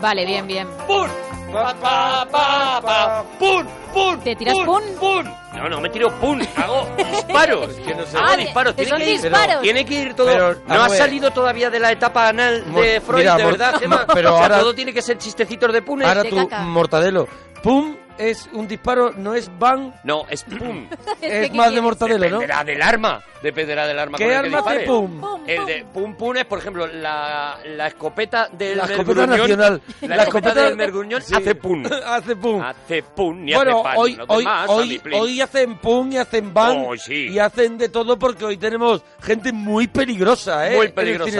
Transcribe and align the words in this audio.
Vale, 0.00 0.26
bien, 0.26 0.46
bien. 0.46 0.68
¡Pum! 0.86 1.08
Pa, 1.52 1.74
pa, 1.74 2.26
pa, 2.30 2.80
pa. 2.80 3.24
¡Pum! 3.38 3.64
¡Pum! 3.92 4.20
¿Te 4.20 4.36
tiras 4.36 4.54
pum? 4.54 4.66
pun? 4.66 4.82
¡Pum! 4.98 5.24
No, 5.56 5.68
no 5.68 5.80
me 5.80 5.88
tiro 5.90 6.08
pum, 6.20 6.40
hago 6.56 6.86
disparos. 6.96 7.74
que 7.74 7.94
no 7.94 8.06
sé. 8.06 8.16
Hago 8.16 8.26
Ah, 8.30 8.36
disparos. 8.36 8.74
que 8.74 8.82
Tiene 8.84 8.90
son 8.90 8.98
que, 8.98 9.10
ir, 9.14 9.20
disparos. 9.22 9.62
tiene 9.62 9.84
que 9.84 9.94
ir 9.94 10.14
todo. 10.14 10.26
Pero, 10.26 10.56
no 10.66 10.82
ha 10.84 10.88
salido 10.88 11.30
todavía 11.32 11.70
de 11.70 11.80
la 11.80 11.90
etapa 11.92 12.28
anal 12.28 12.64
Mo- 12.66 12.80
de 12.80 13.00
Freud, 13.00 13.18
mira, 13.20 13.36
de 13.36 13.44
verdad, 13.44 13.74
Gemma. 13.80 14.06
pero 14.14 14.30
O 14.34 14.36
sea, 14.36 14.42
ahora- 14.44 14.60
todo 14.60 14.74
tiene 14.74 14.92
que 14.94 15.02
ser 15.02 15.18
chistecitos 15.18 15.72
de 15.72 15.82
punes. 15.82 16.06
Ahora 16.08 16.22
de 16.22 16.30
tú, 16.30 16.36
caca. 16.36 16.60
Mortadelo. 16.62 17.28
Pum 17.62 17.96
es 18.20 18.48
un 18.52 18.68
disparo, 18.68 19.12
no 19.16 19.34
es 19.34 19.50
bang, 19.58 19.92
No, 20.04 20.26
es 20.28 20.44
pum. 20.44 20.86
es 21.20 21.50
¿qué 21.50 21.56
más 21.56 21.66
de 21.66 21.72
quieres? 21.72 21.82
Mortadelo, 21.82 22.18
¿no? 22.18 22.38
Dependerá 22.40 22.64
del 22.64 22.82
arma. 22.82 23.22
Dependerá 23.42 23.86
del 23.86 23.98
arma 23.98 24.18
con 24.18 24.26
¿Qué 24.26 24.34
el 24.34 24.40
que 24.42 24.46
arma 24.46 24.58
hace 24.58 24.78
dispare. 24.78 24.86
pum? 24.86 25.20
Pum, 25.20 25.42
El 25.46 25.66
de 25.66 25.84
pum 25.92 26.14
pum 26.14 26.36
es, 26.36 26.44
por 26.44 26.58
ejemplo, 26.58 26.86
la, 26.86 27.58
la 27.64 27.86
escopeta 27.86 28.48
del 28.52 28.76
La 28.78 28.84
escopeta 28.84 29.26
nacional. 29.26 29.82
La, 30.02 30.22
escopeta 30.24 30.64
del 30.64 30.76
Mergruñón 30.76 31.22
Sí. 31.22 31.34
hace 31.36 31.54
pum. 31.54 31.84
hace 32.06 32.36
pum. 32.36 32.60
Hace 32.62 33.02
pum, 33.02 33.44
ni 33.44 33.54
bueno, 33.54 33.78
hace 33.78 33.82
pan. 33.84 33.94
hoy, 33.96 34.18
hoy, 34.28 34.44
hoy, 34.68 35.00
hoy 35.12 35.40
hacen 35.40 35.78
pum 35.78 36.12
y 36.12 36.18
hacen 36.18 36.52
bang 36.52 36.84
Oh, 36.86 36.96
sí. 36.96 37.28
y 37.28 37.38
hacen 37.38 37.78
de 37.78 37.88
todo 37.88 38.18
porque 38.18 38.44
hoy 38.44 38.56
tenemos 38.58 39.02
gente 39.22 39.52
muy 39.52 39.86
peligrosa, 39.88 40.68
¿eh? 40.70 40.76
Muy 40.76 40.80
en 40.86 40.88
el 40.88 40.92
peligrosa. 40.94 41.30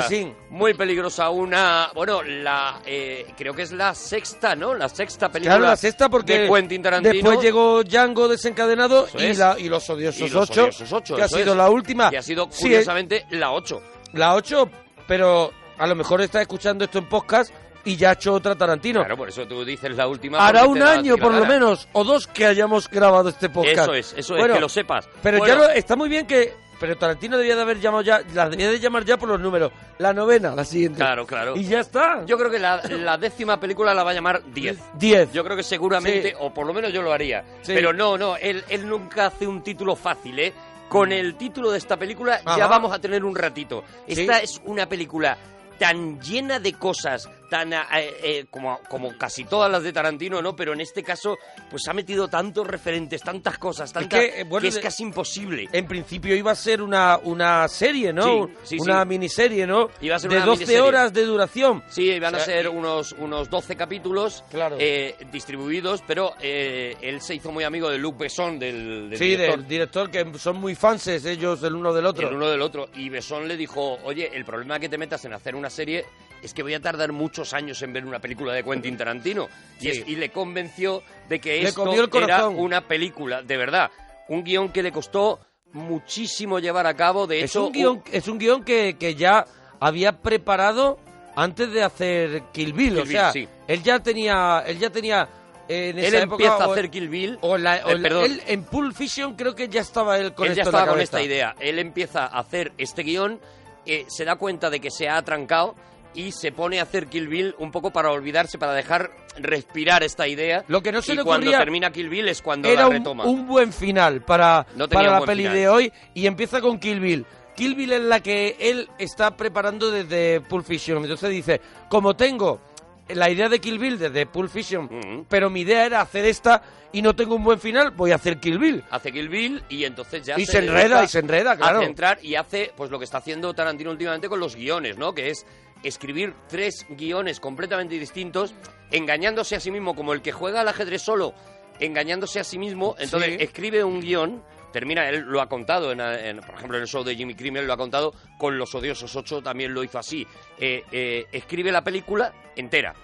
Muy 0.51 0.75
peligrosa. 0.75 1.31
Una. 1.31 1.91
Bueno, 1.95 2.23
la. 2.23 2.81
eh, 2.85 3.27
creo 3.37 3.55
que 3.55 3.63
es 3.63 3.73
la 3.73 3.95
sexta, 3.95 4.55
¿no? 4.57 4.75
La 4.75 4.89
sexta 4.89 5.29
película. 5.31 5.57
Claro, 5.57 5.71
la 5.71 5.77
sexta 5.77 6.09
porque 6.09 6.41
De 6.41 6.49
Quentin 6.49 6.83
Tarantino. 6.83 7.13
después 7.15 7.41
llegó 7.41 7.83
Django 7.85 8.27
desencadenado 8.29 9.07
y, 9.17 9.25
es. 9.27 9.39
la, 9.39 9.57
y 9.59 9.69
Los 9.69 9.89
Odiosos 9.89 10.21
Y 10.29 10.29
Los 10.29 10.51
8, 10.51 10.63
Odiosos 10.63 10.93
8, 10.93 11.17
que 11.17 11.23
ha 11.23 11.29
sido 11.29 11.53
es. 11.53 11.57
la 11.57 11.71
última. 11.71 12.11
Que 12.11 12.19
ha 12.19 12.23
sido, 12.23 12.49
Sí, 12.51 12.63
curiosamente, 12.63 13.27
la 13.31 13.53
8. 13.53 13.81
la 14.15 14.35
8, 14.35 14.69
pero 15.07 15.53
a 15.79 15.87
lo 15.87 15.95
mejor 15.95 16.21
está 16.21 16.43
escuchando 16.43 16.85
esto 16.85 16.99
en 16.99 17.09
podcast 17.09 17.55
y 17.85 17.97
ya 17.97 18.11
ha 18.11 18.13
hecho 18.13 18.35
otra 18.35 18.55
Tarantino. 18.57 19.01
Claro, 19.01 19.17
por 19.17 19.29
eso 19.29 19.47
tú 19.47 19.65
dices 19.65 19.97
la 19.97 20.07
última. 20.07 20.47
Hará 20.47 20.65
un 20.67 20.83
año, 20.83 21.17
por 21.17 21.33
lo 21.33 21.47
menos, 21.47 21.89
o 21.93 22.05
dos 22.05 22.27
que 22.27 22.45
hayamos 22.45 22.91
grabado 22.91 23.29
este 23.31 23.49
podcast. 23.49 23.79
Eso 23.79 23.95
es, 23.95 24.15
eso 24.17 24.35
es, 24.35 24.41
Bueno, 24.41 24.55
que 24.55 24.61
lo 24.61 24.69
sepas. 24.69 25.09
Pero 25.23 25.39
Bueno, 25.39 25.55
ya 25.55 25.61
lo- 25.61 25.71
está 25.71 25.97
muy 25.97 26.09
bien 26.09 26.27
que... 26.27 26.53
Pero 26.81 26.97
Tarantino 26.97 27.37
debía 27.39 27.55
de 27.55 27.63
haber 27.63 27.79
llamado 27.79 28.03
ya... 28.03 28.23
La 28.35 28.49
debía 28.49 28.71
de 28.71 28.81
llamar 28.81 29.05
ya 29.05 29.17
por 29.19 29.29
los 29.29 29.39
números. 29.39 29.71
La 29.99 30.13
novena, 30.15 30.55
la 30.57 30.65
siguiente. 30.65 30.97
Claro, 30.97 31.27
claro. 31.27 31.55
Y 31.55 31.65
ya 31.65 31.81
está. 31.81 32.25
Yo 32.25 32.37
creo 32.39 32.51
que 32.51 32.59
la, 32.59 32.81
la 32.89 33.19
décima 33.19 33.61
película 33.61 33.93
la 33.95 34.03
va 34.03 34.11
a 34.13 34.15
llamar 34.15 34.43
10. 34.53 34.79
10. 34.95 35.33
Yo 35.33 35.45
creo 35.45 35.57
que 35.57 35.63
seguramente, 35.63 36.31
Sí. 36.31 36.35
o 36.41 36.53
por 36.53 36.67
lo 36.67 36.73
menos 36.73 36.93
yo 36.93 37.03
lo 37.03 37.13
haría. 37.13 37.45
Sí. 37.63 37.73
Pero 37.75 37.93
no, 37.93 38.17
no, 38.19 38.37
él, 38.37 38.65
él 38.69 38.89
nunca 38.89 39.27
hace 39.27 39.47
un 39.47 39.63
título 39.63 39.95
fácil, 39.95 40.39
¿eh? 40.39 40.53
Con 40.89 41.13
el 41.13 41.37
título 41.37 41.71
de 41.71 41.79
esta 41.79 41.97
película 41.97 42.41
ya 42.57 42.67
vamos 42.67 42.93
a 42.93 42.99
tener 42.99 43.25
un 43.25 43.37
ratito. 43.37 43.85
Sí. 44.09 44.23
Esta 44.23 44.39
es 44.41 44.61
una 44.65 44.87
película 44.87 45.37
tan 45.79 46.19
llena 46.21 46.59
de 46.59 46.73
cosas, 46.73 47.29
tan 47.51 47.73
eh, 47.75 47.79
eh, 48.23 48.47
como, 48.49 48.79
como 48.89 49.19
casi 49.19 49.45
todas 49.45 49.71
las 49.71 49.83
de 49.83 49.93
Tarantino, 49.93 50.41
¿no? 50.41 50.57
Pero 50.57 50.73
en 50.73 50.81
este 50.81 51.03
caso, 51.03 51.37
pues 51.69 51.87
ha 51.89 51.93
metido 51.93 52.29
tantos 52.29 52.67
referentes, 52.67 53.21
tantas 53.21 53.59
cosas, 53.59 53.93
tantas, 53.93 54.19
que, 54.19 54.41
eh, 54.41 54.45
bueno, 54.45 54.63
que 54.63 54.69
es 54.69 54.79
casi 54.79 55.03
imposible. 55.03 55.69
En 55.73 55.87
principio 55.87 56.35
iba 56.35 56.53
a 56.53 56.55
ser 56.55 56.81
una, 56.81 57.19
una 57.25 57.69
serie, 57.69 58.13
¿no? 58.13 58.47
Sí, 58.47 58.55
sí, 58.63 58.77
una 58.81 59.03
sí. 59.03 59.09
miniserie, 59.09 59.67
¿no? 59.67 59.91
Iba 60.01 60.17
a 60.17 60.19
ser 60.21 60.31
de 60.31 60.37
una 60.37 60.47
12 60.47 60.59
miniserie. 60.61 60.81
horas 60.89 61.13
de 61.13 61.25
duración. 61.25 61.83
Sí, 61.89 62.19
van 62.19 62.35
a 62.35 62.39
O 62.39 62.41
sea, 62.41 62.55
ser 62.55 62.65
y- 62.67 62.69
unos, 62.69 63.13
unos 63.13 63.51
12 63.51 63.77
capítulos 63.77 64.45
Claro. 64.51 64.77
eh, 64.79 65.17
distribuidos, 65.33 66.03
pero 66.07 66.33
él 66.41 67.21
se 67.21 67.35
hizo 67.35 67.51
muy 67.53 67.65
amigo 67.65 67.91
de 67.91 67.99
Luc 67.99 68.17
Besson, 68.17 68.59
del, 68.59 69.11
del 69.11 69.19
sí, 69.19 69.25
director, 69.31 69.59
del 69.59 69.69
director, 69.69 70.11
que 70.11 70.39
son 70.39 70.57
muy 70.57 70.75
fanses 70.75 71.25
ellos 71.25 71.63
el 71.65 71.75
uno 71.75 71.93
del 71.93 72.07
otro. 72.07 72.29
el 72.29 72.35
uno 72.37 72.49
del 72.49 72.63
otro. 72.63 72.89
Y 72.95 73.09
Besson 73.09 73.49
le 73.49 73.57
dijo, 73.57 73.99
oye, 74.05 74.31
el 74.33 74.45
problema 74.45 74.79
que 74.79 74.89
te 74.89 74.97
metas 74.99 75.25
en 75.25 75.33
hacer 75.33 75.55
una 75.57 75.69
serie 75.71 76.05
es 76.43 76.55
que 76.55 76.63
voy 76.63 76.75
a 76.75 76.81
tardar 76.81 77.13
muchos 77.13 77.53
años 77.55 77.81
en 77.83 77.93
ver 77.93 78.05
una 78.05 78.19
película 78.21 78.53
de 78.53 78.63
Quentin 78.65 78.97
Tarantino. 78.97 79.49
Y, 79.81 79.89
es- 79.89 80.09
y 80.09 80.17
le 80.17 80.31
convenció 80.31 81.03
de 81.29 81.41
que 81.41 81.63
Le 81.63 81.69
esto 81.69 81.93
el 81.93 82.09
era 82.23 82.49
una 82.49 82.87
película, 82.87 83.43
de 83.43 83.57
verdad. 83.57 83.91
Un 84.29 84.45
guion 84.45 84.71
que 84.71 84.83
le 84.83 84.93
costó 84.93 85.41
muchísimo 85.73 86.59
llevar 86.59 86.87
a 86.87 86.95
cabo. 86.95 87.27
De 87.27 87.41
es 87.43 87.51
hecho, 87.51 87.67
un 87.67 87.73
guion, 87.73 88.03
es 88.13 88.29
un 88.29 88.39
guion 88.39 88.65
que, 88.65 88.97
que 88.99 89.15
ya 89.15 89.45
había 89.81 90.13
preparado 90.21 90.99
antes 91.37 91.73
de 91.73 91.83
hacer 91.83 92.43
Kill 92.53 92.73
Bill. 92.73 92.95
Kill 92.95 93.03
o 93.03 93.07
sea, 93.07 93.33
sí. 93.33 93.49
él 93.67 93.83
ya 93.83 93.99
tenía... 94.01 94.63
Él 94.67 94.79
ya 94.79 94.91
tenía 94.91 95.29
eh, 95.69 95.91
en 95.91 95.99
él 95.99 96.05
esa 96.07 96.19
época, 96.23 96.45
empieza 96.45 96.65
a 96.65 96.69
o- 96.69 96.73
hacer 96.73 96.91
Kill 96.91 97.09
Bill. 97.09 97.39
O 97.43 97.57
la- 97.57 97.83
o 97.85 97.91
Eh, 97.91 97.99
la- 97.99 98.25
él 98.25 98.43
en 98.47 98.65
Pulp 98.65 98.95
Fiction 98.95 99.35
creo 99.37 99.55
que 99.55 99.69
ya 99.69 99.81
estaba 99.81 100.19
él 100.19 100.35
con 100.35 100.49
él 100.49 100.55
ya 100.55 100.63
esto 100.63 100.71
en 100.71 100.75
la 100.75 100.79
estaba 100.81 100.93
con 100.93 101.01
esta 101.01 101.23
idea. 101.23 101.55
Él 101.61 101.79
empieza 101.79 102.25
a 102.27 102.39
hacer 102.41 102.73
este 102.79 103.03
guion, 103.03 103.41
eh, 103.87 104.05
se 104.09 104.25
da 104.25 104.37
cuenta 104.37 104.69
de 104.71 104.81
que 104.81 104.91
se 104.91 105.09
ha 105.09 105.17
atrancado 105.17 105.75
y 106.15 106.33
se 106.33 106.53
pone 106.53 106.81
a 106.81 106.83
hacer 106.83 107.07
Kill 107.07 107.29
Bill 107.29 107.55
un 107.59 107.71
poco 107.71 107.91
para 107.93 108.11
olvidarse, 108.11 108.59
para 108.59 108.73
dejar 108.75 109.11
respirar 109.39 110.03
esta 110.03 110.27
idea. 110.27 110.65
Lo 110.69 110.83
que 110.83 110.93
no 110.93 111.03
se 111.03 111.13
y 111.13 111.17
le 111.17 111.23
cuando 111.25 111.51
termina 111.51 111.91
Kill 111.91 112.09
Bill 112.09 112.29
es 112.29 112.43
cuando 112.43 112.69
Era 112.69 112.83
la 112.83 112.89
un, 112.89 112.93
retoma. 112.95 113.25
un 113.25 113.47
buen 113.47 113.73
final 113.73 114.23
para, 114.23 114.67
No 114.77 114.89
para 114.89 115.13
un 115.15 115.21
la 115.21 115.27
peli 115.27 115.43
final. 115.43 115.57
de 115.57 115.69
hoy 115.69 115.93
y 116.15 116.27
empieza 116.27 116.61
con 116.61 116.79
Kill 116.79 117.01
Bill. 117.01 117.27
Kill 117.57 117.75
Bill 117.75 117.93
es 117.93 118.03
la 118.03 118.21
que 118.21 118.57
él 118.59 118.89
está 118.99 119.37
preparando 119.37 119.91
desde 119.91 120.41
Pulp 120.41 120.65
Fiction. 120.65 121.03
Entonces 121.03 121.31
dice, 121.31 121.61
como 121.89 122.15
tengo 122.17 122.61
la 123.09 123.29
idea 123.31 123.49
de 123.49 123.59
Kill 123.61 123.79
Bill 123.79 123.99
desde 123.99 124.27
Pulp 124.27 124.51
Fiction, 124.51 125.27
pero 125.29 125.51
mi 125.51 125.63
idea 125.63 125.85
era 125.85 126.01
hacer 126.01 126.25
esta 126.25 126.63
y 126.93 127.03
no 127.03 127.15
tengo 127.15 127.35
un 127.37 127.45
buen 127.45 127.61
final, 127.61 127.91
voy 127.93 128.13
a 128.13 128.17
hacer 128.17 128.39
Kill 128.41 128.59
Bill. 128.59 128.83
Hace 128.91 129.13
Kill 129.13 129.29
Bill 129.29 129.63
y 129.69 129.85
entonces 129.85 130.25
ya 130.25 130.39
Y 130.39 130.47
se 130.47 130.59
enreda, 130.59 131.05
y 131.05 131.09
se 131.09 131.19
enreda, 131.21 131.57
claro. 131.57 131.81
A 131.81 131.85
centrar 131.85 132.19
y 132.23 132.35
hace 132.37 132.73
pues 132.77 132.91
lo 132.91 132.99
que 132.99 133.05
está 133.05 133.19
haciendo 133.19 133.53
Tarantino 133.55 133.91
últimamente 133.91 134.29
con 134.29 134.41
los 134.41 134.57
guiones, 134.57 134.97
¿no? 134.97 135.13
Que 135.13 135.31
es 135.31 135.45
escribir 135.83 136.35
tres 136.49 136.87
guiones 136.91 137.41
completamente 137.41 137.99
distintos, 137.99 138.55
engañándose 138.91 139.57
a 139.57 139.61
sí 139.61 139.71
mismo 139.71 139.95
como 139.95 140.13
el 140.13 140.23
que 140.23 140.33
juega 140.33 140.61
al 140.61 140.69
ajedrez 140.69 141.03
solo, 141.03 141.35
engañándose 141.79 142.41
a 142.41 142.45
sí 142.45 142.59
mismo. 142.59 142.95
Entonces 142.99 143.37
Sí. 143.39 143.43
escribe 143.45 143.83
un 143.85 144.01
guion, 144.01 144.43
termina, 144.73 145.09
él 145.09 145.21
lo 145.27 145.41
ha 145.41 145.49
contado, 145.49 145.93
en, 145.93 146.01
en- 146.01 146.41
por 146.41 146.55
ejemplo 146.55 146.77
en 146.77 146.83
el 146.83 146.89
show 146.89 147.03
de 147.03 147.17
Jimmy 147.17 147.35
Kimmel 147.35 147.67
lo 147.67 147.73
ha 147.73 147.77
contado, 147.77 148.15
con 148.39 148.59
Los 148.59 148.75
Odiosos 148.75 149.15
8 149.17 149.43
también 149.43 149.73
lo 149.75 149.83
hizo 149.83 149.99
así. 149.99 150.27
Eh, 150.59 150.85
eh, 150.93 151.27
escribe 151.33 151.73
la 151.73 151.83
película 151.83 152.33
entera, 152.57 152.95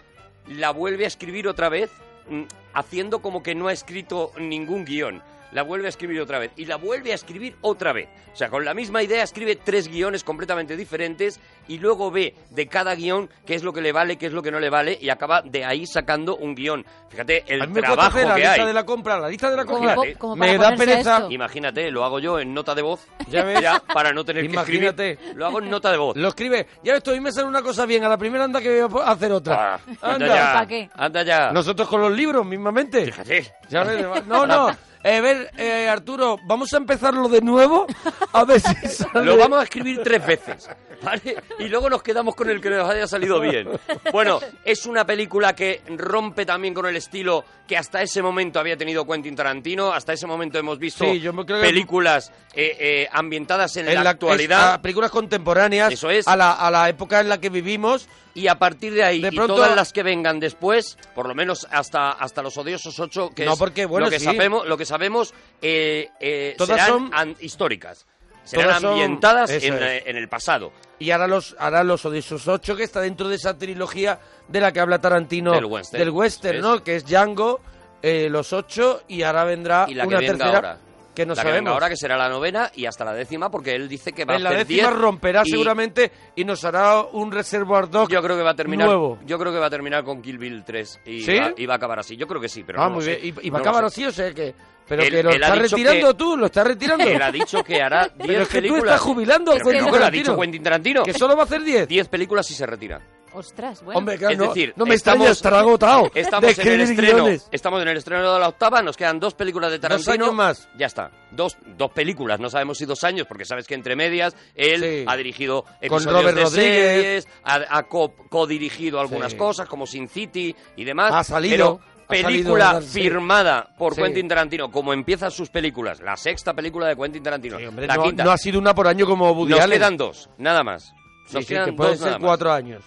la 0.49 0.71
vuelve 0.71 1.05
a 1.05 1.09
escribir 1.09 1.49
otra 1.49 1.69
vez, 1.69 1.91
mm, 2.29 2.43
haciendo 2.75 3.21
como 3.23 3.43
que 3.43 3.55
no 3.55 3.69
ha 3.69 3.73
escrito 3.73 4.33
ningún 4.39 4.85
guion. 4.85 5.23
La 5.57 5.63
vuelve 5.63 5.87
a 5.87 5.89
escribir 5.89 6.21
otra 6.21 6.39
vez 6.39 6.51
y 6.57 6.67
la 6.67 6.77
vuelve 6.77 7.13
a 7.13 7.15
escribir 7.15 7.57
otra 7.63 7.95
vez. 7.95 8.11
O 8.31 8.37
sea, 8.37 8.51
con 8.51 8.63
la 8.63 8.75
misma 8.75 9.03
idea 9.03 9.23
escribe 9.23 9.57
tres 9.57 9.89
guiones 9.89 10.23
completamente 10.23 10.77
diferentes 10.77 11.41
y 11.67 11.79
luego 11.79 12.11
ve 12.11 12.35
de 12.51 12.67
cada 12.67 12.95
guion 12.95 13.31
qué 13.47 13.55
es 13.55 13.63
lo 13.63 13.73
que 13.73 13.81
le 13.81 13.91
vale, 13.91 14.19
qué 14.19 14.27
es 14.27 14.35
lo 14.35 14.43
que 14.43 14.51
no 14.51 14.61
le 14.61 14.69
vale 14.69 14.99
y 15.01 15.09
acaba 15.09 15.41
de 15.41 15.65
ahí 15.65 15.87
sacando 15.87 16.37
un 16.37 16.55
guion. 16.55 16.85
Fíjate 17.09 17.43
el 17.47 17.63
a 17.63 17.67
mí 17.67 17.73
me 17.73 17.81
trabajo 17.81 18.19
hacer 18.19 18.29
la 18.29 18.35
que 18.35 18.41
lista 18.43 18.53
hay. 18.61 18.67
de 18.67 18.73
la 18.75 18.85
compra, 18.85 19.19
la 19.19 19.29
lista 19.31 19.51
de 19.51 19.57
la 19.57 19.65
compra. 19.65 19.97
como 20.19 20.37
para 20.37 20.53
me 20.53 20.59
da 20.59 20.77
pereza. 20.77 21.17
esto. 21.17 21.31
Imagínate, 21.31 21.91
lo 21.91 22.05
hago 22.05 22.19
yo 22.19 22.39
en 22.39 22.53
nota 22.53 22.75
de 22.75 22.83
voz. 22.83 23.07
Ya 23.31 23.43
ves. 23.43 23.65
para 23.95 24.13
no 24.13 24.27
tener 24.27 24.43
que 24.47 24.53
Imagínate. 24.53 25.13
escribir. 25.13 25.37
Lo 25.39 25.47
hago 25.47 25.61
en 25.63 25.71
nota 25.71 25.91
de 25.91 25.97
voz. 25.97 26.17
Lo 26.19 26.29
escribe, 26.29 26.67
ya 26.85 26.97
esto, 26.97 27.13
a 27.13 27.15
mí 27.15 27.21
me 27.21 27.33
sale 27.33 27.49
una 27.49 27.63
cosa 27.63 27.87
bien, 27.87 28.05
a 28.05 28.11
la 28.11 28.19
primera 28.19 28.45
anda 28.45 28.61
que 28.61 28.83
voy 28.85 29.03
a 29.03 29.11
hacer 29.11 29.33
otra. 29.33 29.77
Ah, 29.77 29.81
anda 30.03 30.13
Anda. 30.13 30.27
ya. 30.27 30.53
¿Pa' 30.53 30.67
qué? 30.67 30.91
Anda 30.95 31.23
ya. 31.23 31.51
Nosotros 31.51 31.89
con 31.89 32.03
los 32.03 32.13
libros, 32.13 32.45
mismamente. 32.45 33.07
Fíjate. 33.07 33.55
Ya 33.71 33.83
ves, 33.85 34.05
No, 34.27 34.47
no. 34.47 34.71
Eh, 35.09 35.21
ver, 35.21 35.53
eh, 35.57 35.89
Arturo, 35.89 36.37
vamos 36.43 36.75
a 36.75 36.79
empezarlo 36.79 37.29
de 37.29 37.41
nuevo. 37.41 37.87
A 38.33 38.45
ver 38.45 38.61
si 38.61 38.75
sale. 38.89 39.25
Lo 39.25 39.37
vamos 39.37 39.61
a 39.61 39.63
escribir 39.63 40.01
tres 40.03 40.27
veces, 40.27 40.69
¿vale? 41.03 41.37
Y 41.59 41.69
luego 41.69 41.89
nos 41.91 42.03
quedamos 42.03 42.35
con 42.35 42.49
el 42.51 42.61
que 42.61 42.71
nos 42.71 42.89
haya 42.89 43.07
salido 43.07 43.41
bien. 43.41 43.69
Bueno, 44.13 44.41
es 44.65 44.87
una 44.87 45.05
película 45.07 45.55
que 45.55 45.83
rompe 45.97 46.45
también 46.47 46.75
con 46.75 46.87
el 46.87 46.97
estilo 46.97 47.45
que 47.67 47.77
hasta 47.77 48.01
ese 48.03 48.23
momento 48.23 48.61
había 48.61 48.77
tenido 48.77 49.07
Quentin 49.07 49.35
Tarantino. 49.37 49.93
Hasta 49.93 50.13
ese 50.13 50.27
momento 50.27 50.59
hemos 50.59 50.79
visto 50.79 51.05
Sí, 51.05 51.21
yo 51.21 51.33
creo 51.33 51.47
que- 51.47 51.55
películas 51.67 52.33
eh, 52.55 52.77
eh, 52.79 53.09
ambientadas 53.13 53.77
en, 53.77 53.89
En 53.89 53.95
la, 53.95 54.05
la- 54.05 54.11
actualidad. 54.11 54.75
es- 54.75 54.81
películas 54.81 55.11
contemporáneas. 55.11 55.93
Eso 55.93 56.11
es. 56.11 56.27
A 56.29 56.37
la, 56.37 56.53
a 56.53 56.71
la 56.71 56.89
época 56.89 57.21
en 57.21 57.29
la 57.29 57.41
que 57.41 57.51
vivimos. 57.51 58.09
Y 58.35 58.49
a 58.49 58.59
partir 58.59 58.93
de 58.93 59.03
ahí, 59.03 59.23
De 59.23 59.29
y 59.33 59.37
todas 59.37 59.75
las 59.75 59.95
que 59.95 60.03
vengan 60.03 60.39
después, 60.39 60.99
por 61.15 61.27
lo 61.27 61.35
menos 61.35 61.67
hasta, 61.71 62.11
hasta 62.11 62.43
los 62.43 62.59
odiosos 62.59 63.01
ocho, 63.01 63.31
que 63.35 63.47
No, 63.47 63.55
es 63.55 63.59
porque, 63.59 63.87
bueno, 63.87 64.07
lo 64.07 64.11
que 64.11 64.19
sí. 64.19 64.27
sabemos, 64.27 64.67
lo 64.67 64.77
que 64.77 64.85
sabemos 64.85 65.33
eh, 65.63 66.11
eh, 66.21 66.55
Todas 66.59 66.79
serán 66.85 67.11
son- 67.13 67.37
históricas. 67.41 68.07
Serán 68.47 68.81
son- 68.81 68.93
ambientadas 68.93 69.51
en, 69.51 70.17
el 70.17 70.29
pasado. 70.29 70.73
Y 70.99 71.11
ahora 71.11 71.27
los, 71.27 71.55
ahora 71.59 71.85
los 71.85 72.05
Odiosos 72.07 72.49
8, 72.49 72.77
que 72.77 72.85
está 72.85 73.01
dentro 73.01 73.29
de 73.29 73.37
esa 73.37 73.59
trilogía 73.59 74.19
de 74.49 74.61
la 74.61 74.73
que 74.73 74.81
habla 74.81 74.99
Tarantino. 75.01 75.53
Del 75.53 75.67
western. 75.67 75.99
Del 76.01 76.11
western, 76.11 76.57
Es. 76.57 76.63
¿no? 76.63 76.83
Que 76.83 76.97
es 76.97 77.05
Django, 77.05 77.61
eh, 78.03 78.29
los 78.31 78.53
8, 78.53 79.03
y 79.09 79.23
ahora 79.23 79.45
vendrá 79.45 79.87
Y 79.89 79.95
la 79.95 80.05
que 80.05 80.09
una 80.09 80.19
tercera. 80.21 80.55
ahora. 80.57 80.79
Que 81.17 81.27
no 81.27 81.35
la 81.35 81.43
que 81.43 81.49
venga 81.49 81.57
sabemos. 81.57 81.73
ahora 81.73 81.89
que 81.89 81.97
será 81.97 82.17
la 82.17 82.29
novena 82.29 82.71
y 82.77 82.87
hasta 82.87 83.05
la 83.05 83.13
décima 83.15 83.51
porque 83.51 83.75
él 83.75 83.89
dice 83.89 84.13
que 84.13 84.25
va 84.25 84.35
en 84.35 84.41
a 84.43 84.45
la 84.45 84.51
hacer 84.51 84.67
décima 84.67 84.89
10 84.91 85.01
romperá 85.01 85.43
y 85.45 85.51
seguramente 85.51 86.13
y 86.37 86.45
nos 86.45 86.63
hará 86.65 87.01
un 87.01 87.33
Reservoir 87.33 87.89
Dog 87.91 88.09
Yo 88.11 88.23
creo 88.23 88.37
que 88.37 88.43
va 88.43 88.51
a 88.51 88.55
terminar 88.55 88.87
nuevo. 88.87 89.19
Yo 89.27 89.39
creo 89.39 89.53
que 89.53 89.59
va 89.59 89.67
a 89.67 89.71
terminar 89.71 90.05
con 90.05 90.23
Kill 90.23 90.39
Bill 90.39 90.63
3 90.65 91.01
y, 91.07 91.23
¿Sí? 91.23 91.39
va, 91.39 91.53
y 91.57 91.67
va 91.67 91.75
a 91.75 91.77
acabar 91.79 91.99
así. 91.99 92.17
Yo 92.17 92.27
creo 92.29 92.41
que 92.41 92.49
sí, 92.49 92.63
pero 92.65 92.81
ah, 92.81 92.89
no 92.89 92.97
muy 92.97 93.05
sé. 93.05 93.17
bien. 93.17 93.35
¿Y, 93.43 93.47
y 93.47 93.51
va 93.51 93.59
a 93.59 93.61
acabar 93.63 93.81
sé. 93.83 93.87
así 93.87 94.07
o 94.07 94.13
sea 94.13 94.33
que...? 94.33 94.55
Pero 94.89 95.03
Él- 95.03 95.11
que 95.11 95.23
lo 95.25 95.31
dicho 95.33 95.55
retirando 95.55 96.09
que- 96.09 96.15
tú, 96.15 96.37
lo 96.37 96.47
estás 96.47 96.65
retirando. 96.67 97.05
Él 97.09 97.21
ha 97.23 97.33
dicho 97.33 97.65
que 97.65 97.83
hará 97.83 98.03
10 98.03 98.13
Pero 98.19 98.43
es 98.43 98.49
que 98.49 98.55
tú 98.59 98.61
películas. 98.63 98.85
estás 98.85 99.01
jubilando 99.01 99.53
que 99.53 99.59
Quentin 99.59 99.73
que 99.73 99.89
ha 99.89 99.93
Tarantino. 99.93 100.23
dicho 100.23 100.37
Quentin 100.41 100.63
Tarantino. 100.63 101.03
Que 101.03 101.13
solo 101.15 101.35
va 101.35 101.43
a 101.43 101.47
hacer 101.47 101.63
10. 101.63 101.89
10 101.89 102.09
películas 102.09 102.49
y 102.51 102.55
se 102.55 102.67
retira. 102.67 103.01
Ostras, 103.37 103.83
bueno. 103.85 103.99
Hombre, 103.99 104.17
claro, 104.17 104.33
Es 104.33 104.39
no, 104.39 104.49
decir, 104.49 104.73
no 104.77 104.87
me 104.87 104.95
estamos- 104.95 105.29
extraña 105.29 105.33
estar 105.33 105.55
agotado 105.55 106.11
Estamos 106.15 106.57
de 106.57 106.63
en 106.63 106.69
el 106.73 106.81
estreno. 106.81 107.25
guiones. 107.25 107.49
Estamos 107.53 107.83
en 107.83 107.89
el 107.89 107.97
estreno 107.99 108.33
de 108.33 108.41
la 108.41 108.49
octava, 108.49 108.81
nos 108.83 108.97
quedan 108.97 109.21
dos 109.21 109.35
películas 109.35 109.71
de 109.71 109.79
Tarantino. 109.79 110.13
años 110.13 110.35
más. 110.35 110.69
Ya 110.79 110.87
está. 110.87 111.11
Dos, 111.33 111.59
dos 111.77 111.91
películas, 111.91 112.41
no 112.41 112.49
sabemos 112.49 112.79
si 112.79 112.87
dos 112.87 113.05
años, 113.05 113.27
porque 113.27 113.45
sabes 113.45 113.67
que 113.67 113.75
entre 113.75 113.95
medias 113.95 114.35
él 114.55 114.81
Sí. 114.83 115.05
ha 115.07 115.17
dirigido 115.17 115.63
Con 115.65 115.75
episodios 115.83 116.13
Robert 116.23 116.37
de 116.37 116.43
Rodríguez. 116.45 116.95
series, 117.25 117.29
ha, 117.45 117.61
ha 117.79 117.83
co- 117.83 118.15
co-dirigido 118.31 119.01
algunas 119.01 119.33
Sí. 119.33 119.39
cosas 119.39 119.69
como 119.69 119.87
Sin 119.87 120.09
City 120.09 120.57
y 120.77 120.85
demás. 120.85 121.13
Ha 121.13 121.23
salido, 121.23 121.81
Pero 122.09 122.23
salido, 122.23 122.55
película 122.55 122.81
sí. 122.81 123.03
firmada 123.03 123.69
por 123.77 123.95
Sí. 123.95 124.03
Quentin 124.03 124.29
Tarantino, 124.29 124.71
como 124.71 124.95
empiezan 124.95 125.31
sus 125.31 125.51
películas, 125.51 126.01
la 126.01 126.17
sexta 126.17 126.55
película 126.55 126.87
de 126.87 126.97
Quentin 126.97 127.23
Tarantino, 127.23 127.59
Sí, 127.59 127.67
hombre, 127.67 127.87
la 127.87 127.97
no, 127.97 128.03
quinta. 128.05 128.25
no 128.25 128.31
ha 128.31 128.39
sido 128.39 128.59
una 128.59 128.75
por 128.75 128.87
año 128.89 129.05
como 129.07 129.31
Woody 129.33 129.51
nos 129.51 129.61
Allen. 129.61 129.79
quedan 129.79 129.97
dos, 129.99 130.31
nada 130.39 130.63
más. 130.65 130.93
Nos 131.33 131.45
sí, 131.45 131.55
quedan 131.55 131.65
que 131.67 131.73
pueden 131.73 131.93
dos 131.95 132.01
nada 132.03 132.13
ser 132.13 132.21
más 132.21 132.27
cuatro 132.29 132.53
años. 132.53 132.85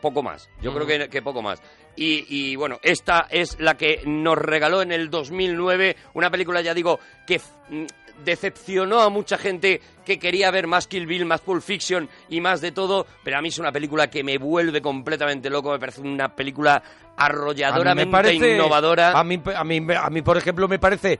Poco 0.00 0.22
más. 0.22 0.48
Yo 0.60 0.72
creo 0.74 0.86
que, 0.86 1.08
que 1.08 1.22
poco 1.22 1.42
más. 1.42 1.62
Y, 1.96 2.24
y, 2.28 2.56
bueno, 2.56 2.78
esta 2.82 3.26
es 3.30 3.58
la 3.60 3.76
que 3.76 4.02
nos 4.06 4.38
regaló 4.38 4.80
en 4.82 4.92
el 4.92 5.10
2009 5.10 5.96
una 6.14 6.30
película, 6.30 6.60
ya 6.60 6.72
digo, 6.74 6.98
que 7.26 7.40
mm, 7.68 7.84
decepcionó 8.24 9.00
a 9.00 9.08
mucha 9.08 9.36
gente 9.38 9.80
que 10.04 10.18
quería 10.18 10.50
ver 10.50 10.66
más 10.66 10.86
Kill 10.86 11.06
Bill, 11.06 11.24
más 11.24 11.40
Pulp 11.40 11.62
Fiction 11.62 12.08
y 12.28 12.40
más 12.40 12.60
de 12.60 12.72
todo, 12.72 13.06
pero 13.24 13.38
a 13.38 13.42
mí 13.42 13.48
es 13.48 13.58
una 13.58 13.72
película 13.72 14.08
que 14.08 14.22
me 14.22 14.38
vuelve 14.38 14.80
completamente 14.80 15.50
loco, 15.50 15.72
me 15.72 15.78
parece 15.78 16.00
una 16.00 16.34
película 16.34 16.74
A 16.76 16.80
mí 16.80 16.84
me 17.16 17.24
arrolladoramente 17.24 18.10
parece- 18.12 18.54
innovadora. 18.54 19.18
A 19.18 19.24
mí, 19.24 19.40
a, 19.54 19.64
mí, 19.64 19.80
a 19.98 20.10
mí, 20.10 20.22
por 20.22 20.36
ejemplo, 20.36 20.68
me 20.68 20.78
parece 20.78 21.18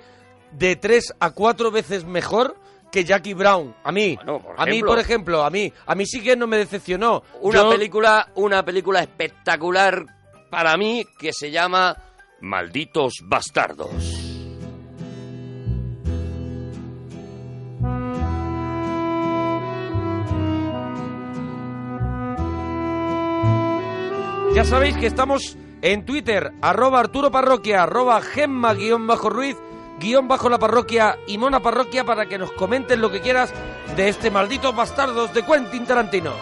de 0.52 0.76
tres 0.76 1.12
a 1.20 1.30
cuatro 1.30 1.70
veces 1.70 2.04
mejor 2.04 2.56
que 2.90 3.04
Jackie 3.04 3.34
Brown. 3.34 3.74
A 3.84 3.92
mí, 3.92 4.16
Bueno, 4.16 4.42
a 4.56 4.64
mí, 4.64 4.72
ejemplo. 4.72 4.90
por 4.90 4.98
ejemplo, 4.98 5.44
a 5.44 5.50
mí, 5.50 5.72
a 5.86 5.94
mí 5.94 6.06
sí 6.06 6.22
que 6.22 6.36
no 6.36 6.46
me 6.46 6.56
decepcionó. 6.58 7.22
Una 7.40 7.62
Yo- 7.62 7.70
película, 7.70 8.28
una 8.34 8.64
película 8.64 9.00
espectacular 9.00 10.04
para 10.50 10.76
mí 10.76 11.04
que 11.18 11.32
se 11.32 11.50
llama 11.50 11.96
Malditos 12.40 13.14
Bastardos. 13.24 14.16
Ya 24.54 24.64
sabéis 24.64 24.96
que 24.96 25.06
estamos 25.06 25.56
en 25.80 26.04
Twitter, 26.04 26.52
arroba 26.60 26.98
Arturo 27.00 27.30
Parroquia, 27.30 27.84
arroba 27.84 28.20
Gemma 28.20 28.74
guion 30.00 30.26
bajo 30.26 30.48
la 30.48 30.58
parroquia 30.58 31.18
y 31.26 31.38
Mona 31.38 31.60
Parroquia 31.60 32.04
para 32.04 32.26
que 32.26 32.38
nos 32.38 32.50
comentes 32.52 32.98
lo 32.98 33.10
que 33.10 33.20
quieras 33.20 33.52
de 33.94 34.08
este 34.08 34.30
maldito 34.30 34.72
bastardos 34.72 35.32
de 35.34 35.44
Quentin 35.44 35.84
Tarantino. 35.86 36.32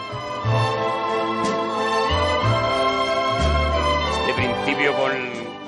de 4.25 4.33
principio 4.33 4.95
con 4.95 5.11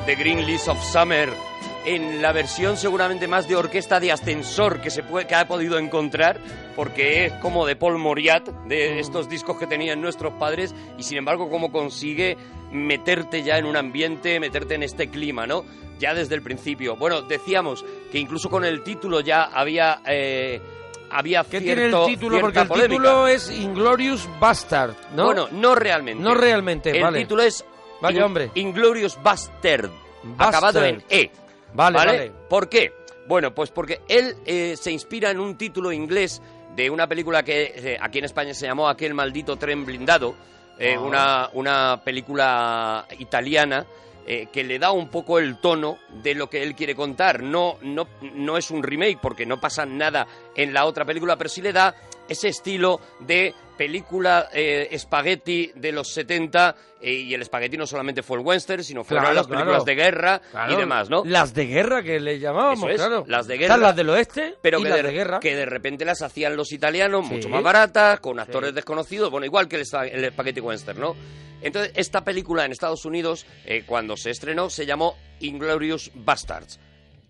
The 0.06 0.16
Green 0.16 0.46
List 0.46 0.68
of 0.68 0.82
Summer 0.84 1.51
en 1.86 2.22
la 2.22 2.32
versión 2.32 2.78
seguramente 2.78 3.28
más 3.28 3.48
de 3.48 3.56
orquesta 3.56 4.00
de 4.00 4.12
ascensor 4.12 4.82
que 4.82 4.90
se 4.92 5.02
puede, 5.04 5.26
que 5.28 5.36
ha 5.36 5.48
podido 5.48 5.78
encontrar 5.80 6.40
porque 6.76 7.26
es 7.26 7.34
como 7.34 7.66
de 7.66 7.76
Paul 7.76 7.98
Moriat 7.98 8.48
de 8.68 9.00
estos 9.00 9.28
discos 9.28 9.58
que 9.58 9.68
tenían 9.68 10.00
nuestros 10.02 10.34
padres 10.34 10.76
y 10.98 11.04
sin 11.04 11.18
embargo 11.18 11.50
cómo 11.50 11.72
consigue 11.72 12.38
meterte 12.72 13.44
ya 13.44 13.58
en 13.58 13.66
un 13.66 13.76
ambiente 13.78 14.40
meterte 14.40 14.76
en 14.76 14.84
este 14.84 15.10
clima 15.10 15.48
no 15.48 15.66
ya 16.00 16.14
desde 16.14 16.36
el 16.36 16.42
principio 16.42 16.96
bueno 16.96 17.24
decíamos 17.24 17.84
que 18.12 18.20
incluso 18.20 18.50
con 18.50 18.64
el 18.64 18.84
título 18.84 19.20
ya 19.22 19.44
había 19.44 20.02
eh, 20.08 20.62
había 21.10 21.44
¿Qué 21.44 21.60
cierto, 21.60 21.82
tiene 21.82 21.86
el 21.88 22.06
título? 22.06 22.40
Porque 22.40 22.60
el 22.60 22.68
polémica. 22.68 22.92
título 23.02 23.28
es 23.28 23.50
Inglorious 23.52 24.30
Bastard, 24.40 24.94
¿no? 25.14 25.26
Bueno, 25.26 25.50
no 25.52 25.76
realmente. 25.76 26.24
No 26.24 26.34
realmente, 26.36 26.92
El 26.92 27.04
vale. 27.04 27.20
título 27.20 27.44
es 27.44 27.66
Vaya, 28.02 28.20
In- 28.20 28.24
hombre. 28.24 28.52
Inglorious 28.56 29.22
Bastard, 29.22 29.90
Bastard. 30.24 30.48
acabado 30.48 30.86
en 30.86 31.04
E. 31.10 31.30
Vale, 31.74 31.98
vale. 31.98 32.32
¿Por 32.50 32.70
qué? 32.70 32.94
Bueno, 33.28 33.54
pues 33.54 33.70
porque 33.72 34.02
él 34.08 34.36
eh, 34.46 34.76
se 34.78 34.92
inspira 34.92 35.32
en 35.32 35.40
un 35.40 35.58
título 35.58 35.92
inglés 35.92 36.42
de 36.76 36.90
una 36.90 37.08
película 37.08 37.44
que 37.44 37.74
eh, 37.76 37.98
aquí 38.02 38.20
en 38.20 38.26
España 38.26 38.54
se 38.54 38.66
llamó 38.66 38.88
Aquel 38.90 39.14
maldito 39.14 39.56
tren 39.58 39.86
blindado, 39.86 40.36
eh, 40.80 40.96
Ah. 40.98 41.02
una, 41.02 41.50
una 41.54 42.02
película 42.04 43.06
italiana 43.20 43.86
eh, 44.26 44.48
que 44.52 44.64
le 44.64 44.78
da 44.80 44.92
un 44.92 45.10
poco 45.10 45.40
el 45.40 45.60
tono 45.60 45.98
de 46.24 46.36
lo 46.36 46.50
que 46.50 46.62
él 46.64 46.76
quiere 46.76 46.96
contar. 46.96 47.42
No, 47.42 47.78
no, 47.82 48.08
no 48.36 48.58
es 48.58 48.70
un 48.72 48.84
remake 48.84 49.20
porque 49.22 49.46
no 49.46 49.60
pasa 49.60 49.86
nada 49.86 50.28
en 50.56 50.74
la 50.74 50.86
otra 50.86 51.06
película, 51.06 51.38
pero 51.38 51.50
sí 51.50 51.62
le 51.62 51.74
da 51.74 51.96
ese 52.30 52.48
estilo 52.50 53.00
de 53.20 53.54
película 53.78 54.50
eh, 54.54 54.90
espagueti 54.92 55.72
de 55.76 55.92
los 55.92 56.10
70 56.14 56.76
eh, 57.02 57.12
y 57.14 57.34
el 57.34 57.42
espagueti 57.42 57.78
no 57.78 57.88
solamente 57.88 58.22
fue 58.22 58.38
el 58.38 58.46
western, 58.46 58.84
sino 58.84 59.04
fueron 59.04 59.24
Claro, 59.24 59.36
las 59.36 59.48
películas 59.48 59.84
claro. 59.84 59.84
de 59.86 59.96
guerra 59.96 60.42
Claro, 60.52 60.74
y 60.74 60.76
demás, 60.76 61.10
¿no? 61.10 61.24
Las 61.26 61.54
de 61.56 61.66
guerra 61.66 62.04
que 62.04 62.20
le 62.20 62.38
llamábamos, 62.40 62.90
es, 62.92 62.98
claro. 62.98 63.24
las 63.28 63.48
de 63.48 63.56
Están 63.56 63.80
guerra. 63.80 63.88
las 63.88 63.96
del 63.96 64.10
oeste 64.10 64.56
pero 64.62 64.80
y 64.80 64.84
que, 64.84 64.90
las 64.90 64.98
de, 64.98 65.04
de 65.04 65.12
guerra. 65.14 65.40
que 65.40 65.56
de 65.56 65.66
repente 65.66 66.06
las 66.06 66.22
hacían 66.22 66.56
los 66.56 66.72
italianos 66.72 67.28
Sí. 67.28 67.34
mucho 67.34 67.50
más 67.50 67.64
baratas, 67.64 68.20
con 68.20 68.40
actores 68.40 68.70
Sí. 68.70 68.76
desconocidos, 68.76 69.32
bueno, 69.32 69.46
igual 69.46 69.68
que 69.68 69.78
el, 69.78 69.86
el 70.12 70.32
Spaghetti 70.32 70.60
Western, 70.60 71.00
¿no? 71.00 71.16
Entonces, 71.64 71.92
esta 71.96 72.24
película 72.24 72.66
en 72.66 72.72
Estados 72.72 73.06
Unidos, 73.06 73.46
eh, 73.66 73.84
cuando 73.86 74.16
se 74.18 74.30
estrenó, 74.32 74.70
se 74.70 74.86
llamó 74.86 75.16
Inglorious 75.40 76.12
Bastards. 76.16 76.80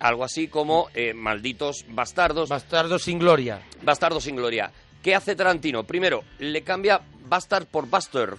Algo 0.02 0.24
así 0.24 0.48
como 0.48 0.88
eh, 0.94 1.14
Malditos 1.14 1.86
Bastardos, 1.88 2.48
Bastardos 2.48 3.04
sin 3.04 3.20
gloria. 3.20 3.62
Bastardos 3.82 4.24
sin 4.24 4.34
Gloria. 4.34 4.72
¿Qué 5.00 5.14
hace 5.14 5.36
Tarantino? 5.36 5.84
Primero, 5.84 6.24
le 6.40 6.62
cambia 6.62 7.00
Bastard 7.28 7.66
por 7.66 7.88
Bastard, 7.88 8.36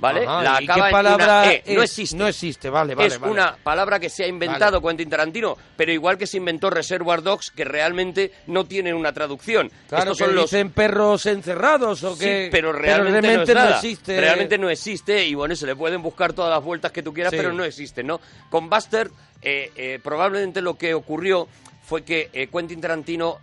¿vale? 0.00 0.24
Ajá, 0.26 0.42
La 0.42 0.60
¿y 0.60 0.64
acaba 0.64 0.80
qué 0.82 0.86
en 0.88 0.92
palabra 0.92 1.24
una 1.24 1.52
E. 1.52 1.62
No 1.74 1.82
existe. 1.82 2.16
No 2.16 2.26
existe, 2.26 2.70
vale, 2.70 2.94
vale. 2.94 3.08
es 3.08 3.18
vale. 3.20 3.32
una 3.32 3.56
palabra 3.62 4.00
que 4.00 4.10
se 4.10 4.24
ha 4.24 4.26
inventado 4.26 4.80
Vale. 4.80 4.96
Quentin 4.96 5.10
Tarantino, 5.10 5.56
pero 5.76 5.92
igual 5.92 6.18
que 6.18 6.26
se 6.26 6.38
inventó 6.38 6.70
Reservoir 6.70 7.22
Dogs, 7.22 7.50
que 7.50 7.64
realmente 7.64 8.32
no 8.48 8.64
tienen 8.64 8.94
una 8.94 9.12
traducción. 9.12 9.70
Claro, 9.88 10.12
Estos 10.12 10.18
que 10.18 10.24
son 10.24 10.34
los 10.34 10.72
perros 10.74 11.26
encerrados 11.26 12.02
o 12.04 12.14
Sí, 12.14 12.20
que... 12.24 12.48
pero 12.50 12.72
realmente, 12.72 13.36
no, 13.36 13.42
es 13.42 13.48
no 13.48 13.54
nada. 13.54 13.76
existe. 13.76 14.20
Realmente 14.20 14.58
no 14.58 14.70
existe 14.70 15.24
y 15.26 15.34
bueno, 15.34 15.54
se 15.54 15.66
le 15.66 15.76
pueden 15.76 16.02
buscar 16.02 16.32
todas 16.32 16.50
las 16.50 16.64
vueltas 16.64 16.90
que 16.92 17.02
tú 17.02 17.12
quieras, 17.12 17.30
Sí. 17.30 17.36
pero 17.36 17.52
no 17.52 17.64
existe, 17.64 18.02
¿no? 18.02 18.20
Con 18.48 18.68
Buster, 18.70 19.10
eh, 19.42 19.70
eh, 19.76 19.98
probablemente 20.02 20.60
lo 20.62 20.74
que 20.74 20.94
ocurrió 20.94 21.46
fue 21.82 22.02
que 22.02 22.30
eh, 22.32 22.48
Quentin 22.48 22.80
Tarantino 22.80 23.38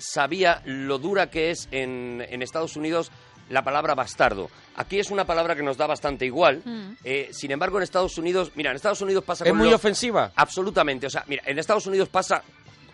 sabía 0.00 0.60
lo 0.64 0.98
dura 0.98 1.30
que 1.30 1.50
es 1.52 1.68
en, 1.70 2.24
en 2.28 2.42
Estados 2.42 2.74
Unidos 2.76 3.12
la 3.50 3.62
palabra 3.62 3.94
bastardo. 3.94 4.50
Aquí 4.76 4.98
es 4.98 5.10
una 5.10 5.24
palabra 5.24 5.56
que 5.56 5.62
nos 5.62 5.76
da 5.76 5.86
bastante 5.86 6.24
igual. 6.26 6.62
Mm. 6.64 6.90
eh, 7.04 7.28
sin 7.32 7.50
embargo, 7.50 7.78
en 7.78 7.82
Estados 7.84 8.16
Unidos, 8.18 8.52
mira, 8.54 8.70
en 8.70 8.76
Estados 8.76 9.00
Unidos 9.00 9.24
pasa 9.24 9.44
Es 9.44 9.50
con 9.50 9.58
muy 9.58 9.66
los- 9.66 9.76
ofensiva. 9.76 10.32
Absolutamente. 10.36 11.06
O 11.06 11.10
sea, 11.10 11.24
mira, 11.26 11.42
en 11.46 11.58
Estados 11.58 11.86
Unidos 11.86 12.08
pasa 12.08 12.42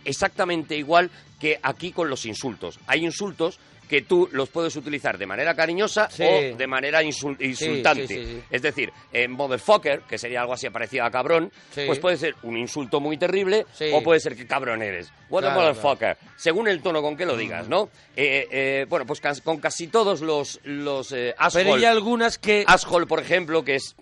exactamente 0.04 0.76
igual 0.76 1.10
que 1.40 1.58
aquí 1.62 1.92
con 1.92 2.08
los 2.08 2.26
insultos. 2.26 2.78
Hay 2.86 3.04
insultos 3.04 3.58
que 3.88 4.00
tú 4.00 4.30
los 4.32 4.48
puedes 4.48 4.74
utilizar 4.76 5.18
de 5.18 5.26
manera 5.26 5.54
cariñosa 5.54 6.08
Sí. 6.10 6.22
o 6.24 6.56
de 6.56 6.66
manera 6.66 7.02
insul- 7.02 7.36
insultante. 7.38 8.08
sí, 8.08 8.14
sí, 8.14 8.24
sí. 8.24 8.40
Es 8.50 8.62
decir, 8.62 8.90
en 9.12 9.30
motherfucker, 9.32 10.00
que 10.08 10.16
sería 10.16 10.40
algo 10.40 10.54
así 10.54 10.70
parecido 10.70 11.04
a 11.04 11.10
cabrón, 11.10 11.52
pues 11.74 11.98
puede 11.98 12.16
ser 12.16 12.34
un 12.44 12.56
insulto 12.56 12.98
muy 12.98 13.18
terrible 13.18 13.66
o 13.92 14.02
puede 14.02 14.20
ser 14.20 14.36
que 14.36 14.46
cabrón 14.46 14.80
eres. 14.80 15.12
What 15.28 15.42
Claro, 15.42 15.60
a 15.60 15.64
motherfucker. 15.64 16.16
Según 16.36 16.66
el 16.68 16.80
tono 16.80 17.02
con 17.02 17.14
que 17.14 17.26
lo 17.26 17.36
digas, 17.36 17.68
¿no? 17.68 17.90
Eh, 18.16 18.48
eh, 18.50 18.86
bueno, 18.88 19.04
pues 19.04 19.20
con 19.44 19.58
casi 19.58 19.88
todos 19.88 20.22
los, 20.22 20.60
los 20.64 21.12
eh, 21.12 21.34
Pero 21.52 21.74
hay 21.74 21.84
algunas 21.84 22.38
que... 22.38 22.64
Asshole, 22.66 23.06
por 23.06 23.20
ejemplo, 23.20 23.62
que 23.64 23.74
es 23.74 23.94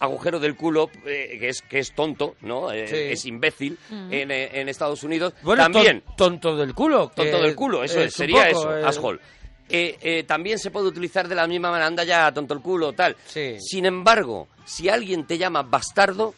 agujero 0.00 0.40
del 0.40 0.56
culo, 0.56 0.90
eh, 1.06 1.36
que 1.38 1.48
es 1.50 1.62
que 1.62 1.78
es 1.78 1.92
tonto, 1.92 2.34
¿no? 2.40 2.72
Eh, 2.72 2.88
Sí. 2.88 2.96
Es 2.96 3.24
imbécil 3.26 3.78
en, 4.10 4.30
eh, 4.30 4.50
en 4.60 4.68
Estados 4.68 5.02
Unidos. 5.04 5.34
Bueno, 5.42 5.62
también 5.62 6.00
ton- 6.00 6.16
tonto 6.40 6.56
del 6.56 6.74
culo. 6.74 7.12
tonto 7.14 7.40
del 7.40 7.54
culo, 7.54 7.84
eso 7.84 8.00
es 8.00 8.06
es, 8.06 8.14
un 8.14 8.16
sería 8.18 8.48
poco, 8.50 8.60
eso, 8.72 8.78
eh, 8.78 8.84
asshole. 8.84 9.20
Eh, 9.68 9.96
eh, 10.00 10.24
también 10.24 10.58
se 10.58 10.70
puede 10.72 10.88
utilizar 10.88 11.28
de 11.28 11.34
la 11.36 11.46
misma 11.46 11.68
manera, 11.70 11.86
anda 11.86 12.02
ya, 12.02 12.32
tonto 12.32 12.54
el 12.54 12.60
culo, 12.60 12.92
tal. 12.92 13.14
Sí. 13.26 13.56
Sin 13.60 13.86
embargo, 13.86 14.48
si 14.64 14.88
alguien 14.88 15.26
te 15.26 15.38
llama 15.38 15.62
bastardo, 15.62 16.34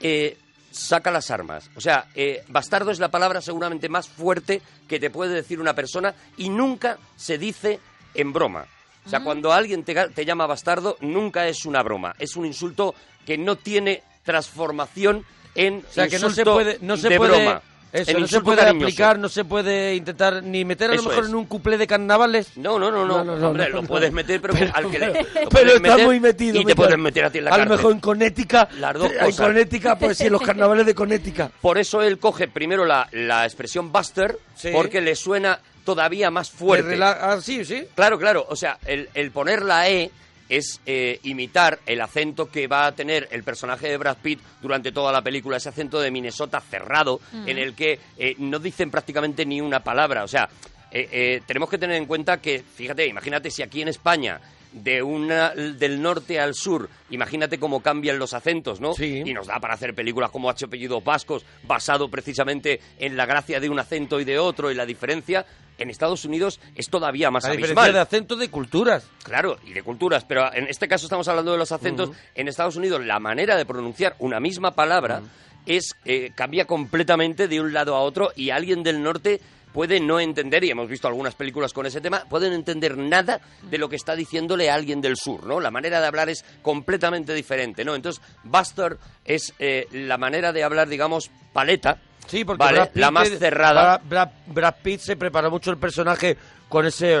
eh, 0.00 0.36
saca 0.70 1.10
las 1.10 1.30
armas. 1.30 1.70
O 1.76 1.80
sea, 1.80 2.06
eh, 2.14 2.42
bastardo 2.48 2.90
es 2.90 2.98
la 2.98 3.10
palabra 3.10 3.40
seguramente 3.40 3.88
más 3.88 4.08
fuerte 4.08 4.60
que 4.88 4.98
te 5.00 5.08
puede 5.08 5.32
decir 5.34 5.60
una 5.60 5.72
persona 5.74 6.14
y 6.36 6.48
nunca 6.50 6.98
se 7.16 7.38
dice 7.38 7.78
en 8.12 8.32
broma. 8.32 8.66
O 9.06 9.08
sea, 9.08 9.20
cuando 9.20 9.52
alguien 9.52 9.84
te, 9.84 10.24
llama 10.24 10.46
bastardo, 10.46 10.96
nunca 11.00 11.46
es 11.46 11.64
una 11.66 11.82
broma. 11.82 12.14
Es 12.18 12.36
un 12.36 12.46
insulto 12.46 12.94
que 13.26 13.36
no 13.36 13.56
tiene 13.56 14.02
transformación 14.24 15.24
en 15.54 15.84
O 15.88 15.92
sea, 15.92 16.08
que 16.08 16.18
no 16.18 16.30
se 16.30 16.40
insulto 16.42 16.54
puede, 16.54 16.78
no 16.80 16.96
se 16.96 17.08
de 17.08 17.16
puede 17.16 17.36
broma. 17.44 17.62
Eso 17.92 18.10
en 18.10 18.20
no 18.22 18.26
se 18.26 18.40
puede 18.40 18.56
cariñoso. 18.58 18.86
aplicar, 18.86 19.18
no 19.20 19.28
se 19.28 19.44
puede 19.44 19.94
intentar 19.94 20.42
ni 20.42 20.64
meter 20.64 20.90
a 20.90 20.94
lo 20.96 21.02
mejor 21.04 21.22
es. 21.22 21.30
en 21.30 21.36
un 21.36 21.44
cuplé 21.44 21.78
de 21.78 21.86
carnavales. 21.86 22.56
No, 22.56 22.76
no, 22.76 22.90
no, 22.90 23.04
no. 23.04 23.18
No, 23.18 23.24
no, 23.24 23.36
no, 23.36 23.48
Hombre, 23.50 23.68
no, 23.70 23.82
lo 23.82 23.82
puedes 23.84 24.12
meter, 24.12 24.40
pero, 24.40 24.54
al 24.74 24.90
que 24.90 24.98
le. 24.98 25.06
lo 25.06 25.48
Pero 25.50 25.74
está 25.76 25.98
muy 25.98 26.18
metido. 26.18 26.60
Y 26.60 26.64
te 26.64 26.74
puedes 26.74 26.98
meter 26.98 27.26
a 27.26 27.30
ti 27.30 27.38
en 27.38 27.44
la 27.44 27.50
A 27.52 27.58
lo 27.58 27.66
mejor 27.66 27.92
en 27.92 28.00
Conética. 28.00 28.68
Las 28.80 28.94
dos 28.94 29.12
En 29.12 29.18
cosas. 29.26 29.46
Conética, 29.46 29.96
pues 29.96 30.18
sí, 30.18 30.26
en 30.26 30.32
los 30.32 30.42
carnavales 30.42 30.86
de 30.86 30.94
Conética. 30.94 31.52
Por 31.60 31.78
eso 31.78 32.02
él 32.02 32.18
coge 32.18 32.48
primero 32.48 32.84
la, 32.84 33.08
la 33.12 33.44
expresión 33.44 33.92
Buster, 33.92 34.40
Sí. 34.56 34.70
porque 34.72 35.00
le 35.00 35.14
suena 35.14 35.60
todavía 35.84 36.30
más 36.30 36.50
fuerte. 36.50 36.98
Ah, 37.02 37.38
sí, 37.40 37.64
sí. 37.64 37.86
Claro, 37.94 38.18
claro. 38.18 38.46
O 38.48 38.56
sea, 38.56 38.78
el, 38.86 39.08
el 39.14 39.30
poner 39.30 39.62
la 39.62 39.88
E 39.88 40.10
es 40.48 40.80
eh, 40.84 41.20
imitar 41.22 41.78
el 41.86 42.00
acento 42.00 42.50
que 42.50 42.66
va 42.66 42.86
a 42.86 42.92
tener 42.92 43.28
el 43.30 43.42
personaje 43.44 43.88
de 43.88 43.96
Brad 43.96 44.18
Pitt 44.22 44.40
durante 44.60 44.92
toda 44.92 45.10
la 45.10 45.22
película, 45.22 45.56
ese 45.56 45.70
acento 45.70 46.00
de 46.00 46.10
Minnesota 46.10 46.60
cerrado, 46.60 47.20
en 47.46 47.58
el 47.58 47.74
que 47.74 47.98
eh, 48.18 48.34
no 48.38 48.58
dicen 48.58 48.90
prácticamente 48.90 49.46
ni 49.46 49.60
una 49.60 49.80
palabra. 49.80 50.22
O 50.22 50.28
sea, 50.28 50.48
eh, 50.90 51.08
eh, 51.10 51.42
tenemos 51.46 51.68
que 51.70 51.78
tener 51.78 51.96
en 51.96 52.06
cuenta 52.06 52.40
que, 52.40 52.62
fíjate, 52.62 53.06
imagínate 53.06 53.50
si 53.50 53.62
aquí 53.62 53.82
en 53.82 53.88
España 53.88 54.40
de 54.74 55.02
una 55.02 55.50
del 55.50 56.02
norte 56.02 56.38
al 56.40 56.54
sur, 56.54 56.90
imagínate 57.10 57.58
cómo 57.58 57.80
cambian 57.80 58.18
los 58.18 58.34
acentos, 58.34 58.80
¿no? 58.80 58.92
Sí. 58.92 59.22
Y 59.24 59.32
nos 59.32 59.46
da 59.46 59.60
para 59.60 59.74
hacer 59.74 59.94
películas 59.94 60.30
como 60.30 60.50
H 60.50 60.66
apellidos 60.66 61.02
vascos, 61.02 61.46
basado 61.62 62.08
precisamente 62.08 62.80
en 62.98 63.16
la 63.16 63.24
gracia 63.24 63.60
de 63.60 63.68
un 63.68 63.78
acento 63.78 64.20
y 64.20 64.24
de 64.24 64.38
otro 64.38 64.70
y 64.70 64.74
la 64.74 64.84
diferencia. 64.84 65.46
En 65.78 65.90
Estados 65.90 66.24
Unidos 66.24 66.60
es 66.76 66.88
todavía 66.88 67.30
más 67.32 67.44
A 67.44 67.48
abismal. 67.48 67.70
diferencia 67.70 67.92
de 67.94 68.00
acentos 68.00 68.38
de 68.38 68.48
culturas. 68.48 69.08
Claro, 69.24 69.56
y 69.64 69.72
de 69.72 69.82
culturas, 69.82 70.24
pero 70.24 70.52
en 70.54 70.68
este 70.68 70.86
caso 70.86 71.06
estamos 71.06 71.26
hablando 71.26 71.50
de 71.52 71.58
los 71.58 71.72
acentos. 71.72 72.10
En 72.34 72.46
Estados 72.46 72.76
Unidos 72.76 73.04
la 73.04 73.18
manera 73.18 73.56
de 73.56 73.64
pronunciar 73.66 74.14
una 74.20 74.38
misma 74.38 74.72
palabra 74.74 75.22
es 75.66 75.96
eh, 76.04 76.30
cambia 76.34 76.66
completamente 76.66 77.48
de 77.48 77.60
un 77.60 77.72
lado 77.72 77.96
a 77.96 78.00
otro 78.00 78.30
y 78.36 78.50
alguien 78.50 78.82
del 78.82 79.02
norte 79.02 79.40
puede 79.74 79.98
no 79.98 80.20
entender, 80.20 80.62
y 80.62 80.70
hemos 80.70 80.88
visto 80.88 81.08
algunas 81.08 81.34
películas 81.34 81.72
con 81.72 81.84
ese 81.84 82.00
tema, 82.00 82.24
pueden 82.30 82.52
entender 82.52 82.96
nada 82.96 83.40
de 83.68 83.76
lo 83.76 83.88
que 83.88 83.96
está 83.96 84.14
diciéndole 84.14 84.70
a 84.70 84.74
alguien 84.74 85.00
del 85.00 85.16
sur, 85.16 85.44
¿no? 85.44 85.58
La 85.58 85.72
manera 85.72 86.00
de 86.00 86.06
hablar 86.06 86.30
es 86.30 86.44
completamente 86.62 87.34
diferente, 87.34 87.84
¿no? 87.84 87.96
Entonces, 87.96 88.22
Buster 88.44 88.98
es 89.24 89.52
eh, 89.58 89.88
la 89.90 90.16
manera 90.16 90.52
de 90.52 90.62
hablar, 90.62 90.88
digamos, 90.88 91.28
paleta, 91.52 91.98
Sí, 92.26 92.44
porque 92.44 92.58
¿vale? 92.64 92.78
Brad 92.78 92.88
Pitt 92.90 93.00
la 93.00 93.10
más 93.10 93.28
cerrada. 93.28 94.00
Brad, 94.04 94.28
Brad 94.46 94.74
Pitt 94.82 95.00
se 95.00 95.16
preparó 95.16 95.50
mucho 95.50 95.70
el 95.70 95.76
personaje 95.78 96.36
con 96.68 96.86
ese... 96.86 97.16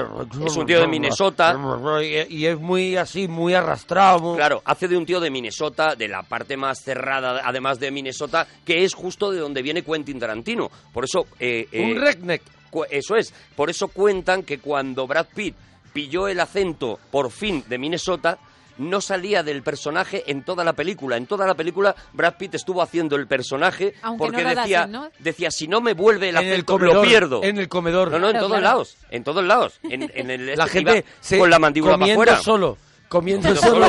Es 0.46 0.56
un 0.56 0.66
tío 0.66 0.80
de 0.80 0.86
Minnesota. 0.88 1.56
Y, 2.02 2.36
y 2.38 2.46
es 2.46 2.58
muy 2.58 2.96
así, 2.96 3.28
muy 3.28 3.54
arrastrado. 3.54 4.18
muy- 4.20 4.36
Claro, 4.36 4.62
hace 4.64 4.88
de 4.88 4.96
un 4.96 5.06
tío 5.06 5.20
de 5.20 5.30
Minnesota, 5.30 5.94
de 5.94 6.08
la 6.08 6.22
parte 6.22 6.56
más 6.56 6.80
cerrada, 6.82 7.42
además 7.44 7.78
de 7.78 7.90
Minnesota, 7.90 8.46
que 8.64 8.84
es 8.84 8.94
justo 8.94 9.30
de 9.30 9.38
donde 9.38 9.62
viene 9.62 9.82
Quentin 9.82 10.18
Tarantino. 10.18 10.70
Por 10.92 11.04
eso... 11.04 11.26
eh, 11.38 11.68
eh, 11.70 11.82
Un 11.92 12.00
redneck. 12.00 12.42
Eso 12.90 13.14
es. 13.14 13.32
Por 13.54 13.70
eso 13.70 13.86
cuentan 13.88 14.42
que 14.42 14.58
cuando 14.58 15.06
Brad 15.06 15.26
Pitt 15.32 15.54
pilló 15.92 16.26
el 16.26 16.40
acento, 16.40 16.98
por 17.12 17.30
fin, 17.30 17.62
de 17.68 17.78
Minnesota, 17.78 18.36
no 18.78 19.00
salía 19.00 19.42
del 19.42 19.62
personaje 19.62 20.24
en 20.30 20.42
toda 20.44 20.64
la 20.64 20.72
película. 20.72 21.16
En 21.16 21.26
toda 21.26 21.46
la 21.46 21.54
película 21.54 21.94
Brad 22.12 22.34
Pitt 22.36 22.54
estuvo 22.54 22.82
haciendo 22.82 23.16
el 23.16 23.26
personaje 23.26 23.94
Aunque 24.02 24.18
porque 24.26 24.42
no 24.44 24.54
decía, 24.54 24.86
¿no? 24.86 25.10
decía, 25.18 25.50
si 25.50 25.68
no 25.68 25.80
me 25.80 25.92
vuelve 25.94 26.28
el 26.30 26.36
En 26.36 26.44
el 26.46 26.52
acento, 26.52 26.72
comedor. 26.74 26.94
lo 26.96 27.02
pierdo. 27.02 27.42
En 27.44 27.58
el 27.58 27.68
comedor. 27.68 28.10
No, 28.10 28.18
no, 28.18 28.26
en 28.28 28.32
Claro, 28.32 28.46
todos 28.46 28.58
claro. 28.58 28.74
lados. 28.76 28.96
En 29.10 29.24
todos 29.24 29.44
lados. 29.44 29.80
En, 29.84 30.10
en 30.14 30.30
el 30.30 30.46
La 30.56 30.64
este 30.64 30.68
gente 30.70 31.04
se 31.20 31.38
con 31.38 31.50
la 31.50 31.58
mandíbula 31.58 31.98
para 31.98 32.12
afuera. 32.12 32.38
solo. 32.38 32.78
Comiendo 33.08 33.54
solo. 33.54 33.86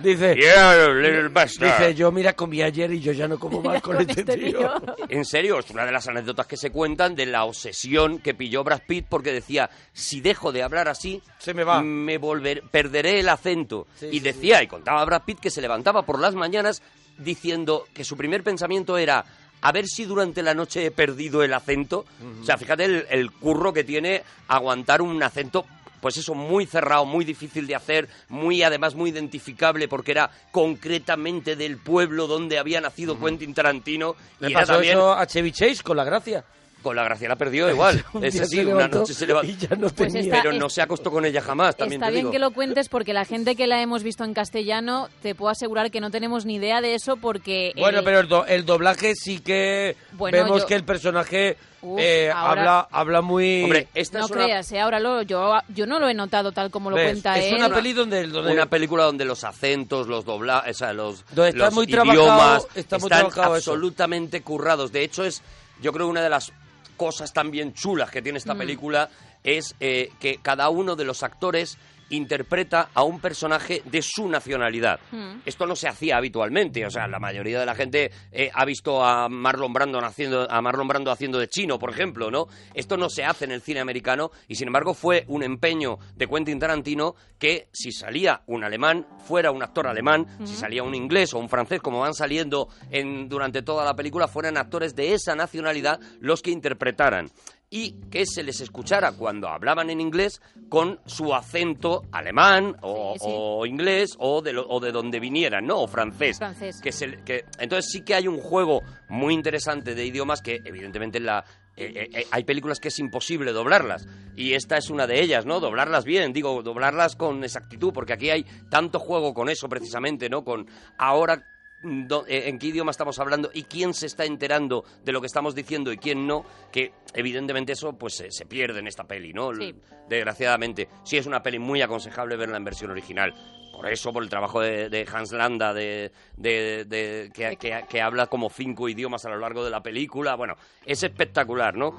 dice, 0.00 0.34
"Yeah, 0.36 0.88
little 0.88 1.28
bastard". 1.28 1.78
dice, 1.78 1.94
yo 1.94 2.10
mira, 2.10 2.32
comí 2.32 2.62
ayer 2.62 2.92
y 2.92 3.00
yo 3.00 3.12
ya 3.12 3.28
no 3.28 3.38
como 3.38 3.60
más 3.62 3.80
con, 3.82 3.96
Con 3.96 4.08
este 4.08 4.20
este 4.22 4.36
tío. 4.36 4.58
tío. 4.58 4.96
En 5.08 5.24
serio, 5.24 5.58
es 5.58 5.70
una 5.70 5.84
de 5.86 5.92
las 5.92 6.08
anécdotas 6.08 6.46
que 6.46 6.56
se 6.56 6.70
cuentan 6.70 7.14
de 7.14 7.26
la 7.26 7.44
obsesión 7.44 8.18
que 8.18 8.34
pilló 8.34 8.64
Brad 8.64 8.82
Pitt 8.86 9.06
porque 9.08 9.32
decía, 9.32 9.70
si 9.92 10.20
dejo 10.20 10.50
de 10.52 10.62
hablar 10.62 10.88
así, 10.88 11.22
Se 11.38 11.54
me 11.54 11.64
va. 11.64 11.80
me 11.82 12.18
volver, 12.18 12.62
perderé 12.70 13.20
el 13.20 13.28
acento. 13.28 13.86
Sí, 13.94 14.06
y 14.10 14.18
sí, 14.18 14.20
decía, 14.20 14.62
y 14.62 14.66
contaba 14.66 15.04
Brad 15.04 15.22
Pitt 15.24 15.38
que 15.40 15.50
se 15.50 15.60
levantaba 15.60 16.02
por 16.02 16.18
las 16.18 16.34
mañanas 16.34 16.82
diciendo 17.18 17.84
que 17.94 18.04
su 18.04 18.16
primer 18.16 18.42
pensamiento 18.42 18.98
era 18.98 19.24
a 19.62 19.72
ver 19.72 19.86
si 19.86 20.04
durante 20.04 20.42
la 20.42 20.54
noche 20.54 20.84
he 20.86 20.90
perdido 20.90 21.42
el 21.42 21.54
acento. 21.54 22.04
O 22.40 22.44
sea, 22.44 22.58
fíjate 22.58 22.84
el, 22.84 23.06
el 23.10 23.30
curro 23.32 23.72
que 23.72 23.84
tiene 23.84 24.22
aguantar 24.48 25.00
un 25.02 25.22
acento 25.22 25.64
pues 26.06 26.18
eso, 26.18 26.36
muy 26.36 26.66
cerrado, 26.66 27.04
muy 27.04 27.24
difícil 27.24 27.66
de 27.66 27.74
hacer, 27.74 28.08
muy 28.28 28.62
además 28.62 28.94
muy 28.94 29.10
identificable 29.10 29.88
porque 29.88 30.12
era 30.12 30.30
concretamente 30.52 31.56
del 31.56 31.78
pueblo 31.78 32.28
donde 32.28 32.60
había 32.60 32.80
nacido 32.80 33.18
Quentin 33.18 33.52
Tarantino 33.52 34.14
Le 34.38 34.50
y 34.50 34.54
pasó 34.54 34.74
también 34.74 34.98
eso 34.98 35.12
a 35.12 35.26
Chevy 35.26 35.50
Chase 35.50 35.82
con 35.82 35.96
la 35.96 36.04
gracia. 36.04 36.44
Con 36.82 36.94
la 36.94 37.02
gracia 37.04 37.28
la 37.28 37.36
perdió 37.36 37.68
igual. 37.68 38.04
Un 38.12 38.24
Ese 38.24 38.38
día 38.38 38.46
sí, 38.46 38.56
se 38.58 38.66
una 38.66 38.86
noche 38.88 39.12
se 39.14 39.26
levantó. 39.26 39.50
Y 39.50 39.56
ya 39.56 39.68
no 39.70 39.88
Pues 39.88 39.94
tenía. 39.94 40.20
está- 40.20 40.42
Pero 40.42 40.52
no 40.56 40.68
se 40.70 40.82
acostó 40.82 41.10
con 41.10 41.24
ella 41.24 41.40
jamás, 41.42 41.76
también 41.76 42.00
Está 42.00 42.06
te 42.06 42.12
bien 42.12 42.22
digo. 42.26 42.32
que 42.32 42.38
lo 42.38 42.50
cuentes 42.52 42.88
porque 42.88 43.12
la 43.12 43.24
gente 43.24 43.56
que 43.56 43.66
la 43.66 43.82
hemos 43.82 44.02
visto 44.04 44.22
en 44.24 44.34
castellano 44.34 45.08
te 45.22 45.34
puedo 45.34 45.50
asegurar 45.50 45.90
que 45.90 46.00
no 46.00 46.10
tenemos 46.10 46.44
ni 46.46 46.56
idea 46.56 46.80
de 46.80 46.94
eso 46.94 47.16
porque... 47.16 47.72
Bueno, 47.76 47.98
el- 48.00 48.04
pero 48.04 48.20
el, 48.20 48.28
do- 48.28 48.46
el 48.46 48.64
doblaje 48.64 49.14
sí 49.16 49.40
que 49.40 49.96
Bueno, 50.12 50.38
vemos 50.38 50.60
yo- 50.62 50.66
que 50.68 50.74
el 50.74 50.84
personaje 50.84 51.56
Uf, 51.82 51.98
eh, 52.00 52.30
ahora- 52.30 52.60
habla, 52.60 52.88
habla 52.90 53.20
muy... 53.22 53.64
Hombre, 53.64 53.88
esta 53.94 54.20
No 54.20 54.24
es 54.26 54.30
una, 54.30 54.44
creas, 54.44 54.70
eh, 54.72 54.78
ahora 54.80 55.00
lo, 55.00 55.22
yo, 55.22 55.54
yo 55.68 55.86
no 55.86 55.98
lo 55.98 56.08
he 56.08 56.14
notado 56.14 56.52
tal 56.52 56.70
como 56.70 56.90
lo 56.90 56.96
¿ves? 56.96 57.06
cuenta 57.06 57.36
es 57.38 57.46
él. 57.52 57.56
una 57.56 57.74
peli 57.74 57.92
donde, 57.94 58.26
donde 58.28 58.52
una 58.52 58.66
película 58.66 59.04
donde 59.04 59.24
los 59.24 59.42
acentos, 59.44 60.06
los 60.06 60.24
doblajes, 60.24 60.76
o 60.76 60.78
sea, 60.78 60.92
los, 60.92 61.24
Donde 61.34 61.50
está 61.50 61.64
los 61.66 61.74
muy 61.74 61.84
idiomas 61.86 62.06
trabajado- 62.16 62.68
está 62.76 62.98
muy 62.98 63.06
están 63.06 63.18
trabajado 63.30 63.56
eso. 63.56 63.72
absolutamente 63.72 64.40
currados. 64.42 64.92
De 64.92 65.02
hecho, 65.02 65.24
es 65.24 65.42
yo 65.82 65.92
creo 65.92 66.08
una 66.08 66.22
de 66.22 66.30
las 66.30 66.52
cosas 66.96 67.32
también 67.32 67.72
chulas 67.74 68.10
que 68.10 68.22
tiene 68.22 68.38
esta 68.38 68.54
Mm. 68.54 68.58
película 68.58 69.10
es 69.44 69.74
eh, 69.80 70.10
que 70.18 70.38
cada 70.42 70.68
uno 70.70 70.96
de 70.96 71.04
los 71.04 71.22
actores 71.22 71.78
interpreta 72.10 72.90
a 72.94 73.02
un 73.02 73.20
personaje 73.20 73.82
de 73.84 74.02
su 74.02 74.28
nacionalidad. 74.28 75.00
Mm. 75.10 75.40
Esto 75.44 75.66
no 75.66 75.76
se 75.76 75.88
hacía 75.88 76.16
habitualmente, 76.16 76.84
o 76.86 76.90
sea, 76.90 77.06
la 77.08 77.18
mayoría 77.18 77.60
de 77.60 77.66
la 77.66 77.74
gente 77.74 78.10
eh, 78.32 78.50
ha 78.52 78.64
visto 78.64 79.04
a 79.04 79.28
Marlon 79.28 79.72
Brando 79.72 79.98
haciendo 79.98 80.50
a 80.50 80.60
Marlon 80.60 80.88
Brando 80.88 81.10
haciendo 81.10 81.38
de 81.38 81.48
chino, 81.48 81.78
por 81.78 81.90
ejemplo, 81.90 82.30
¿no? 82.30 82.46
Esto 82.74 82.96
no 82.96 83.08
se 83.08 83.24
hace 83.24 83.44
en 83.44 83.52
el 83.52 83.62
cine 83.62 83.80
americano 83.80 84.30
y 84.48 84.54
sin 84.54 84.68
embargo 84.68 84.94
fue 84.94 85.24
un 85.28 85.42
empeño 85.42 85.98
de 86.14 86.26
Quentin 86.26 86.58
Tarantino 86.58 87.14
que 87.38 87.68
si 87.72 87.92
salía 87.92 88.42
un 88.46 88.64
alemán 88.64 89.06
fuera 89.26 89.50
un 89.50 89.62
actor 89.62 89.86
alemán, 89.86 90.26
si 90.44 90.54
salía 90.54 90.82
un 90.82 90.94
inglés 90.94 91.34
o 91.34 91.38
un 91.38 91.48
francés 91.48 91.80
como 91.80 92.00
van 92.00 92.14
saliendo 92.14 92.68
en 92.90 93.28
durante 93.28 93.62
toda 93.62 93.84
la 93.84 93.94
película 93.94 94.28
fueran 94.28 94.56
actores 94.56 94.94
de 94.94 95.12
esa 95.14 95.34
nacionalidad 95.34 96.00
los 96.20 96.42
que 96.42 96.50
interpretaran 96.50 97.30
y 97.68 97.92
que 98.10 98.24
se 98.26 98.42
les 98.44 98.60
escuchara 98.60 99.12
cuando 99.12 99.48
hablaban 99.48 99.90
en 99.90 100.00
inglés 100.00 100.40
con 100.68 101.00
su 101.04 101.34
acento 101.34 102.02
alemán 102.12 102.76
o, 102.82 103.14
Sí, 103.14 103.18
sí. 103.20 103.26
o 103.28 103.66
inglés 103.66 104.14
o 104.18 104.40
de, 104.40 104.52
lo- 104.52 104.66
o 104.68 104.78
de 104.80 104.92
donde 104.92 105.18
vinieran, 105.20 105.66
¿no? 105.66 105.80
O 105.80 105.88
francés. 105.88 106.38
Francés. 106.38 106.80
Que 106.80 106.92
se- 106.92 107.22
que, 107.24 107.44
entonces 107.58 107.90
sí 107.90 108.02
que 108.02 108.14
hay 108.14 108.28
un 108.28 108.38
juego 108.38 108.82
muy 109.08 109.34
interesante 109.34 109.94
de 109.94 110.06
idiomas 110.06 110.42
que 110.42 110.60
evidentemente 110.64 111.18
en 111.18 111.26
la... 111.26 111.44
eh, 111.76 111.92
eh, 111.94 112.08
eh, 112.20 112.26
hay 112.30 112.44
películas 112.44 112.78
que 112.78 112.88
es 112.88 112.98
imposible 113.00 113.52
doblarlas 113.52 114.06
y 114.36 114.52
esta 114.54 114.76
es 114.76 114.88
una 114.90 115.06
de 115.06 115.20
ellas, 115.20 115.44
¿no? 115.44 115.58
Doblarlas 115.60 116.04
bien, 116.04 116.32
digo, 116.32 116.62
doblarlas 116.62 117.16
con 117.16 117.42
exactitud, 117.42 117.92
porque 117.92 118.12
aquí 118.12 118.30
hay 118.30 118.44
tanto 118.70 118.98
juego 119.00 119.34
con 119.34 119.48
eso 119.48 119.68
precisamente, 119.68 120.28
¿no? 120.28 120.44
Con 120.44 120.66
ahora 120.98 121.44
en 121.82 122.58
qué 122.58 122.66
idioma 122.68 122.90
estamos 122.90 123.18
hablando 123.18 123.50
y 123.52 123.64
quién 123.64 123.94
se 123.94 124.06
está 124.06 124.24
enterando 124.24 124.84
de 125.04 125.12
lo 125.12 125.20
que 125.20 125.26
estamos 125.26 125.54
diciendo 125.54 125.92
y 125.92 125.98
quién 125.98 126.26
no, 126.26 126.44
que 126.72 126.92
evidentemente 127.14 127.72
eso 127.72 127.92
pues 127.96 128.14
se, 128.14 128.30
se 128.30 128.46
pierde 128.46 128.80
en 128.80 128.86
esta 128.86 129.04
peli, 129.04 129.32
¿no? 129.32 129.54
Sí. 129.54 129.74
Desgraciadamente. 130.08 130.88
Sí 131.04 131.16
es 131.16 131.26
una 131.26 131.42
peli 131.42 131.58
muy 131.58 131.82
aconsejable 131.82 132.36
verla 132.36 132.56
en 132.56 132.64
versión 132.64 132.90
original. 132.90 133.34
Por 133.72 133.86
eso, 133.92 134.10
por 134.10 134.22
el 134.22 134.30
trabajo 134.30 134.60
de, 134.62 134.88
de 134.88 135.06
Hans 135.12 135.32
Landa, 135.32 135.74
de, 135.74 136.10
de- 136.36 136.86
de- 136.86 137.30
que, 137.34 137.56
que- 137.56 137.84
que 137.86 138.00
habla 138.00 138.26
como 138.26 138.48
cinco 138.48 138.88
idiomas 138.88 139.26
a 139.26 139.28
lo 139.30 139.38
largo 139.38 139.62
de 139.64 139.70
la 139.70 139.82
película. 139.82 140.34
Bueno, 140.34 140.54
es 140.84 141.02
espectacular, 141.02 141.76
¿no? 141.76 141.94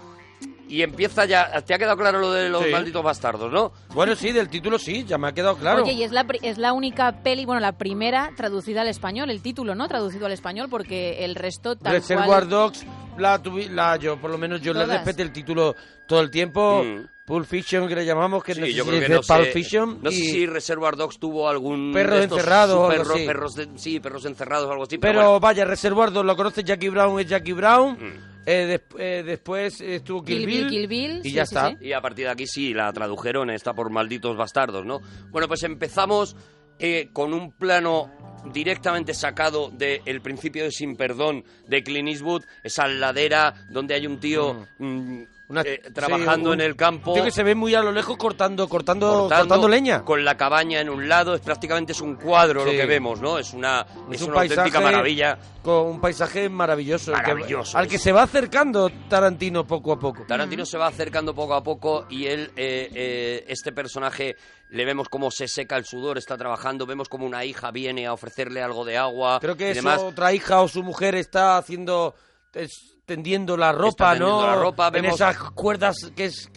Y 0.70 0.82
empieza 0.82 1.26
ya... 1.26 1.50
¿Te 1.62 1.74
ha 1.74 1.78
quedado 1.78 1.96
claro 1.98 2.20
lo 2.20 2.32
de 2.32 2.50
los 2.50 2.64
Sí. 2.64 2.72
malditos 2.72 3.02
bastardos, 3.04 3.52
no? 3.52 3.72
Bueno, 3.94 4.16
sí, 4.16 4.32
del 4.32 4.50
título 4.50 4.78
sí, 4.78 5.06
ya 5.06 5.18
me 5.18 5.30
ha 5.30 5.32
quedado 5.32 5.56
claro. 5.56 5.84
Oye, 5.84 5.94
y 5.94 6.04
es 6.04 6.12
la, 6.12 6.26
es 6.42 6.58
la 6.58 6.74
única 6.74 7.24
peli, 7.24 7.46
bueno, 7.46 7.62
la 7.62 7.78
primera 7.78 8.32
traducida 8.36 8.82
al 8.82 8.88
español, 8.90 9.30
el 9.30 9.42
título, 9.42 9.76
¿no? 9.76 9.88
Traducido 9.88 10.26
al 10.26 10.34
español, 10.34 10.68
porque 10.70 11.24
el 11.24 11.36
resto 11.36 11.76
tal 11.78 11.94
Reservoir 11.94 12.28
cual... 12.28 12.50
Dogs, 12.50 12.86
la, 13.18 13.42
tuvi- 13.42 13.70
la 13.70 13.96
yo, 13.96 14.20
por 14.20 14.30
lo 14.30 14.38
menos 14.38 14.62
yo 14.62 14.74
le 14.74 14.82
Todas. 14.84 14.98
respeté 14.98 15.22
el 15.24 15.32
título 15.32 15.74
todo 16.08 16.20
el 16.20 16.30
tiempo. 16.30 16.84
Mm. 16.84 17.06
Pulp 17.26 17.46
Fiction, 17.46 17.90
que 17.90 17.96
le 17.96 18.06
llamamos, 18.06 18.42
que 18.42 18.54
Sí, 18.54 18.62
no 18.62 18.66
sé 18.68 18.74
yo 18.74 18.84
si 18.86 18.90
creo 18.90 19.00
que 19.02 19.06
dice 19.08 19.16
no 19.18 19.24
sé, 19.24 19.34
Pulp 19.36 19.48
Fiction. 19.52 20.00
no 20.02 20.12
sé 20.12 20.18
y- 20.18 20.32
si 20.32 20.46
Reservoir 20.46 20.96
Dogs 20.96 21.20
tuvo 21.20 21.50
algún... 21.50 21.92
Perros 21.94 22.24
encerrados 22.24 22.90
algo 22.90 23.14
perros- 23.16 23.56
de- 23.56 23.68
sí, 23.76 24.00
perros 24.00 24.24
encerrados 24.26 24.68
o 24.68 24.72
algo 24.72 24.84
así. 24.84 24.98
Pero 24.98 25.20
bueno. 25.22 25.40
vaya, 25.42 25.66
Reservoir 25.66 26.12
Dogs, 26.14 26.26
lo 26.26 26.36
conoce 26.38 26.64
Jackie 26.64 26.88
Brown, 26.88 27.20
es 27.20 27.28
Jackie 27.28 27.52
Brown. 27.52 27.98
Mm. 28.00 28.37
Eh, 28.50 28.66
des- 28.66 28.82
eh, 28.98 29.24
después 29.26 29.82
estuvo 29.82 30.24
Kill, 30.24 30.38
Kill 30.38 30.48
Bill, 30.48 30.68
Kill 30.70 30.88
Bill, 30.88 31.20
Y 31.20 31.30
sí, 31.30 31.32
ya 31.34 31.46
sí, 31.46 31.54
está. 31.54 31.70
sí. 31.72 31.76
Y 31.82 31.92
a 31.92 32.00
partir 32.00 32.26
de 32.26 32.32
aquí 32.32 32.48
sí, 32.48 32.74
la 32.74 32.94
tradujeron, 32.94 33.50
está 33.50 33.74
por 33.74 33.90
malditos 33.90 34.38
bastardos, 34.38 34.86
¿no? 34.86 35.02
Bueno, 35.32 35.50
pues 35.50 35.64
empezamos 35.64 36.36
eh, 36.80 37.10
con 37.12 37.34
un 37.34 37.52
plano 37.52 38.10
directamente 38.54 39.14
sacado 39.14 39.70
de 39.70 40.02
El 40.06 40.22
principio 40.22 40.64
de 40.64 40.72
Sin 40.72 40.96
Perdón 40.96 41.44
de 41.68 41.84
Clint 41.84 42.08
Eastwood, 42.08 42.44
esa 42.64 42.88
ladera 42.88 43.54
donde 43.70 43.96
hay 43.96 44.08
un 44.08 44.20
tío 44.20 44.66
mm, 44.80 45.24
Una- 45.50 45.62
eh, 45.62 45.82
sí, 45.86 45.94
trabajando 45.94 46.50
un- 46.50 46.56
en 46.56 46.62
el 46.68 46.76
campo. 46.76 47.14
Tío 47.14 47.24
que 47.24 47.32
se 47.32 47.42
ve 47.44 47.56
muy 47.56 47.74
a 47.74 47.82
lo 47.82 47.92
lejos 47.94 48.18
cortando, 48.18 48.68
cortando, 48.68 49.08
cortando, 49.08 49.36
cortando 49.48 49.68
leña. 49.70 50.04
Con 50.04 50.26
la 50.26 50.36
cabaña 50.36 50.82
en 50.82 50.90
un 50.90 51.08
lado, 51.08 51.36
es 51.36 51.42
prácticamente 51.42 51.94
es 51.94 52.02
un 52.02 52.16
cuadro 52.16 52.66
lo 52.66 52.72
que 52.72 52.86
vemos, 52.86 53.22
¿no? 53.22 53.38
Es 53.40 53.54
una, 53.54 53.86
es 54.12 54.22
un 54.22 54.30
una 54.32 54.42
auténtica 54.42 54.80
maravilla. 54.92 55.38
Con 55.64 55.88
un 55.88 56.02
paisaje 56.02 56.50
maravilloso. 56.50 57.14
que- 57.14 57.18
al 57.78 57.88
que 57.88 57.98
se 57.98 58.12
va 58.12 58.24
acercando 58.24 58.90
Tarantino 59.10 59.66
poco 59.66 59.94
a 59.94 60.00
poco. 60.00 60.26
Tarantino 60.28 60.66
se 60.66 60.78
va 60.78 60.88
acercando 60.88 61.34
poco 61.34 61.54
a 61.54 61.64
poco 61.64 62.06
y 62.10 62.26
él, 62.26 62.52
eh, 62.58 62.90
eh, 62.94 63.46
este 63.48 63.72
personaje, 63.72 64.36
le 64.70 64.84
vemos 64.86 65.08
cómo 65.08 65.32
se 65.32 65.48
seca 65.48 65.78
el 65.78 65.86
sudor, 65.86 66.18
está 66.18 66.38
trabajando, 66.38 66.86
vemos 66.86 67.08
como 67.08 67.26
una 67.26 67.46
hija 67.46 67.72
viene 67.72 68.06
a 68.06 68.12
ofrecerle 68.14 68.62
algo 68.62 68.84
de 68.84 68.98
agua 68.98 69.40
Creo 69.40 69.56
que 69.56 69.72
es 69.72 69.78
otra 70.02 70.34
hija 70.34 70.62
o 70.62 70.68
su 70.68 70.84
mujer 70.84 71.16
está 71.16 71.58
haciendo, 71.58 72.16
es- 72.54 72.97
tendiendo 73.12 73.56
la 73.58 73.72
ropa, 73.72 74.12
tendiendo 74.12 74.42
¿no? 74.42 74.48
la 74.48 74.56
ropa, 74.56 74.88
en 74.88 74.94
vemos- 75.02 75.16
esas 75.16 75.38
cuerdas 75.52 76.12
que 76.16 76.26
es 76.26 76.52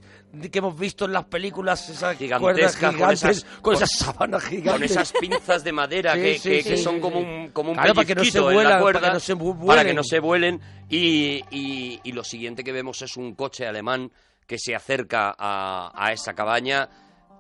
que 0.53 0.59
hemos 0.61 0.79
visto 0.79 1.07
en 1.07 1.13
las 1.13 1.25
películas, 1.25 1.89
esas 1.89 2.17
cuerdas 2.17 2.77
Gigantescas, 2.77 2.81
con 2.81 2.95
gigantes, 2.95 3.21
con, 3.23 3.31
esas- 3.31 3.45
con- 3.63 3.75
esas 3.75 3.91
sábanas 3.99 4.45
gigantes. 4.45 4.73
Con 4.73 4.83
esas 4.85 5.13
pinzas 5.13 5.65
de 5.65 5.73
madera 5.73 6.15
Sí, 6.15 6.21
que, 6.21 6.39
sí, 6.39 6.49
que- 6.51 6.63
sí, 6.63 6.69
que 6.71 6.77
sí, 6.77 6.83
son 6.85 7.01
como 7.01 7.19
un, 7.21 7.49
como 7.53 7.71
un 7.71 7.77
Claro, 7.77 7.95
para 7.95 8.07
que 8.07 8.15
no 8.15 8.25
se 8.25 8.39
en 8.39 8.45
la 8.45 8.53
vuelan, 8.53 8.73
para 8.73 8.81
cuerda, 8.83 9.01
que 9.09 9.13
no 9.15 9.21
se 9.21 9.35
vu- 9.37 9.53
para 9.55 9.65
vuelen. 9.65 9.87
que 9.87 9.95
no 9.95 10.05
se 10.05 10.19
vuelen. 10.21 10.61
Y, 10.89 11.43
y- 11.51 12.01
y 12.05 12.13
lo 12.13 12.23
siguiente 12.25 12.63
que 12.65 12.73
vemos 12.73 13.01
es 13.03 13.17
un 13.17 13.35
coche 13.35 13.67
alemán 13.67 14.11
que 14.47 14.59
se 14.59 14.75
acerca 14.75 15.35
a, 15.39 15.91
a 15.95 16.13
esa 16.13 16.35
cabaña 16.35 16.89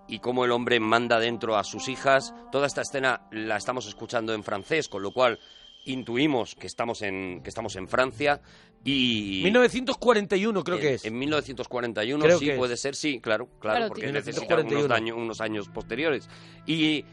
y 0.08 0.18
cómo 0.20 0.44
el 0.44 0.50
hombre 0.52 0.78
manda 0.80 1.18
dentro 1.20 1.56
a 1.56 1.62
sus 1.64 1.88
hijas. 1.88 2.32
Toda 2.50 2.66
esta 2.66 2.82
escena 2.82 3.22
la 3.32 3.56
estamos 3.56 3.86
escuchando 3.86 4.34
en 4.34 4.42
francés, 4.44 4.88
con 4.88 5.02
lo 5.02 5.12
cual 5.12 5.38
intuimos 5.84 6.54
que 6.54 6.66
estamos 6.66 7.02
en, 7.02 7.42
que 7.42 7.49
estamos 7.49 7.76
en 7.76 7.88
Francia. 7.88 8.40
Y 8.84 9.40
1941 9.44 10.64
creo 10.64 10.76
en- 10.76 10.82
que 10.82 10.94
es. 10.94 11.04
En 11.04 11.18
1941, 11.18 12.25
Creo 12.25 12.38
sí, 12.38 12.46
que 12.46 12.52
es. 12.52 12.58
puede 12.58 12.76
ser, 12.76 12.94
sí, 12.94 13.20
claro, 13.20 13.46
claro, 13.60 13.76
Claro, 13.76 13.88
porque 13.88 14.02
tiene- 14.02 14.18
necesita 14.18 14.54
unos, 14.54 14.64
1941. 14.66 14.94
años, 14.94 15.16
unos 15.18 15.40
años 15.40 15.68
posteriores. 15.68 16.28
Y, 16.66 17.04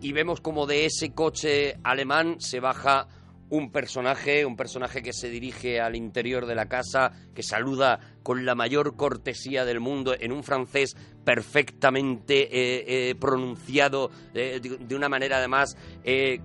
y 0.00 0.12
vemos 0.12 0.40
como 0.40 0.66
de 0.66 0.86
ese 0.86 1.12
coche 1.12 1.76
alemán 1.82 2.36
se 2.40 2.60
baja 2.60 3.06
un 3.50 3.70
personaje, 3.72 4.46
un 4.46 4.56
personaje 4.56 5.02
que 5.02 5.12
se 5.12 5.28
dirige 5.28 5.80
al 5.80 5.96
interior 5.96 6.46
de 6.46 6.54
la 6.54 6.66
casa, 6.68 7.12
que 7.34 7.42
saluda 7.42 7.98
con 8.22 8.44
la 8.44 8.54
mayor 8.54 8.96
cortesía 8.96 9.64
del 9.64 9.80
mundo 9.80 10.14
en 10.18 10.32
un 10.32 10.42
francés 10.44 10.96
perfectamente 11.24 12.42
eh, 12.42 13.10
eh, 13.10 13.14
pronunciado 13.14 14.10
eh, 14.34 14.58
de, 14.62 14.78
de 14.78 14.94
una 14.94 15.08
manera 15.08 15.38
además 15.38 15.76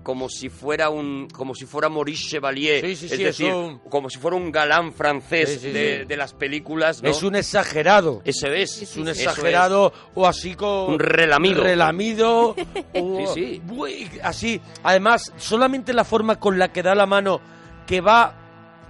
como 0.02 0.28
si 0.28 0.48
fuera 0.48 0.90
un 0.90 1.28
como 1.32 1.54
si 1.54 1.64
fuera 1.66 1.88
Maurice 1.88 2.28
Chevalier 2.28 2.80
Sí, 2.84 2.96
sí, 2.96 3.06
es 3.06 3.12
sí, 3.12 3.22
decir 3.24 3.46
es 3.48 3.54
un- 3.54 3.78
como 3.90 4.08
si 4.10 4.18
fuera 4.18 4.36
un 4.36 4.50
galán 4.52 4.92
francés 4.92 5.62
de, 5.62 6.06
las 6.16 6.32
películas 6.34 7.02
¿no? 7.02 7.10
Es 7.10 7.22
un 7.22 7.36
exagerado. 7.36 8.22
Eso 8.24 8.46
es. 8.48 8.82
Es 8.82 8.96
un 8.96 9.08
exagerado 9.08 9.92
o 10.14 10.26
así 10.26 10.54
con... 10.54 10.94
Un 10.94 10.98
relamido. 10.98 11.62
Relamido. 11.62 12.56
o- 12.94 13.24
así. 14.22 14.60
Además, 14.82 15.32
solamente 15.36 15.92
la 15.92 16.04
forma 16.04 16.36
con 16.40 16.58
la 16.58 16.72
que 16.72 16.82
da 16.82 16.94
la 16.94 17.06
mano, 17.06 17.40
que 17.86 18.00
va 18.00 18.34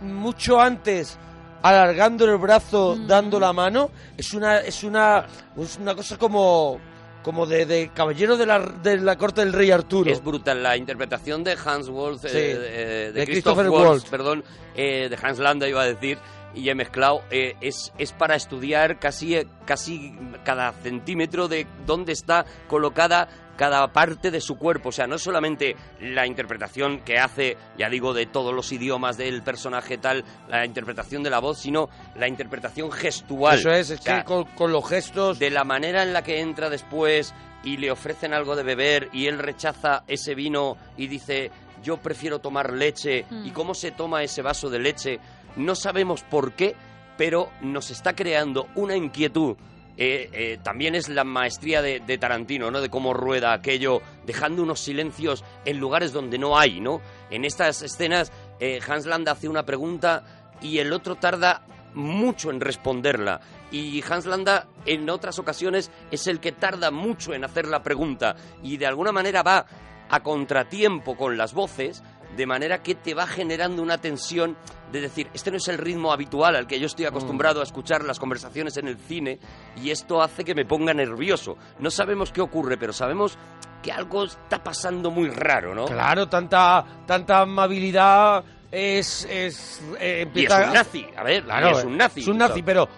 mucho 0.01 0.61
antes 0.61 1.19
alargando 1.63 2.25
el 2.25 2.37
brazo, 2.39 2.97
Mm. 2.97 3.07
dando 3.07 3.41
la 3.41 3.53
mano, 3.53 3.91
es 4.17 4.33
una, 4.35 4.59
es 4.59 4.83
una, 4.85 5.27
es 5.59 5.77
una 5.79 5.95
cosa 5.95 6.17
como, 6.19 6.79
como 7.23 7.47
de, 7.47 7.67
de 7.67 7.91
caballero 7.93 8.37
de 8.37 8.47
la, 8.47 8.61
de 8.61 8.99
la 8.99 9.17
corte 9.17 9.41
del 9.43 9.53
rey 9.53 9.71
Arturo. 9.71 10.11
Es 10.11 10.23
brutal 10.23 10.63
la 10.63 10.77
interpretación 10.77 11.43
de 11.45 11.57
Hans 11.65 11.89
Wolf, 11.89 12.25
eh, 12.25 12.29
Sí. 12.29 12.37
eh, 12.39 12.41
de, 12.41 13.13
De 13.13 13.25
Christoph 13.27 13.59
Christopher 13.59 13.69
Waltz. 13.89 14.05
perdón, 14.09 14.45
eh, 14.75 15.09
de 15.09 15.19
Hans 15.21 15.39
Landa 15.39 15.69
iba 15.69 15.83
a 15.83 15.87
decir, 15.87 16.19
y 16.55 16.71
he 16.71 16.75
mezclado, 16.75 17.21
eh, 17.31 17.55
es, 17.61 17.93
es 17.99 18.13
para 18.13 18.35
estudiar 18.35 18.99
casi, 18.99 19.37
casi 19.67 20.17
cada 20.45 20.73
centímetro 20.73 21.49
de 21.49 21.67
dónde 21.85 22.13
está 22.13 22.47
colocada 22.67 23.29
cada 23.57 23.87
parte 23.93 24.31
de 24.31 24.41
su 24.41 24.57
cuerpo, 24.57 24.91
o 24.91 24.93
sea, 24.93 25.07
no 25.07 25.17
es 25.17 25.23
solamente 25.23 25.77
la 26.01 26.27
interpretación 26.27 27.01
que 27.01 27.19
hace, 27.19 27.57
ya 27.77 27.89
digo, 27.89 28.15
de 28.15 28.27
todos 28.27 28.55
los 28.55 28.71
idiomas 28.73 29.17
del 29.17 29.43
personaje 29.43 29.99
tal, 29.99 30.25
la 30.49 30.65
interpretación 30.65 31.23
de 31.23 31.31
la 31.31 31.41
voz, 31.41 31.59
sino 31.59 31.89
la 32.17 32.29
interpretación 32.29 32.93
gestual. 32.93 33.59
Eso 33.59 33.71
es, 33.71 33.91
es 33.91 34.01
O 34.01 34.03
sea, 34.03 34.19
que 34.19 34.25
con, 34.25 34.45
con 34.45 34.73
los 34.73 34.89
gestos... 34.89 35.39
de 35.39 35.51
la 35.51 35.65
manera 35.65 36.03
en 36.03 36.13
la 36.13 36.23
que 36.23 36.41
entra 36.41 36.71
después 36.71 37.35
y 37.65 37.79
le 37.79 37.91
ofrecen 37.91 38.33
algo 38.33 38.55
de 38.55 38.63
beber 38.63 39.09
y 39.13 39.27
él 39.27 39.39
rechaza 39.39 40.05
ese 40.07 40.35
vino 40.35 40.77
y 40.97 41.09
dice 41.09 41.51
yo 41.83 41.97
prefiero 41.99 42.39
tomar 42.39 42.73
leche 42.73 43.25
Mm. 43.31 43.47
y 43.47 43.51
cómo 43.51 43.75
se 43.75 43.91
toma 43.91 44.23
ese 44.23 44.43
vaso 44.43 44.71
de 44.71 44.79
leche 44.79 45.19
no 45.57 45.75
sabemos 45.75 46.23
por 46.23 46.53
qué 46.53 46.75
pero 47.17 47.51
nos 47.63 47.91
está 47.91 48.15
creando 48.15 48.69
una 48.77 48.95
inquietud 48.97 49.57
Eh, 49.99 50.29
eh, 50.33 50.59
también 50.63 50.95
es 50.95 51.09
la 51.09 51.25
maestría 51.25 51.81
de, 51.81 52.19
Tarantino, 52.19 52.71
¿no? 52.71 52.81
De 52.81 52.91
cómo 52.91 53.15
rueda 53.15 53.53
aquello, 53.53 54.03
dejando 54.27 54.63
unos 54.63 54.81
silencios 54.81 55.45
en 55.65 55.79
lugares 55.79 56.13
donde 56.13 56.39
no 56.39 56.59
hay, 56.59 56.81
¿no? 56.81 57.01
En 57.31 57.45
estas 57.45 57.83
escenas, 57.83 58.31
eh, 58.61 58.81
Hans 58.87 59.07
Landa 59.07 59.33
hace 59.33 59.49
una 59.49 59.65
pregunta 59.65 60.25
y 60.61 60.79
el 60.79 60.93
otro 60.93 61.17
tarda 61.17 61.63
mucho 61.95 62.51
en 62.51 62.61
responderla. 62.61 63.41
Y 63.71 64.03
Hans 64.09 64.27
Landa 64.27 64.67
en 64.85 65.09
otras 65.09 65.39
ocasiones 65.39 65.91
es 66.11 66.27
el 66.27 66.41
que 66.41 66.53
tarda 66.53 66.91
mucho 66.91 67.33
en 67.33 67.45
hacer 67.45 67.67
la 67.67 67.83
pregunta 67.83 68.37
y 68.63 68.77
de 68.77 68.87
alguna 68.87 69.13
manera 69.13 69.43
va 69.43 69.67
a 70.09 70.23
contratiempo 70.23 71.17
con 71.17 71.37
las 71.37 71.53
voces, 71.53 72.03
de 72.37 72.47
manera 72.47 72.83
que 72.83 72.95
te 72.95 73.15
va 73.15 73.27
generando 73.27 73.83
una 73.83 73.99
tensión 73.99 74.57
de 74.93 75.01
decir, 75.01 75.29
este 75.35 75.51
no 75.51 75.57
es 75.57 75.69
el 75.69 75.79
ritmo 75.79 76.13
habitual 76.13 76.55
al 76.57 76.67
que 76.67 76.79
yo 76.79 76.87
estoy 76.87 77.07
acostumbrado 77.07 77.61
a 77.61 77.65
escuchar 77.65 78.05
las 78.05 78.19
conversaciones 78.19 78.77
en 78.77 78.89
el 78.89 78.99
cine 78.99 79.39
y 79.83 79.91
esto 79.91 80.23
hace 80.23 80.45
que 80.45 80.55
me 80.55 80.65
ponga 80.65 80.95
nervioso. 80.95 81.57
No 81.79 81.91
sabemos 81.91 82.33
qué 82.33 82.41
ocurre, 82.41 82.77
pero 82.77 82.93
sabemos 82.93 83.39
que 83.83 83.91
algo 83.91 84.25
está 84.25 84.63
pasando 84.63 85.11
muy 85.11 85.31
raro, 85.31 85.75
¿no? 85.75 85.87
Claro, 85.87 86.29
tanta, 86.29 86.85
tanta 87.07 87.41
amabilidad 87.41 88.45
es... 88.71 89.27
es 89.31 89.83
eh, 89.99 90.29
Y 90.35 90.45
es 90.45 90.53
un 90.53 90.73
nazi, 90.73 91.07
a 91.17 91.23
ver, 91.23 91.45
Claro, 91.45 91.79
es 91.79 91.85
un 91.85 91.97
nazi. 91.97 92.21
Es 92.21 92.29
un 92.29 92.39
nazi, 92.39 92.63
pero 92.63 92.89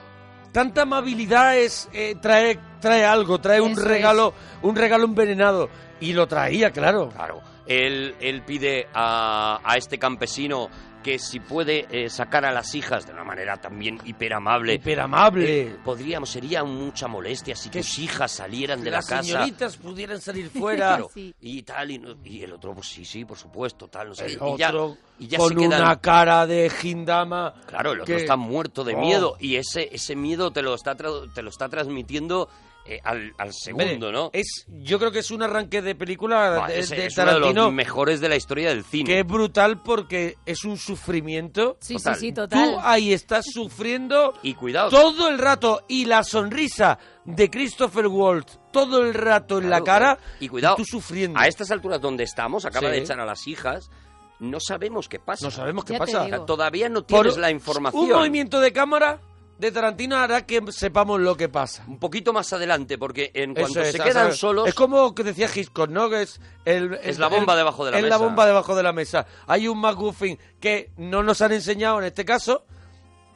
tanta 0.52 0.82
amabilidad 0.82 1.56
es 1.56 1.88
eh, 1.92 2.16
trae 2.20 2.58
trae 2.78 3.04
algo, 3.04 3.40
trae 3.40 3.60
un 3.60 3.76
regalo, 3.76 4.34
un 4.62 4.76
regalo 4.76 5.04
envenenado 5.04 5.68
y 6.00 6.12
lo 6.12 6.26
traía, 6.26 6.70
claro. 6.70 7.08
Claro. 7.10 7.40
Él, 7.68 8.16
él 8.20 8.42
pide 8.42 8.88
a, 8.94 9.60
a 9.62 9.76
este 9.76 9.98
campesino 9.98 10.68
que 11.02 11.18
si 11.20 11.38
puede 11.38 11.86
eh, 11.90 12.10
sacar 12.10 12.44
a 12.44 12.50
las 12.52 12.74
hijas 12.74 13.06
de 13.06 13.12
una 13.12 13.22
manera 13.22 13.56
también 13.58 13.98
hiperamable. 14.04 14.74
Hiperamable. 14.74 15.60
eh, 15.60 15.76
podríamos, 15.84 16.28
sería 16.28 16.64
mucha 16.64 17.06
molestia 17.06 17.54
si 17.54 17.70
Que 17.70 17.80
tus 17.80 17.98
hijas 18.00 18.32
salieran 18.32 18.82
de 18.82 18.90
las 18.90 19.08
la 19.08 19.16
casa. 19.16 19.22
señoritas 19.22 19.76
pudieran 19.76 20.20
salir 20.20 20.50
fuera. 20.50 20.88
Claro, 20.96 21.08
Sí. 21.14 21.32
y 21.40 21.62
tal, 21.62 21.90
y, 21.92 21.98
no- 21.98 22.16
y 22.24 22.42
el 22.42 22.52
otro, 22.52 22.74
pues 22.74 22.88
sí, 22.88 23.04
sí, 23.04 23.24
por 23.24 23.38
supuesto, 23.38 23.86
tal, 23.88 24.08
no 24.08 24.14
sé. 24.14 24.26
El 24.26 24.32
y 24.32 24.56
ya, 24.58 24.68
otro 24.70 24.96
y 25.20 25.28
ya 25.28 25.38
con 25.38 25.48
se 25.50 25.54
quedan, 25.56 25.82
una 25.82 26.00
cara 26.00 26.46
de 26.46 26.68
gindama. 26.68 27.54
Claro, 27.66 27.92
el 27.92 28.00
otro 28.00 28.16
que- 28.16 28.20
está 28.22 28.36
muerto 28.36 28.82
de 28.82 28.94
Oh. 28.94 29.00
miedo 29.00 29.36
y 29.38 29.54
ese, 29.56 29.88
ese 29.92 30.16
miedo 30.16 30.50
te 30.50 30.62
lo 30.62 30.74
está, 30.74 30.96
tra- 30.96 31.32
te 31.32 31.42
lo 31.42 31.50
está 31.50 31.68
transmitiendo 31.68 32.48
eh, 32.88 33.00
al, 33.04 33.32
al 33.38 33.52
segundo, 33.52 34.10
¿no? 34.10 34.30
Es, 34.32 34.66
yo 34.68 34.98
creo 34.98 35.10
que 35.12 35.18
es 35.18 35.30
un 35.30 35.42
arranque 35.42 35.82
de 35.82 35.94
película 35.94 36.56
Buah, 36.56 36.68
de, 36.68 36.78
es, 36.80 36.88
de 36.90 37.06
es 37.06 37.16
uno 37.18 37.24
de 37.26 37.32
Tarantino 37.32 37.64
los 37.64 37.72
mejores 37.72 38.20
de 38.20 38.28
la 38.28 38.36
historia 38.36 38.70
del 38.70 38.82
cine. 38.84 39.04
que 39.04 39.20
es 39.20 39.26
brutal 39.26 39.82
porque 39.82 40.36
es 40.46 40.64
un 40.64 40.78
sufrimiento. 40.78 41.76
Sí, 41.80 41.94
Total. 41.96 42.14
sí, 42.14 42.20
sí, 42.20 42.32
Tú 42.32 42.40
total. 42.42 42.76
ahí 42.82 43.12
estás 43.12 43.44
sufriendo 43.52 44.34
Y 44.42 44.54
cuidado, 44.54 44.90
todo 44.90 45.28
el 45.28 45.38
rato 45.38 45.82
y 45.88 46.04
la 46.06 46.24
sonrisa 46.24 46.98
de 47.24 47.50
Christopher 47.50 48.06
Waltz 48.06 48.58
todo 48.72 49.02
el 49.02 49.14
rato 49.14 49.58
en 49.58 49.70
la 49.70 49.80
Claro, 49.80 49.84
cara 49.84 50.16
claro. 50.16 50.36
Y 50.40 50.48
cuidado, 50.48 50.76
tú 50.76 50.84
sufriendo. 50.84 51.38
a 51.38 51.46
estas 51.46 51.70
alturas 51.70 52.00
donde 52.00 52.24
estamos, 52.24 52.64
acaba 52.64 52.88
Sí. 52.88 52.92
de 52.96 52.98
echar 53.02 53.18
a 53.20 53.24
las 53.26 53.46
hijas, 53.48 53.90
no 54.40 54.60
sabemos 54.60 55.08
qué 55.08 55.18
pasa. 55.18 55.44
No 55.44 55.50
sabemos 55.50 55.84
qué 55.84 55.94
Ya 55.94 55.98
pasa. 55.98 56.24
digo. 56.24 56.44
Todavía 56.44 56.88
no 56.88 57.04
Por 57.06 57.22
tienes 57.22 57.38
la 57.38 57.50
información. 57.50 58.02
Un 58.04 58.10
movimiento 58.10 58.60
de 58.60 58.72
cámara 58.72 59.20
de 59.58 59.72
Tarantino 59.72 60.16
hará 60.16 60.46
que 60.46 60.62
sepamos 60.70 61.20
lo 61.20 61.36
que 61.36 61.48
pasa. 61.48 61.84
Un 61.88 61.98
poquito 61.98 62.32
más 62.32 62.52
adelante, 62.52 62.96
porque 62.96 63.30
en 63.34 63.54
cuanto 63.54 63.80
es, 63.80 63.92
se 63.92 63.98
quedan 63.98 64.32
solos, 64.32 64.68
Es 64.68 64.74
como 64.74 65.14
que 65.14 65.24
decía 65.24 65.48
Hitchcock, 65.52 65.90
¿no? 65.90 66.08
Que 66.08 66.22
es, 66.22 66.40
el, 66.64 66.94
Es 67.02 67.18
la 67.18 67.28
bomba 67.28 67.54
el- 67.54 67.58
debajo 67.58 67.84
de 67.84 67.90
la 67.90 67.96
es 67.98 68.04
mesa. 68.04 68.16
la 68.18 68.24
bomba 68.24 68.46
debajo 68.46 68.76
de 68.76 68.82
la 68.82 68.92
mesa. 68.92 69.26
Hay 69.46 69.66
un 69.68 69.78
MacGuffin 69.80 70.38
que 70.60 70.90
no 70.96 71.22
nos 71.22 71.40
han 71.42 71.52
enseñado 71.52 71.98
en 71.98 72.04
este 72.06 72.24
caso 72.24 72.64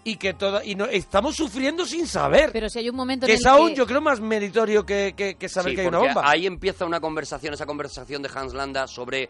y 0.05 0.17
que 0.17 0.35
toda, 0.35 0.65
y 0.65 0.75
no, 0.75 0.87
estamos 0.87 1.37
sufriendo 1.37 1.85
sin 1.87 2.07
saber. 2.07 2.51
Pero 2.53 2.69
si 2.69 2.79
hay 2.81 2.89
un 2.89 2.97
momento 2.97 3.27
que 3.27 3.33
en 3.33 3.39
es 3.39 3.45
el 3.45 3.51
aún, 3.53 3.69
que... 3.71 3.75
yo 3.77 3.87
creo, 3.87 4.01
más 4.01 4.21
meritorio 4.21 4.85
que, 4.87 5.15
que- 5.17 5.35
que 5.37 5.49
saber 5.49 5.71
Sí, 5.71 5.75
que 5.77 5.81
hay 5.83 5.87
una 5.89 5.99
bomba. 5.99 6.23
Ahí 6.25 6.47
empieza 6.47 6.85
una 6.85 7.01
conversación, 7.01 7.55
esa 7.55 7.67
conversación 7.67 8.23
de 8.23 8.31
Hans 8.35 8.53
Landa 8.55 8.87
sobre 8.87 9.29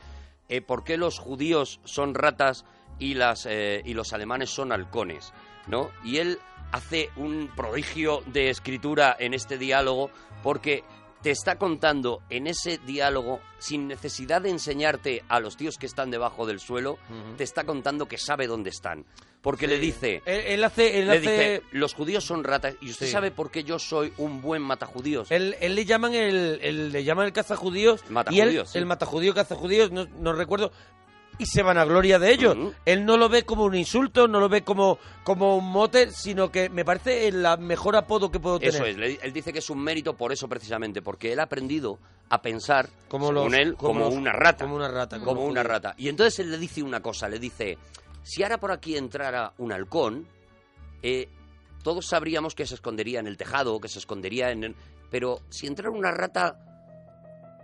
eh, 0.49 0.61
por 0.61 0.85
qué 0.85 0.97
los 0.97 1.19
judíos 1.19 1.81
son 1.85 2.15
ratas 2.15 2.65
y, 2.99 3.15
las, 3.15 3.47
eh, 3.49 3.83
y 3.85 3.95
los 3.95 4.13
alemanes 4.13 4.51
son 4.51 4.73
halcones, 4.73 5.33
¿no? 5.67 5.91
Y 6.05 6.19
él 6.19 6.39
hace 6.73 7.11
un 7.17 7.49
prodigio 7.55 8.23
de 8.27 8.51
escritura 8.51 9.15
en 9.19 9.35
este 9.35 9.59
diálogo 9.59 10.11
porque 10.43 10.83
te 11.23 11.31
está 11.31 11.57
contando 11.57 12.21
en 12.31 12.49
ese 12.49 12.79
diálogo, 12.79 13.39
sin 13.59 13.87
necesidad 13.87 14.43
de 14.43 14.51
enseñarte 14.51 15.23
a 15.29 15.39
los 15.39 15.57
tíos 15.57 15.79
que 15.79 15.87
están 15.87 16.11
debajo 16.11 16.47
del 16.47 16.59
suelo, 16.59 16.99
te 17.37 17.45
está 17.45 17.63
contando 17.63 18.07
que 18.07 18.19
sabe 18.19 18.49
dónde 18.49 18.71
están. 18.71 19.05
Porque 19.41 19.67
le 19.69 19.79
dice, 19.79 20.23
Él, 20.25 20.41
él 20.47 20.65
hace, 20.65 20.99
él 21.01 21.07
le 21.09 21.13
hace, 21.13 21.21
dice, 21.21 21.63
los 21.73 21.95
judíos 21.95 22.25
son 22.25 22.43
ratas. 22.45 22.75
¿Y 22.81 22.91
usted 22.91 23.07
Sí. 23.07 23.13
sabe 23.13 23.31
por 23.33 23.51
qué 23.53 23.63
yo 23.65 23.79
soy 23.79 24.13
un 24.19 24.41
buen 24.41 24.63
matajudíos? 24.63 25.31
él, 25.31 25.57
él 25.61 25.75
le 25.77 25.85
llaman 25.85 26.15
el, 26.15 26.59
el- 26.63 26.91
le 26.93 27.05
llaman 27.05 27.27
el 27.27 27.33
cazajudíos 27.33 28.01
y 28.03 28.07
él, 28.07 28.13
Matajudíos, 28.13 28.71
sí. 28.71 28.79
el 28.79 28.87
matajudío 28.87 29.35
cazajudíos, 29.35 29.91
no, 29.93 30.07
no 30.21 30.33
recuerdo, 30.33 30.73
y 31.43 31.47
se 31.47 31.63
van 31.63 31.79
a 31.79 31.85
gloria 31.85 32.19
de 32.19 32.33
ellos. 32.33 32.57
Ujú. 32.57 32.73
Él 32.85 33.05
no 33.05 33.17
lo 33.17 33.29
ve 33.29 33.45
como 33.45 33.65
un 33.65 33.75
insulto, 33.75 34.27
no 34.29 34.41
lo 34.41 34.49
ve 34.49 34.63
como, 34.63 34.99
como 35.25 35.57
un 35.57 35.71
mote, 35.71 36.11
sino 36.11 36.51
que 36.51 36.69
me 36.69 36.85
parece 36.85 37.29
el 37.29 37.43
la 37.43 37.57
mejor 37.57 37.97
apodo 37.97 38.31
que 38.31 38.41
puedo 38.41 38.59
tener. 38.59 38.75
Eso 38.75 38.85
es, 38.85 39.19
él 39.23 39.33
dice 39.33 39.53
que 39.53 39.59
es 39.61 39.71
un 39.71 39.83
mérito 39.83 40.15
por 40.17 40.33
eso 40.33 40.49
precisamente, 40.49 41.03
porque 41.03 41.33
él 41.33 41.41
ha 41.41 41.45
aprendido 41.45 41.99
a 42.29 42.41
pensar, 42.41 42.89
Como 43.09 43.27
según 43.29 43.45
los- 43.45 43.55
él, 43.55 43.75
como, 43.77 44.09
una 44.09 44.33
rata. 44.33 44.65
Como 44.65 44.77
una 44.77 44.89
rata. 44.89 45.19
como 45.21 45.45
una 45.45 45.63
rata. 45.63 45.95
Y 45.99 46.09
entonces 46.09 46.39
él 46.39 46.51
le 46.51 46.59
dice 46.59 46.83
una 46.83 47.01
cosa, 47.01 47.29
le 47.29 47.39
dice, 47.39 47.77
si 48.23 48.43
ahora 48.43 48.59
por 48.59 48.73
aquí 48.73 48.97
entrara 48.97 49.53
un 49.59 49.73
halcón, 49.73 50.27
eh, 51.03 51.29
todos 51.83 52.07
sabríamos 52.07 52.55
que 52.55 52.65
se 52.67 52.75
escondería 52.77 53.21
en 53.21 53.27
el 53.27 53.37
tejado, 53.37 53.81
que 53.81 53.89
se 53.89 53.99
escondería 53.99 54.51
en... 54.51 54.65
el- 54.65 54.77
Pero 55.11 55.41
si 55.51 55.67
entrara 55.67 55.91
una 55.91 56.11
rata, 56.13 56.57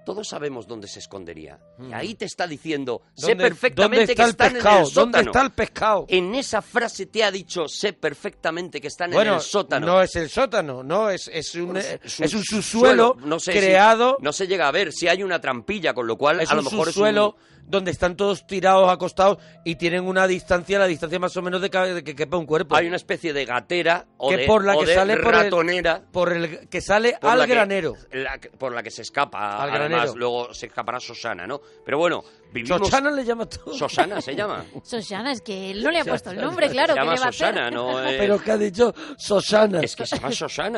todos 0.08 0.26
sabemos 0.26 0.66
dónde 0.66 0.88
se 0.88 1.00
escondería. 1.00 1.58
Y 1.78 1.92
ahí 1.92 2.14
te 2.14 2.24
está 2.24 2.46
diciendo, 2.46 3.02
sé 3.14 3.28
¿Dónde- 3.32 3.44
perfectamente 3.44 3.96
¿dónde 3.98 4.12
está 4.14 4.24
que 4.24 4.30
están 4.30 4.52
pescado? 4.54 4.76
en 4.78 4.84
el 4.86 4.92
¿Dónde 4.94 5.18
sótano. 5.18 5.26
está 5.30 5.42
el 5.42 5.50
pescado? 5.50 6.06
En 6.08 6.34
esa 6.34 6.62
frase 6.62 7.04
te 7.04 7.22
ha 7.24 7.30
dicho, 7.30 7.68
sé 7.68 7.92
perfectamente 7.92 8.80
que 8.80 8.88
están 8.88 9.10
Bueno, 9.10 9.32
en 9.32 9.36
el 9.36 9.42
sótano. 9.42 9.86
no 9.86 10.00
es 10.00 10.16
el 10.16 10.30
sótano, 10.30 10.82
no, 10.82 11.10
es, 11.10 11.28
es 11.30 11.54
un, 11.56 11.72
Pues 11.74 12.00
es 12.20 12.32
un, 12.34 12.42
subsuelo 12.42 13.16
no 13.20 13.38
sé 13.38 13.52
si- 13.52 13.58
creado, 13.58 14.16
no 14.22 14.32
se 14.32 14.46
llega 14.46 14.66
a 14.66 14.70
ver 14.72 14.92
si 14.92 15.08
hay 15.08 15.22
una 15.22 15.42
trampilla, 15.42 15.92
con 15.92 16.06
lo 16.06 16.16
cual 16.16 16.40
es 16.40 16.50
a 16.50 16.54
lo 16.54 16.60
un 16.60 16.64
mejor 16.64 16.86
subsuelo 16.86 17.36
es 17.38 17.58
donde 17.70 17.90
están 17.90 18.16
todos 18.16 18.46
tirados, 18.46 18.88
acostados 18.90 19.36
y 19.62 19.74
tienen 19.76 20.04
una 20.06 20.26
distancia, 20.26 20.78
la 20.78 20.86
distancia 20.86 21.18
más 21.18 21.36
o 21.36 21.42
menos 21.42 21.60
de, 21.60 21.68
que 21.68 22.14
quepa 22.16 22.38
un 22.38 22.46
cuerpo. 22.46 22.74
un- 22.74 22.80
hay 22.80 22.86
una 22.86 22.96
especie 22.96 23.34
de 23.34 23.44
gatera 23.44 24.06
o 24.16 24.30
Que 24.30 24.38
de, 24.38 24.46
por 24.46 24.64
la 24.64 24.74
o 24.74 24.80
que 24.80 24.86
de 24.86 24.94
sale 24.94 25.16
por 25.18 25.34
el- 25.34 25.40
ratonera 25.42 26.02
por 26.10 26.32
el 26.32 26.66
que 26.70 26.80
sale 26.80 27.18
al 27.20 27.38
la 27.38 27.46
que- 27.46 27.52
granero. 27.52 27.92
la 28.12 28.38
por 28.58 28.72
la 28.74 28.82
que 28.82 28.90
se 28.90 29.02
escapa. 29.02 29.62
Al 29.62 29.68
Además, 29.70 29.97
luego 30.14 30.52
se 30.54 30.66
escapará 30.66 31.00
Susana, 31.00 31.46
¿no? 31.46 31.60
Pero 31.84 31.98
bueno, 31.98 32.24
vivimos. 32.52 32.80
Chochana 32.82 33.10
le 33.10 33.24
llama 33.24 33.46
todo. 33.46 33.74
Susana 33.74 34.20
se 34.20 34.34
llama. 34.34 34.64
Susana, 34.82 35.32
es 35.32 35.40
que 35.40 35.70
él 35.70 35.82
no 35.82 35.90
le 35.90 36.00
ha 36.00 36.04
puesto 36.04 36.30
el 36.30 36.40
nombre, 36.40 36.68
claro. 36.68 36.94
se 36.94 36.98
¿qué 37.00 37.04
llama 37.04 37.14
le 37.14 37.20
va 37.20 37.66
a 37.66 37.70
¿no? 37.70 38.02
eh, 38.08 38.16
Pero 38.18 38.38
que 38.42 38.50
ha 38.52 38.56
dicho 38.58 38.94
Susana. 39.16 39.80
Es 39.80 39.94
que 39.96 40.06
se 40.06 40.16
llama. 40.16 40.28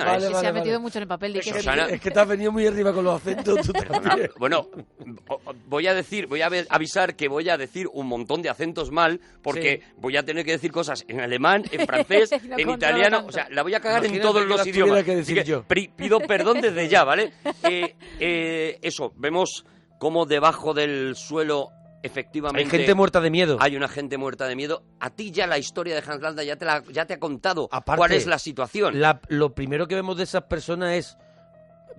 Vale, 0.05 0.17
es- 0.19 0.25
Sí, 0.25 0.33
vale, 0.33 0.41
se 0.41 0.47
ha 0.47 0.53
metido 0.53 0.75
vale. 0.75 0.79
mucho 0.79 0.99
en 0.99 1.03
el 1.03 1.09
papel 1.09 1.33
de 1.33 1.41
que 1.41 1.53
Susana- 1.53 1.89
Es 1.89 2.01
que 2.01 2.11
te 2.11 2.21
has 2.21 2.29
venido 2.29 2.53
muy 2.53 2.67
arriba 2.67 2.93
con 2.93 3.05
los 3.05 3.15
acentos. 3.21 3.61
tú. 3.67 3.73
Bueno, 4.39 4.69
voy 5.67 5.87
a 5.87 5.95
decir, 5.95 6.27
voy 6.27 6.43
a 6.43 6.51
avisar 6.69 7.15
que 7.17 7.29
voy 7.29 7.49
a 7.49 7.57
decir 7.57 7.89
un 7.93 8.07
montón 8.07 8.43
de 8.43 8.49
acentos 8.51 8.91
mal 8.91 9.21
porque 9.43 9.81
Sí. 9.85 9.93
voy 9.97 10.17
a 10.17 10.25
tener 10.25 10.45
que 10.45 10.53
decir 10.53 10.71
cosas 10.73 11.05
en 11.09 11.21
alemán, 11.21 11.65
en 11.71 11.87
francés, 11.87 12.31
No 12.45 12.59
en 12.59 12.71
italiano, 12.71 13.17
tanto. 13.19 13.29
o 13.29 13.33
sea, 13.33 13.49
la 13.51 13.63
voy 13.63 13.75
a 13.75 13.81
cagar 13.81 14.05
en 14.05 14.21
todos 14.21 14.43
que 14.43 14.49
los 14.49 14.67
idiomas. 14.67 15.05
que 15.05 15.45
yo. 15.45 15.65
pido 15.97 16.21
perdón 16.21 16.61
desde 16.61 16.89
ya, 16.89 17.05
¿vale? 17.05 17.33
Eh, 17.63 17.95
eh, 18.19 18.79
eso, 18.83 19.13
vemos 19.17 19.65
cómo 20.01 20.27
debajo 20.27 20.75
del 20.75 21.15
suelo 21.15 21.69
efectivamente 22.03 22.65
Hay 22.65 22.71
gente 22.71 22.95
muerta 22.95 23.21
de 23.21 23.31
miedo. 23.31 23.59
hay 23.61 23.77
una 23.77 23.87
gente 23.87 24.17
muerta 24.17 24.49
de 24.49 24.57
miedo. 24.57 24.83
A 24.99 25.11
ti 25.11 25.31
ya 25.31 25.47
la 25.47 25.59
historia 25.59 25.95
de 25.95 26.03
Hans 26.11 26.23
Landa 26.23 26.43
ya 26.43 26.57
te, 26.57 26.65
la- 26.65 26.83
ya 26.91 27.05
te 27.07 27.15
ha 27.15 27.21
contado 27.21 27.69
Aparte, 27.71 27.99
cuál 27.99 28.13
es 28.13 28.27
la 28.27 28.39
situación. 28.39 28.99
La- 28.99 29.21
lo 29.29 29.55
primero 29.55 29.87
que 29.87 29.95
vemos 29.95 30.17
de 30.17 30.25
esas 30.25 30.45
personas 30.45 30.95
es 30.95 31.17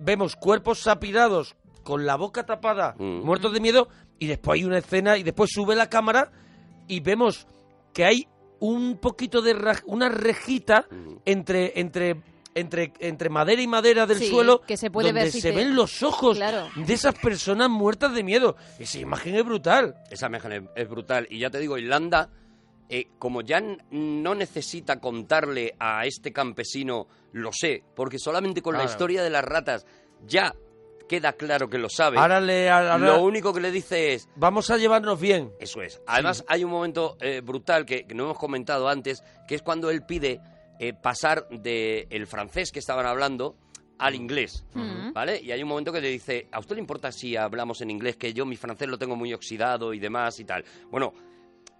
vemos 0.00 0.34
cuerpos 0.34 0.80
sapidados 0.80 1.54
con 1.84 2.04
la 2.04 2.16
boca 2.16 2.44
tapada, 2.44 2.96
Mm. 2.98 3.22
muertos 3.24 3.52
de 3.52 3.60
miedo, 3.60 3.88
y 4.18 4.26
después 4.26 4.58
hay 4.58 4.64
una 4.64 4.78
escena 4.78 5.16
y 5.16 5.22
después 5.22 5.50
sube 5.52 5.76
la 5.76 5.88
cámara 5.88 6.32
y 6.88 6.98
vemos 7.00 7.46
que 7.94 8.04
hay 8.04 8.26
un 8.58 8.98
poquito 8.98 9.40
de 9.42 9.56
una 9.86 10.08
rejita 10.08 10.86
Mm. 10.90 11.14
entre 11.24 11.78
entre 11.80 12.20
entre 12.54 12.92
entre 13.00 13.28
madera 13.30 13.62
y 13.62 13.66
madera 13.66 14.06
del 14.06 14.18
Sí, 14.18 14.28
suelo 14.28 14.60
que 14.60 14.76
se 14.76 14.90
puede 14.90 15.08
donde 15.08 15.22
ver 15.22 15.30
si 15.32 15.40
se 15.40 15.50
te- 15.50 15.56
ven 15.56 15.74
los 15.74 16.02
ojos 16.02 16.36
Claro. 16.36 16.68
de 16.76 16.92
esas 16.92 17.14
personas 17.18 17.70
muertas 17.70 18.14
de 18.14 18.22
miedo. 18.22 18.56
Esa 18.78 18.98
imagen 18.98 19.34
es 19.36 19.44
brutal. 19.44 19.94
Esa 20.10 20.26
imagen 20.26 20.52
es, 20.52 20.62
es 20.76 20.88
brutal. 20.88 21.26
Y 21.30 21.38
ya 21.38 21.50
te 21.50 21.58
digo, 21.58 21.78
Irlanda, 21.78 22.28
eh, 22.88 23.08
como 23.18 23.40
ya 23.40 23.62
no 23.90 24.34
necesita 24.34 25.00
contarle 25.00 25.74
a 25.78 26.04
este 26.04 26.32
campesino, 26.32 27.06
lo 27.32 27.50
sé, 27.52 27.82
porque 27.96 28.18
solamente 28.18 28.60
con 28.60 28.76
la 28.76 28.84
historia 28.84 29.22
de 29.22 29.30
las 29.30 29.44
ratas 29.44 29.86
ya 30.26 30.54
queda 31.08 31.32
claro 31.32 31.68
que 31.68 31.78
lo 31.78 31.88
sabe. 31.88 32.18
Ahora 32.18 32.40
le 32.40 32.68
ahora- 32.70 32.98
Lo 32.98 33.22
único 33.22 33.52
que 33.54 33.60
le 33.60 33.70
dice 33.70 34.12
es, 34.14 34.28
vamos 34.36 34.70
a 34.70 34.76
llevarnos 34.76 35.18
bien. 35.20 35.52
eso 35.58 35.80
es. 35.82 36.00
Además, 36.06 36.44
hay 36.48 36.64
un 36.64 36.70
momento 36.70 37.16
eh, 37.20 37.40
brutal 37.42 37.84
que, 37.86 38.04
que 38.06 38.14
no 38.14 38.24
hemos 38.24 38.38
comentado 38.38 38.88
antes, 38.88 39.22
que 39.48 39.54
es 39.54 39.62
cuando 39.62 39.90
él 39.90 40.04
pide 40.04 40.40
eh, 40.82 40.92
pasar 40.94 41.48
del 41.48 42.08
el 42.10 42.26
francés 42.26 42.72
que 42.72 42.80
estaban 42.80 43.06
hablando 43.06 43.56
al 43.98 44.16
inglés, 44.16 44.64
Mm. 44.74 45.12
¿vale? 45.12 45.40
Y 45.40 45.52
hay 45.52 45.62
un 45.62 45.68
momento 45.68 45.92
que 45.92 46.00
le 46.00 46.08
dice, 46.08 46.48
¿a 46.50 46.58
usted 46.58 46.74
le 46.74 46.80
importa 46.80 47.12
si 47.12 47.36
hablamos 47.36 47.80
en 47.82 47.90
inglés? 47.90 48.16
Que 48.16 48.32
yo 48.34 48.44
mi 48.44 48.56
francés 48.56 48.88
lo 48.88 48.98
tengo 48.98 49.14
muy 49.14 49.32
oxidado 49.32 49.94
y 49.94 50.00
demás 50.00 50.40
y 50.40 50.44
tal. 50.44 50.64
Bueno, 50.90 51.14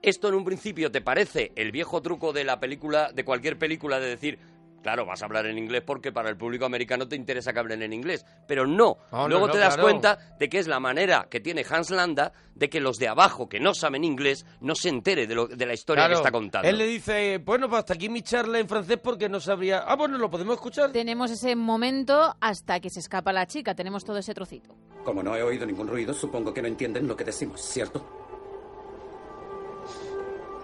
esto 0.03 0.29
en 0.29 0.35
un 0.35 0.45
principio 0.45 0.93
te 0.93 1.01
parece 1.01 1.51
el 1.57 1.73
viejo 1.73 2.01
truco 2.01 2.33
de 2.33 2.45
la 2.45 2.61
película, 2.61 3.11
de 3.13 3.25
cualquier 3.25 3.59
película, 3.59 3.99
de 3.99 4.07
decir, 4.07 4.39
claro, 4.83 5.07
vas 5.07 5.23
a 5.23 5.27
hablar 5.27 5.47
en 5.47 5.57
inglés 5.59 5.83
porque 5.87 6.13
para 6.13 6.29
el 6.29 6.37
público 6.37 6.65
americano 6.65 7.09
te 7.09 7.17
interesa 7.17 7.53
que 7.53 7.59
hablen 7.59 7.83
en 7.83 7.93
inglés. 7.93 8.25
Pero 8.47 8.67
no. 8.67 8.99
No, 9.11 9.29
Luego 9.29 9.47
no, 9.47 9.53
te 9.53 9.59
das 9.59 9.75
claro. 9.75 9.89
cuenta 9.89 10.19
de 10.39 10.49
que 10.49 10.59
es 10.59 10.67
la 10.67 10.81
manera 10.81 11.27
que 11.31 11.41
tiene 11.41 11.65
Hans 11.69 11.91
Landa 11.91 12.33
de 12.55 12.69
que 12.69 12.81
los 12.81 12.99
de 12.99 13.09
abajo, 13.09 13.49
que 13.49 13.61
no 13.61 13.73
saben 13.75 14.05
inglés, 14.05 14.45
no 14.61 14.75
se 14.75 14.89
entere 14.91 15.27
de, 15.27 15.35
lo, 15.35 15.47
de 15.47 15.65
la 15.67 15.73
historia 15.73 16.03
Claro, 16.03 16.15
que 16.15 16.19
está 16.19 16.31
contando. 16.31 16.69
Él 16.69 16.77
le 16.79 16.87
dice, 16.87 17.39
bueno, 17.39 17.69
pues 17.69 17.81
hasta 17.81 17.95
aquí 17.95 18.09
mi 18.09 18.23
charla 18.23 18.59
en 18.59 18.69
francés 18.69 18.99
porque 19.03 19.29
no 19.29 19.41
sabría... 19.41 19.79
Ah, 19.79 19.97
bueno, 19.97 20.19
¿lo 20.19 20.29
podemos 20.31 20.55
escuchar? 20.57 20.93
Tenemos 20.93 21.31
ese 21.31 21.57
momento 21.57 22.37
hasta 22.41 22.81
que 22.81 22.91
se 22.91 23.01
escapa 23.01 23.33
la 23.33 23.47
chica. 23.47 23.75
Tenemos 23.75 24.05
todo 24.05 24.19
ese 24.19 24.35
trocito. 24.35 24.75
Como 25.05 25.23
no 25.23 25.35
he 25.35 25.43
oído 25.43 25.65
ningún 25.65 25.89
ruido, 25.89 26.13
supongo 26.13 26.53
que 26.53 26.61
no 26.63 26.69
entienden 26.69 27.09
lo 27.09 27.17
que 27.17 27.25
decimos, 27.25 27.61
¿cierto? 27.63 28.05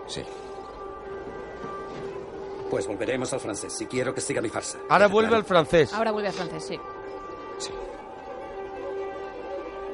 Sí. 0.07 0.23
Pues 2.71 2.87
volveremos 2.87 3.33
al 3.33 3.41
francés 3.41 3.73
si 3.73 3.87
quiero 3.87 4.15
que 4.15 4.21
siga 4.21 4.41
mi 4.43 4.49
farsa. 4.51 4.79
Ahora 4.89 5.07
¿Queda 5.07 5.13
vuelve 5.13 5.29
claro? 5.29 5.41
al 5.43 5.45
francés. 5.47 5.93
Ahora 5.95 6.13
vuelve 6.13 6.29
a 6.29 6.33
francés, 6.33 6.65
sí. 6.65 6.79
Sí. 7.59 7.71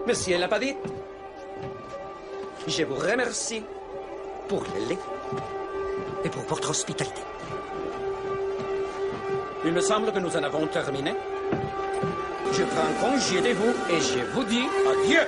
Monsieur 0.06 0.38
Lapadite, 0.38 0.78
je 2.66 2.84
vous 2.84 2.96
remercie 2.96 3.64
pour 4.48 4.64
le 4.74 4.86
lait 4.88 4.98
et 6.24 6.28
pour 6.30 6.42
votre 6.42 6.70
hospitalité. 6.70 7.20
Il 9.64 9.72
me 9.72 9.80
semble 9.80 10.12
que 10.12 10.18
nous 10.18 10.36
en 10.36 10.42
avons 10.42 10.66
terminé. 10.66 11.14
Je 12.52 12.62
prends 12.64 13.08
congé 13.08 13.40
de 13.40 13.54
vous 13.54 13.74
et 13.90 14.00
je 14.00 14.20
vous 14.34 14.44
dis 14.44 14.66
adieu. 14.86 15.20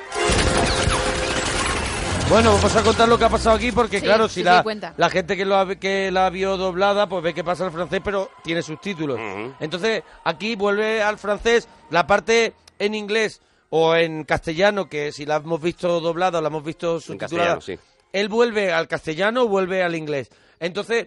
Bueno, 2.28 2.54
vamos 2.54 2.74
a 2.74 2.82
contar 2.82 3.08
lo 3.08 3.16
que 3.18 3.24
ha 3.24 3.28
pasado 3.28 3.54
aquí 3.56 3.70
porque, 3.70 4.00
Sí, 4.00 4.04
claro, 4.04 4.28
si 4.28 4.40
sí, 4.40 4.42
la, 4.42 5.10
gente 5.10 5.36
que, 5.36 5.44
lo 5.44 5.56
ha- 5.56 5.76
que 5.76 6.10
la 6.10 6.28
vio 6.28 6.56
doblada, 6.56 7.08
pues 7.08 7.22
ve 7.22 7.32
que 7.32 7.44
pasa 7.44 7.64
el 7.66 7.70
francés, 7.70 8.00
pero 8.04 8.30
tiene 8.42 8.62
subtítulos. 8.62 9.16
Ujú. 9.18 9.54
Entonces, 9.60 10.02
aquí 10.24 10.56
vuelve 10.56 11.02
al 11.02 11.18
francés 11.18 11.68
la 11.90 12.06
parte 12.06 12.54
en 12.80 12.94
inglés 12.96 13.40
o 13.70 13.94
en 13.94 14.24
castellano, 14.24 14.88
que 14.88 15.12
si 15.12 15.24
la 15.24 15.36
hemos 15.36 15.60
visto 15.60 16.00
doblada 16.00 16.40
o 16.40 16.42
la 16.42 16.48
hemos 16.48 16.64
visto 16.64 17.00
subtitulada, 17.00 17.54
castellano, 17.54 17.60
sí. 17.60 17.78
él 18.12 18.28
vuelve 18.28 18.72
al 18.72 18.88
castellano 18.88 19.44
o 19.44 19.48
vuelve 19.48 19.84
al 19.84 19.94
inglés. 19.94 20.28
Entonces, 20.58 21.06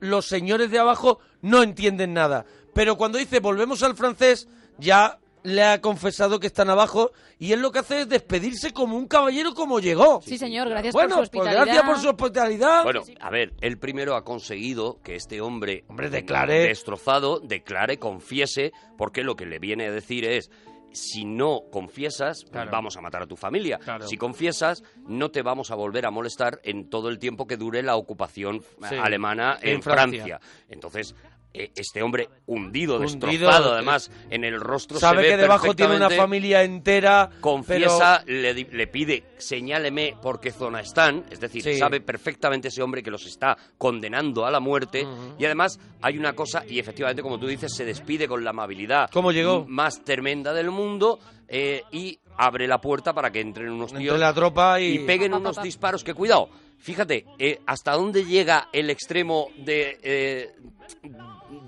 los 0.00 0.26
señores 0.26 0.70
de 0.70 0.78
abajo 0.78 1.20
no 1.42 1.62
entienden 1.62 2.14
nada. 2.14 2.46
Pero 2.72 2.96
cuando 2.96 3.18
dice 3.18 3.40
volvemos 3.40 3.82
al 3.82 3.94
francés, 3.94 4.48
ya 4.78 5.18
le 5.44 5.62
ha 5.62 5.80
confesado 5.80 6.40
que 6.40 6.46
están 6.48 6.68
abajo 6.70 7.12
y 7.38 7.52
él 7.52 7.60
lo 7.60 7.70
que 7.70 7.78
hace 7.80 8.00
es 8.00 8.08
despedirse 8.08 8.72
como 8.72 8.96
un 8.96 9.06
caballero 9.06 9.54
como 9.54 9.78
llegó. 9.78 10.20
Sí, 10.22 10.38
señor, 10.38 10.68
gracias 10.70 10.92
bueno, 10.94 11.16
por 11.16 11.26
su 11.26 11.30
pues 11.30 11.42
hospitalidad. 11.42 11.64
gracias 11.66 11.84
por 11.86 11.98
su 11.98 12.08
hospitalidad. 12.08 12.82
Bueno, 12.82 13.02
a 13.20 13.30
ver, 13.30 13.52
él 13.60 13.78
primero 13.78 14.16
ha 14.16 14.24
conseguido 14.24 15.00
que 15.02 15.14
este 15.16 15.40
hombre, 15.40 15.84
Hombre, 15.88 16.10
declare. 16.10 16.60
destrozado, 16.68 17.40
declare, 17.40 17.98
confiese, 17.98 18.72
porque 18.98 19.22
lo 19.22 19.36
que 19.36 19.46
le 19.46 19.58
viene 19.58 19.86
a 19.86 19.92
decir 19.92 20.24
es 20.24 20.50
si 20.92 21.24
no 21.24 21.62
confiesas, 21.72 22.44
Claro. 22.50 22.70
vamos 22.70 22.96
a 22.96 23.00
matar 23.00 23.22
a 23.22 23.26
tu 23.26 23.36
familia. 23.36 23.78
Claro. 23.78 24.06
Si 24.06 24.16
confiesas, 24.16 24.82
no 25.08 25.30
te 25.30 25.42
vamos 25.42 25.70
a 25.72 25.74
volver 25.74 26.06
a 26.06 26.10
molestar 26.12 26.60
en 26.62 26.88
todo 26.88 27.08
el 27.08 27.18
tiempo 27.18 27.46
que 27.46 27.56
dure 27.56 27.82
la 27.82 27.96
ocupación 27.96 28.62
Sí. 28.88 28.94
alemana 28.94 29.58
en, 29.60 29.74
En 29.76 29.82
Francia. 29.82 30.38
Francia. 30.38 30.40
Entonces, 30.68 31.14
este 31.54 32.02
hombre 32.02 32.28
hundido, 32.46 32.96
Hundido, 32.98 33.20
destrozado, 33.20 33.70
eh, 33.70 33.74
además 33.76 34.10
en 34.28 34.44
el 34.44 34.60
rostro 34.60 34.96
se 34.96 35.00
Sabe 35.00 35.22
ve 35.22 35.28
que 35.28 35.36
debajo 35.36 35.74
tiene 35.74 35.96
una 35.96 36.10
familia 36.10 36.64
entera. 36.64 37.30
Confiesa, 37.40 38.24
le, 38.26 38.86
pide, 38.88 39.22
señáleme 39.38 40.16
por 40.20 40.40
qué 40.40 40.50
zona 40.50 40.80
están, 40.80 41.24
es 41.30 41.38
decir, 41.40 41.62
Sí. 41.62 41.78
sabe 41.78 42.00
perfectamente 42.00 42.68
ese 42.68 42.82
hombre 42.82 43.02
que 43.02 43.10
los 43.10 43.24
está 43.26 43.56
condenando 43.78 44.44
a 44.44 44.50
la 44.50 44.58
muerte. 44.60 45.06
Y 45.38 45.44
además 45.44 45.78
hay 46.02 46.18
una 46.18 46.32
cosa, 46.34 46.64
y 46.68 46.78
efectivamente, 46.80 47.22
como 47.22 47.38
tú 47.38 47.46
dices, 47.46 47.72
se 47.74 47.84
despide 47.84 48.26
con 48.26 48.42
la 48.42 48.50
amabilidad 48.50 49.08
¿Cómo 49.12 49.30
llegó? 49.32 49.64
más 49.68 50.02
tremenda 50.02 50.52
del 50.52 50.70
mundo 50.72 51.20
eh, 51.46 51.82
y 51.92 52.18
abre 52.36 52.66
la 52.66 52.80
puerta 52.80 53.12
para 53.14 53.30
que 53.30 53.40
entren 53.40 53.70
unos 53.70 53.92
Entre 53.92 54.02
tíos 54.04 54.18
la 54.18 54.34
tropa 54.34 54.80
y... 54.80 54.94
y 54.94 54.98
peguen 55.00 55.30
Pa, 55.30 55.36
pa, 55.36 55.40
unos 55.40 55.56
pa. 55.56 55.62
disparos 55.62 56.02
que 56.02 56.14
cuidado 56.14 56.48
fíjate 56.78 57.26
eh, 57.38 57.60
hasta 57.66 57.92
dónde 57.92 58.24
llega 58.24 58.68
el 58.72 58.90
extremo 58.90 59.48
de 59.58 59.98
eh, 60.02 60.50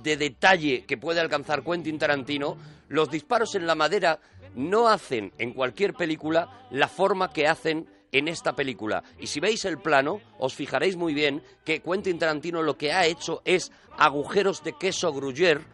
de 0.03 0.17
detalle 0.17 0.85
que 0.85 0.97
puede 0.97 1.21
alcanzar 1.21 1.63
Quentin 1.63 1.99
Tarantino 1.99 2.57
los 2.89 3.11
disparos 3.11 3.55
en 3.55 3.67
la 3.67 3.75
madera 3.75 4.21
no 4.55 4.89
hacen 4.89 5.33
en 5.39 5.53
cualquier 5.53 5.95
película 5.95 6.67
la 6.71 6.89
forma 6.89 7.33
que 7.33 7.47
hacen 7.47 7.87
en 8.13 8.29
esta 8.29 8.55
película. 8.55 9.03
Y 9.19 9.27
si 9.27 9.41
veis 9.41 9.65
el 9.65 9.79
plano, 9.79 10.21
os 10.39 10.55
fijaréis 10.55 10.97
muy 10.97 11.13
bien 11.13 11.43
que 11.65 11.81
Quentin 11.81 12.19
Tarantino 12.19 12.63
lo 12.63 12.77
que 12.77 12.93
ha 12.93 13.07
hecho 13.07 13.43
es 13.45 13.73
agujeros 13.99 14.63
de 14.63 14.73
queso 14.73 15.13
gruyère 15.13 15.65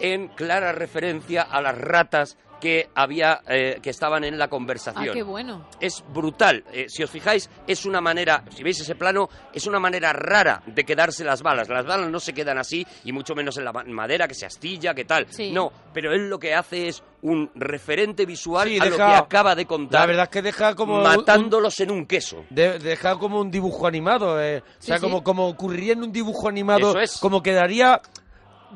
en 0.00 0.28
clara 0.28 0.72
referencia 0.72 1.42
a 1.42 1.60
las 1.60 1.76
ratas 1.76 2.38
que 2.62 2.88
había 2.94 3.40
eh, 3.48 3.80
que 3.82 3.90
estaban 3.90 4.22
en 4.22 4.38
la 4.38 4.44
Ah, 4.44 4.48
conversación 4.48 5.12
qué 5.12 5.24
bueno. 5.24 5.66
es 5.80 6.04
brutal. 6.14 6.62
Eh, 6.72 6.86
si 6.88 7.02
os 7.02 7.10
fijáis, 7.10 7.50
es 7.66 7.84
una 7.84 8.00
manera, 8.00 8.44
si 8.54 8.62
veis 8.62 8.78
ese 8.80 8.94
plano, 8.94 9.28
es 9.52 9.66
una 9.66 9.80
manera 9.80 10.12
rara 10.12 10.62
de 10.64 10.84
quedarse 10.84 11.24
las 11.24 11.42
balas. 11.42 11.68
Las 11.68 11.84
balas 11.84 12.08
no 12.08 12.20
se 12.20 12.32
quedan 12.32 12.58
así, 12.58 12.86
y 13.04 13.10
mucho 13.10 13.34
menos 13.34 13.58
en 13.58 13.64
la 13.64 13.72
ma- 13.72 13.82
madera, 13.84 14.28
que 14.28 14.34
se 14.34 14.46
astilla, 14.46 14.94
que 14.94 15.04
tal. 15.04 15.26
Sí. 15.28 15.50
No, 15.50 15.72
pero 15.92 16.12
él 16.12 16.28
lo 16.30 16.38
que 16.38 16.54
hace 16.54 16.86
es 16.86 17.02
un 17.22 17.50
referente 17.56 18.26
visual 18.26 18.68
Sí, 18.68 18.78
a 18.78 18.84
lo 18.84 18.90
deja- 18.92 19.06
que 19.08 19.14
acaba 19.16 19.54
de 19.56 19.66
contar, 19.66 20.00
La 20.02 20.06
verdad 20.06 20.24
es 20.24 20.30
que 20.30 20.42
deja 20.42 20.74
como... 20.76 20.98
un- 20.98 21.02
matándolos 21.02 21.80
en 21.80 21.90
un 21.90 22.06
queso. 22.06 22.44
de- 22.50 22.78
deja 22.78 23.18
como 23.18 23.40
un 23.40 23.50
dibujo 23.50 23.88
animado, 23.88 24.40
eh. 24.40 24.58
o 24.58 24.64
Sí, 24.78 24.86
sea, 24.86 24.96
sí. 24.98 25.02
como, 25.02 25.24
como 25.24 25.48
ocurriría 25.48 25.94
en 25.94 26.04
un 26.04 26.12
dibujo 26.12 26.48
animado, 26.48 26.90
Eso 26.90 27.00
es. 27.00 27.18
como 27.18 27.42
quedaría 27.42 28.00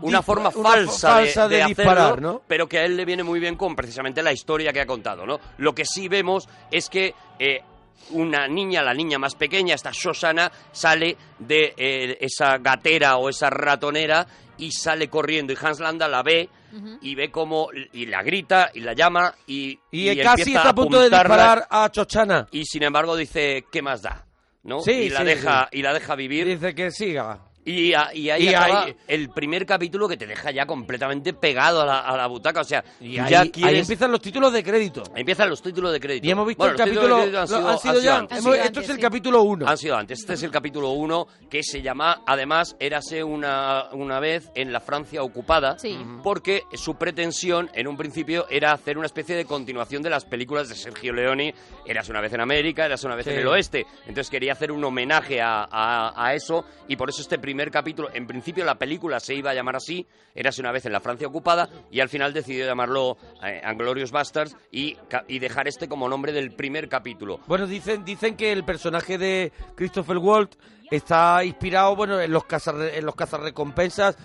Una 0.03 0.23
forma 0.23 0.51
una 0.55 0.71
falsa, 0.71 1.09
falsa 1.15 1.49
de, 1.49 1.57
de, 1.57 1.63
de 1.63 1.69
disparar, 1.69 1.99
hacerlo, 1.99 2.33
¿no? 2.33 2.43
pero 2.47 2.69
que 2.69 2.79
a 2.79 2.85
él 2.85 2.97
le 2.97 3.05
viene 3.05 3.23
muy 3.23 3.41
bien 3.41 3.57
con 3.57 3.75
precisamente 3.75 4.23
la 4.23 4.33
historia 4.33 4.73
que 4.73 4.81
ha 4.81 4.87
contado, 4.87 5.25
¿no? 5.27 5.39
Lo 5.59 5.75
que 5.75 5.85
sí 5.85 6.09
vemos 6.09 6.49
es 6.71 6.89
que 6.89 7.15
eh, 7.39 7.61
una 8.11 8.47
niña, 8.47 8.83
la 8.83 8.95
niña 8.95 9.19
más 9.19 9.35
pequeña, 9.35 9.75
esta 9.75 9.91
Shoshana, 9.93 10.51
sale 10.73 11.17
de 11.39 11.75
eh, 11.77 12.19
esa 12.21 12.59
gatera 12.59 13.17
o 13.17 13.29
esa 13.29 13.51
ratonera 13.51 14.27
y 14.59 14.71
sale 14.73 15.09
corriendo 15.09 15.53
y 15.53 15.57
Hans 15.61 15.81
Landa 15.81 16.09
la 16.09 16.23
ve 16.23 16.49
y 17.01 17.15
ve 17.15 17.31
cómo 17.31 17.69
y 17.93 18.05
la 18.07 18.23
grita 18.23 18.71
y 18.75 18.81
la 18.81 18.93
llama 18.93 19.35
y, 19.47 19.79
Y, 19.91 20.11
y 20.11 20.21
casi 20.21 20.51
está 20.55 20.71
a 20.71 20.75
punto 20.75 21.01
de 21.01 21.09
disparar 21.09 21.67
a 21.71 21.91
Chochana. 21.91 22.49
y 22.51 22.65
sin 22.67 22.83
embargo 22.83 23.17
dice 23.17 23.65
¿qué 23.73 23.81
más 23.81 24.03
da? 24.03 24.27
¿no? 24.63 24.81
Sí, 24.81 24.93
y 24.93 25.09
la 25.09 25.21
sí, 25.21 25.25
deja 25.25 25.69
y 25.73 25.81
la 25.83 25.95
deja 25.95 26.15
vivir 26.17 26.47
Dice 26.47 26.75
que 26.75 26.91
siga. 26.91 27.41
Y, 27.67 27.93
a- 27.93 28.15
y 28.15 28.31
ahí 28.31 28.45
Y 28.45 28.55
acaba 28.55 28.85
ahí- 28.85 28.97
el 29.09 29.29
primer 29.29 29.67
capítulo 29.67 30.09
que 30.09 30.17
te 30.17 30.27
deja 30.27 30.51
ya 30.53 30.65
completamente 30.67 31.35
pegado 31.35 31.83
a 31.83 31.85
la, 31.87 31.99
a 32.01 32.17
la 32.17 32.27
butaca. 32.29 32.61
O 32.61 32.65
sea, 32.65 32.83
Y 33.01 33.19
ahí, 33.19 33.31
ya 33.31 33.41
ahí 33.43 33.51
quieres... 33.51 33.81
empiezan 33.81 34.11
los 34.13 34.21
títulos 34.23 34.53
de 34.53 34.63
crédito. 34.63 35.03
empiezan 35.15 35.51
los 35.51 35.61
títulos 35.61 35.93
de 35.93 36.01
crédito. 36.01 36.27
Y 36.27 36.31
hemos 36.31 36.47
visto 36.47 36.63
Bueno, 36.63 36.73
el 36.73 36.79
capítulo... 36.79 37.17
han 37.17 37.79
sido 37.79 38.01
ya... 38.01 38.17
antes. 38.19 38.39
Hemos- 38.39 38.55
esto 38.55 38.67
antes, 38.69 38.85
es 38.85 38.91
el 38.91 38.97
sí. 38.97 39.03
capítulo 39.03 39.43
1. 39.43 39.67
Han 39.69 39.77
sido 39.79 39.97
antes. 39.97 40.21
Este 40.21 40.35
es 40.35 40.43
el 40.45 40.51
capítulo 40.51 40.91
1 40.91 41.27
que 41.51 41.63
se 41.63 41.83
llama, 41.83 42.23
además, 42.27 42.77
Érase 42.79 43.25
una, 43.25 43.89
una 43.93 44.21
vez 44.21 44.49
en 44.55 44.73
la 44.73 44.79
Francia 44.81 45.23
ocupada. 45.23 45.77
Sí. 45.79 45.99
Porque 46.23 46.63
su 46.75 46.95
pretensión 46.95 47.69
en 47.75 47.89
un 47.89 47.97
principio 47.97 48.47
era 48.49 48.73
hacer 48.73 48.97
una 48.97 49.07
especie 49.07 49.35
de 49.35 49.45
continuación 49.45 50.03
de 50.03 50.11
las 50.11 50.25
películas 50.25 50.69
de 50.69 50.77
Sergio 50.77 51.13
Leone. 51.13 51.55
Érase 51.85 52.13
una 52.13 52.21
vez 52.21 52.33
en 52.33 52.41
América, 52.43 52.87
Érase 52.87 53.07
una 53.07 53.17
vez 53.17 53.25
Sí. 53.25 53.31
en 53.33 53.41
el 53.41 53.47
oeste. 53.49 53.87
Entonces 54.07 54.31
quería 54.31 54.53
hacer 54.53 54.71
un 54.71 54.85
homenaje 54.85 55.41
a, 55.41 55.67
a- 55.71 56.13
a 56.17 56.35
eso 56.35 56.65
y 56.87 56.95
por 56.97 57.09
eso 57.09 57.23
este 57.23 57.39
primer 57.39 57.56
capítulo, 57.71 58.09
en 58.15 58.27
principio 58.27 58.65
la 58.65 58.77
película 58.77 59.19
se 59.21 59.35
iba 59.35 59.51
a 59.51 59.55
llamar 59.55 59.77
así, 59.77 60.07
Érase 60.35 60.61
una 60.61 60.73
vez 60.73 60.85
en 60.87 60.93
la 60.93 61.01
Francia 61.01 61.27
ocupada 61.27 61.69
y 61.91 62.01
al 62.01 62.09
final 62.09 62.33
decidió 62.35 62.67
llamarlo 62.67 63.17
eh, 63.43 63.61
Anglorious 63.65 64.11
Bastards 64.11 64.57
y, 64.71 64.97
y 65.29 65.39
dejar 65.39 65.67
este 65.69 65.89
como 65.89 66.09
nombre 66.09 66.33
del 66.33 66.53
primer 66.53 66.89
capítulo. 66.89 67.41
Bueno, 67.47 67.67
dicen, 67.67 68.05
dicen 68.05 68.37
que 68.37 68.53
el 68.53 68.65
personaje 68.65 69.17
de 69.19 69.53
Christopher 69.75 70.19
Walt 70.19 70.55
está 70.91 71.43
inspirado, 71.45 71.97
bueno, 71.97 72.21
en 72.21 72.31
los 72.33 72.45
cazarre- 72.45 72.97
en 72.99 73.07
los 73.07 73.15
cazarrecompensas 73.15 74.17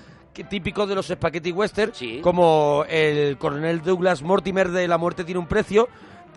típicos 0.50 0.88
de 0.88 0.96
los 0.96 1.08
spaghetti 1.08 1.52
western, 1.52 1.94
Sí. 1.94 2.20
como 2.22 2.86
el 2.90 3.38
coronel 3.38 3.82
Douglas 3.82 4.22
Mortimer 4.22 4.70
de 4.70 4.88
La 4.88 4.98
muerte 4.98 5.24
tiene 5.24 5.40
un 5.40 5.48
precio, 5.48 5.88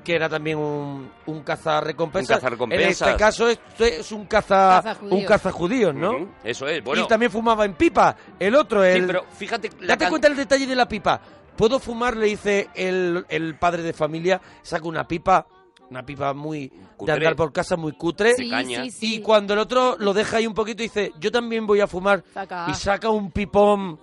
que 0.05 0.15
era 0.15 0.29
también 0.29 0.59
un, 0.59 1.11
un. 1.27 1.35
Un 1.35 1.43
cazarrecompensas. 1.43 2.43
En 2.71 2.81
este 2.81 3.17
caso 3.17 3.49
esto 3.49 3.85
es 3.85 4.13
un 4.13 4.27
caza, 4.27 4.97
un 5.03 5.25
cazajudíos, 5.25 5.95
¿no? 5.95 6.11
Ujú, 6.13 6.29
Eso 6.45 6.69
es, 6.69 6.85
bueno. 6.85 7.03
Y 7.05 7.09
también 7.09 7.31
fumaba 7.33 7.65
en 7.65 7.75
pipa. 7.75 8.15
El 8.39 8.55
otro, 8.55 8.85
el, 8.85 9.01
Sí, 9.01 9.07
pero 9.07 9.25
fíjate... 9.37 9.71
la 9.81 9.89
Date 9.89 10.05
can- 10.05 10.11
cuenta 10.11 10.29
el 10.29 10.37
detalle 10.37 10.67
de 10.67 10.75
la 10.77 10.87
pipa. 10.87 11.21
¿Puedo 11.57 11.79
fumar? 11.79 12.17
Le 12.17 12.27
dice 12.27 12.69
el, 12.75 13.25
el 13.29 13.59
padre 13.59 13.83
de 13.83 13.93
familia. 13.93 14.41
Saca 14.63 14.87
una 14.87 15.07
pipa, 15.07 15.47
una 15.91 16.05
pipa 16.05 16.35
muy 16.35 16.69
Cutre. 16.97 17.13
de 17.15 17.19
andar 17.19 17.37
por 17.37 17.53
casa, 17.53 17.77
muy 17.77 17.93
cutre. 17.93 18.35
Sí, 18.35 18.51
caña. 18.51 18.85
sí, 18.85 18.91
sí. 18.91 19.15
Y 19.17 19.21
cuando 19.23 19.55
el 19.55 19.61
otro 19.61 19.97
lo 19.99 20.13
deja 20.13 20.37
ahí 20.39 20.47
un 20.47 20.55
poquito, 20.55 20.83
dice, 20.83 21.13
yo 21.19 21.31
también 21.33 21.67
voy 21.67 21.81
a 21.81 21.87
fumar. 21.87 22.23
Saca. 22.35 22.67
Y 22.69 22.75
saca 22.75 23.09
un 23.11 23.31
pipón, 23.31 23.99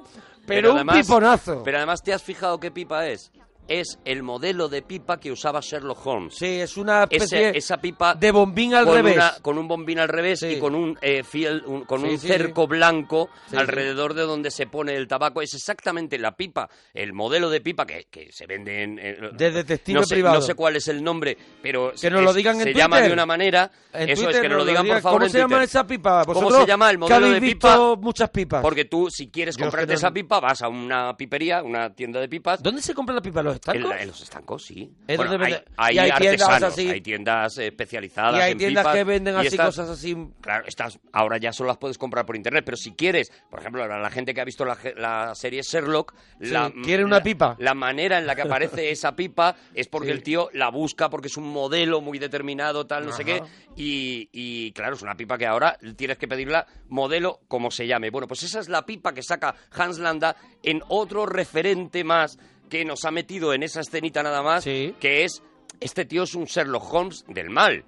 pero, 0.45 0.71
un 0.71 0.77
además- 0.77 0.97
piponazo. 1.05 1.61
Pero 1.63 1.77
además, 1.77 2.01
¿te 2.01 2.13
has 2.13 2.23
fijado 2.23 2.59
qué 2.59 2.71
pipa 2.71 3.07
es? 3.07 3.31
Es 3.73 3.99
el 4.03 4.21
modelo 4.21 4.67
de 4.67 4.81
pipa 4.81 5.17
que 5.17 5.31
usaba 5.31 5.61
Sherlock 5.61 6.05
Holmes. 6.05 6.35
sí, 6.35 6.45
es 6.59 6.75
una 6.75 7.03
especie 7.03 7.49
Ese- 7.49 7.57
esa 7.57 7.77
pipa 7.77 8.15
de 8.15 8.31
bombín 8.31 8.73
al 8.73 8.85
con, 8.85 8.95
revés. 8.95 9.15
una- 9.15 9.33
con 9.41 9.57
un 9.57 9.67
bombín 9.67 9.99
al 9.99 10.09
revés 10.09 10.39
Sí. 10.39 10.47
y 10.47 10.59
con 10.59 10.75
un 10.75 10.97
eh, 11.01 11.23
fiel, 11.23 11.63
un- 11.65 11.85
con 11.85 12.01
Sí, 12.01 12.07
un 12.09 12.19
sí, 12.19 12.27
cerco 12.27 12.67
blanco 12.67 13.29
alrededor 13.55 14.13
de 14.13 14.23
donde 14.23 14.51
se 14.51 14.67
pone 14.67 14.95
el 14.95 15.07
tabaco. 15.07 15.41
Es 15.41 15.53
exactamente 15.53 16.17
la 16.19 16.35
pipa, 16.35 16.69
el 16.93 17.13
modelo 17.13 17.49
de 17.49 17.61
pipa 17.61 17.85
que, 17.85 18.07
que 18.11 18.29
se 18.31 18.45
vende 18.45 18.83
en... 18.83 18.99
en- 18.99 19.37
De 19.37 19.51
detective 19.51 19.99
no 19.99 20.05
sé, 20.05 20.15
privado. 20.15 20.35
No 20.35 20.41
sé 20.41 20.53
cuál 20.53 20.75
es 20.75 20.87
el 20.89 21.01
nombre, 21.03 21.37
pero 21.61 21.93
Que 21.99 22.09
nos 22.09 22.23
lo 22.23 22.33
digan 22.33 22.57
en 22.57 22.63
se 22.63 22.73
llama 22.73 22.99
de 23.01 23.13
una 23.13 23.25
manera. 23.25 23.71
En 23.93 24.09
eso 24.09 24.23
Twitter 24.23 24.35
es, 24.35 24.41
que 24.41 24.49
nos 24.49 24.57
lo 24.59 24.65
digan, 24.65 24.85
por 24.87 25.01
favor, 25.01 25.19
¿Cómo 25.19 25.25
en 25.25 25.31
se 25.31 25.37
llama 25.37 25.63
esa 25.63 25.87
pipa? 25.87 26.25
¿Cómo 26.25 26.33
¿Vosotros 26.41 26.61
se 26.63 26.67
llama 26.67 26.89
el 26.91 26.97
modelo 26.97 27.29
de 27.29 27.39
pipa? 27.41 27.95
muchas 27.97 28.29
pipas. 28.31 28.61
Porque 28.61 28.85
tú, 28.85 29.09
si 29.09 29.29
quieres 29.29 29.55
Yo 29.55 29.63
comprarte 29.63 29.93
esa 29.93 30.11
pipa, 30.11 30.39
vas 30.41 30.61
a 30.61 30.67
una 30.67 31.15
pipería, 31.15 31.63
una 31.63 31.93
tienda 31.93 32.19
de 32.19 32.27
pipas. 32.27 32.61
¿Dónde 32.61 32.81
se 32.81 32.93
compra 32.93 33.15
la 33.15 33.21
pipa? 33.21 33.39
¿En 33.39 33.45
¿Los 33.45 33.55
En, 33.55 33.60
estancos? 33.61 33.95
en 33.99 34.07
los 34.07 34.21
estancos, 34.21 34.65
sí. 34.65 34.91
Es 35.07 35.17
Bueno, 35.17 35.33
donde 35.33 35.45
hay, 35.45 35.55
hay 35.77 35.95
y 35.95 35.99
hay 35.99 36.11
tiendas 36.19 36.63
así. 36.63 36.89
hay 36.89 37.01
tiendas 37.01 37.57
especializadas 37.59 38.39
y 38.39 38.41
hay 38.41 38.51
en 38.53 38.57
tiendas 38.57 38.83
pipas, 38.83 38.95
que 38.95 39.03
venden 39.03 39.35
así 39.35 39.47
estas- 39.47 39.65
cosas 39.67 39.89
así. 39.89 40.17
Claro, 40.41 40.65
estas 40.67 40.99
ahora 41.13 41.37
ya 41.37 41.53
solo 41.53 41.67
las 41.67 41.77
puedes 41.77 41.97
comprar 41.97 42.25
por 42.25 42.35
internet, 42.35 42.63
pero 42.65 42.75
si 42.77 42.91
quieres, 42.93 43.31
por 43.49 43.59
ejemplo, 43.59 43.85
la, 43.87 43.99
la 43.99 44.09
gente 44.09 44.33
que 44.33 44.41
ha 44.41 44.45
visto 44.45 44.65
la, 44.65 44.77
la 44.97 45.35
serie 45.35 45.61
Sherlock, 45.61 46.13
Sí, 46.41 46.49
la, 46.49 46.71
quiere 46.83 47.05
una 47.05 47.21
pipa. 47.21 47.55
La 47.59 47.73
manera 47.73 48.17
en 48.17 48.25
la 48.25 48.35
que 48.35 48.41
aparece 48.41 48.89
esa 48.91 49.15
pipa 49.15 49.55
es 49.73 49.87
porque 49.87 50.07
Sí. 50.07 50.13
el 50.13 50.23
tío 50.23 50.49
la 50.53 50.69
busca 50.69 51.09
porque 51.09 51.27
es 51.27 51.37
un 51.37 51.47
modelo 51.47 52.01
muy 52.01 52.17
determinado, 52.19 52.87
tal, 52.87 53.05
no 53.05 53.11
sé 53.11 53.23
qué, 53.23 53.43
y, 53.75 54.27
y, 54.31 54.71
claro, 54.73 54.95
es 54.95 55.01
una 55.03 55.15
pipa 55.15 55.37
que 55.37 55.45
ahora 55.45 55.77
tienes 55.95 56.17
que 56.17 56.27
pedirla 56.27 56.65
modelo 56.89 57.39
como 57.47 57.69
se 57.71 57.85
llame. 57.87 58.09
Bueno, 58.09 58.27
pues 58.27 58.41
esa 58.43 58.59
es 58.59 58.69
la 58.69 58.85
pipa 58.85 59.13
que 59.13 59.21
saca 59.21 59.53
Hans 59.71 59.99
Landa 59.99 60.35
en 60.63 60.81
otro 60.89 61.25
referente 61.25 62.03
más 62.03 62.37
que 62.71 62.83
nos 62.85 63.05
ha 63.05 63.11
metido 63.11 63.53
en 63.53 63.61
esa 63.61 63.81
escenita 63.81 64.23
nada 64.23 64.41
más, 64.41 64.63
Sí. 64.63 64.95
que 64.99 65.23
es 65.25 65.43
este 65.79 66.05
tío 66.05 66.23
es 66.23 66.33
un 66.33 66.45
Sherlock 66.45 66.91
Holmes 66.91 67.23
del 67.27 67.49
mal. 67.51 67.83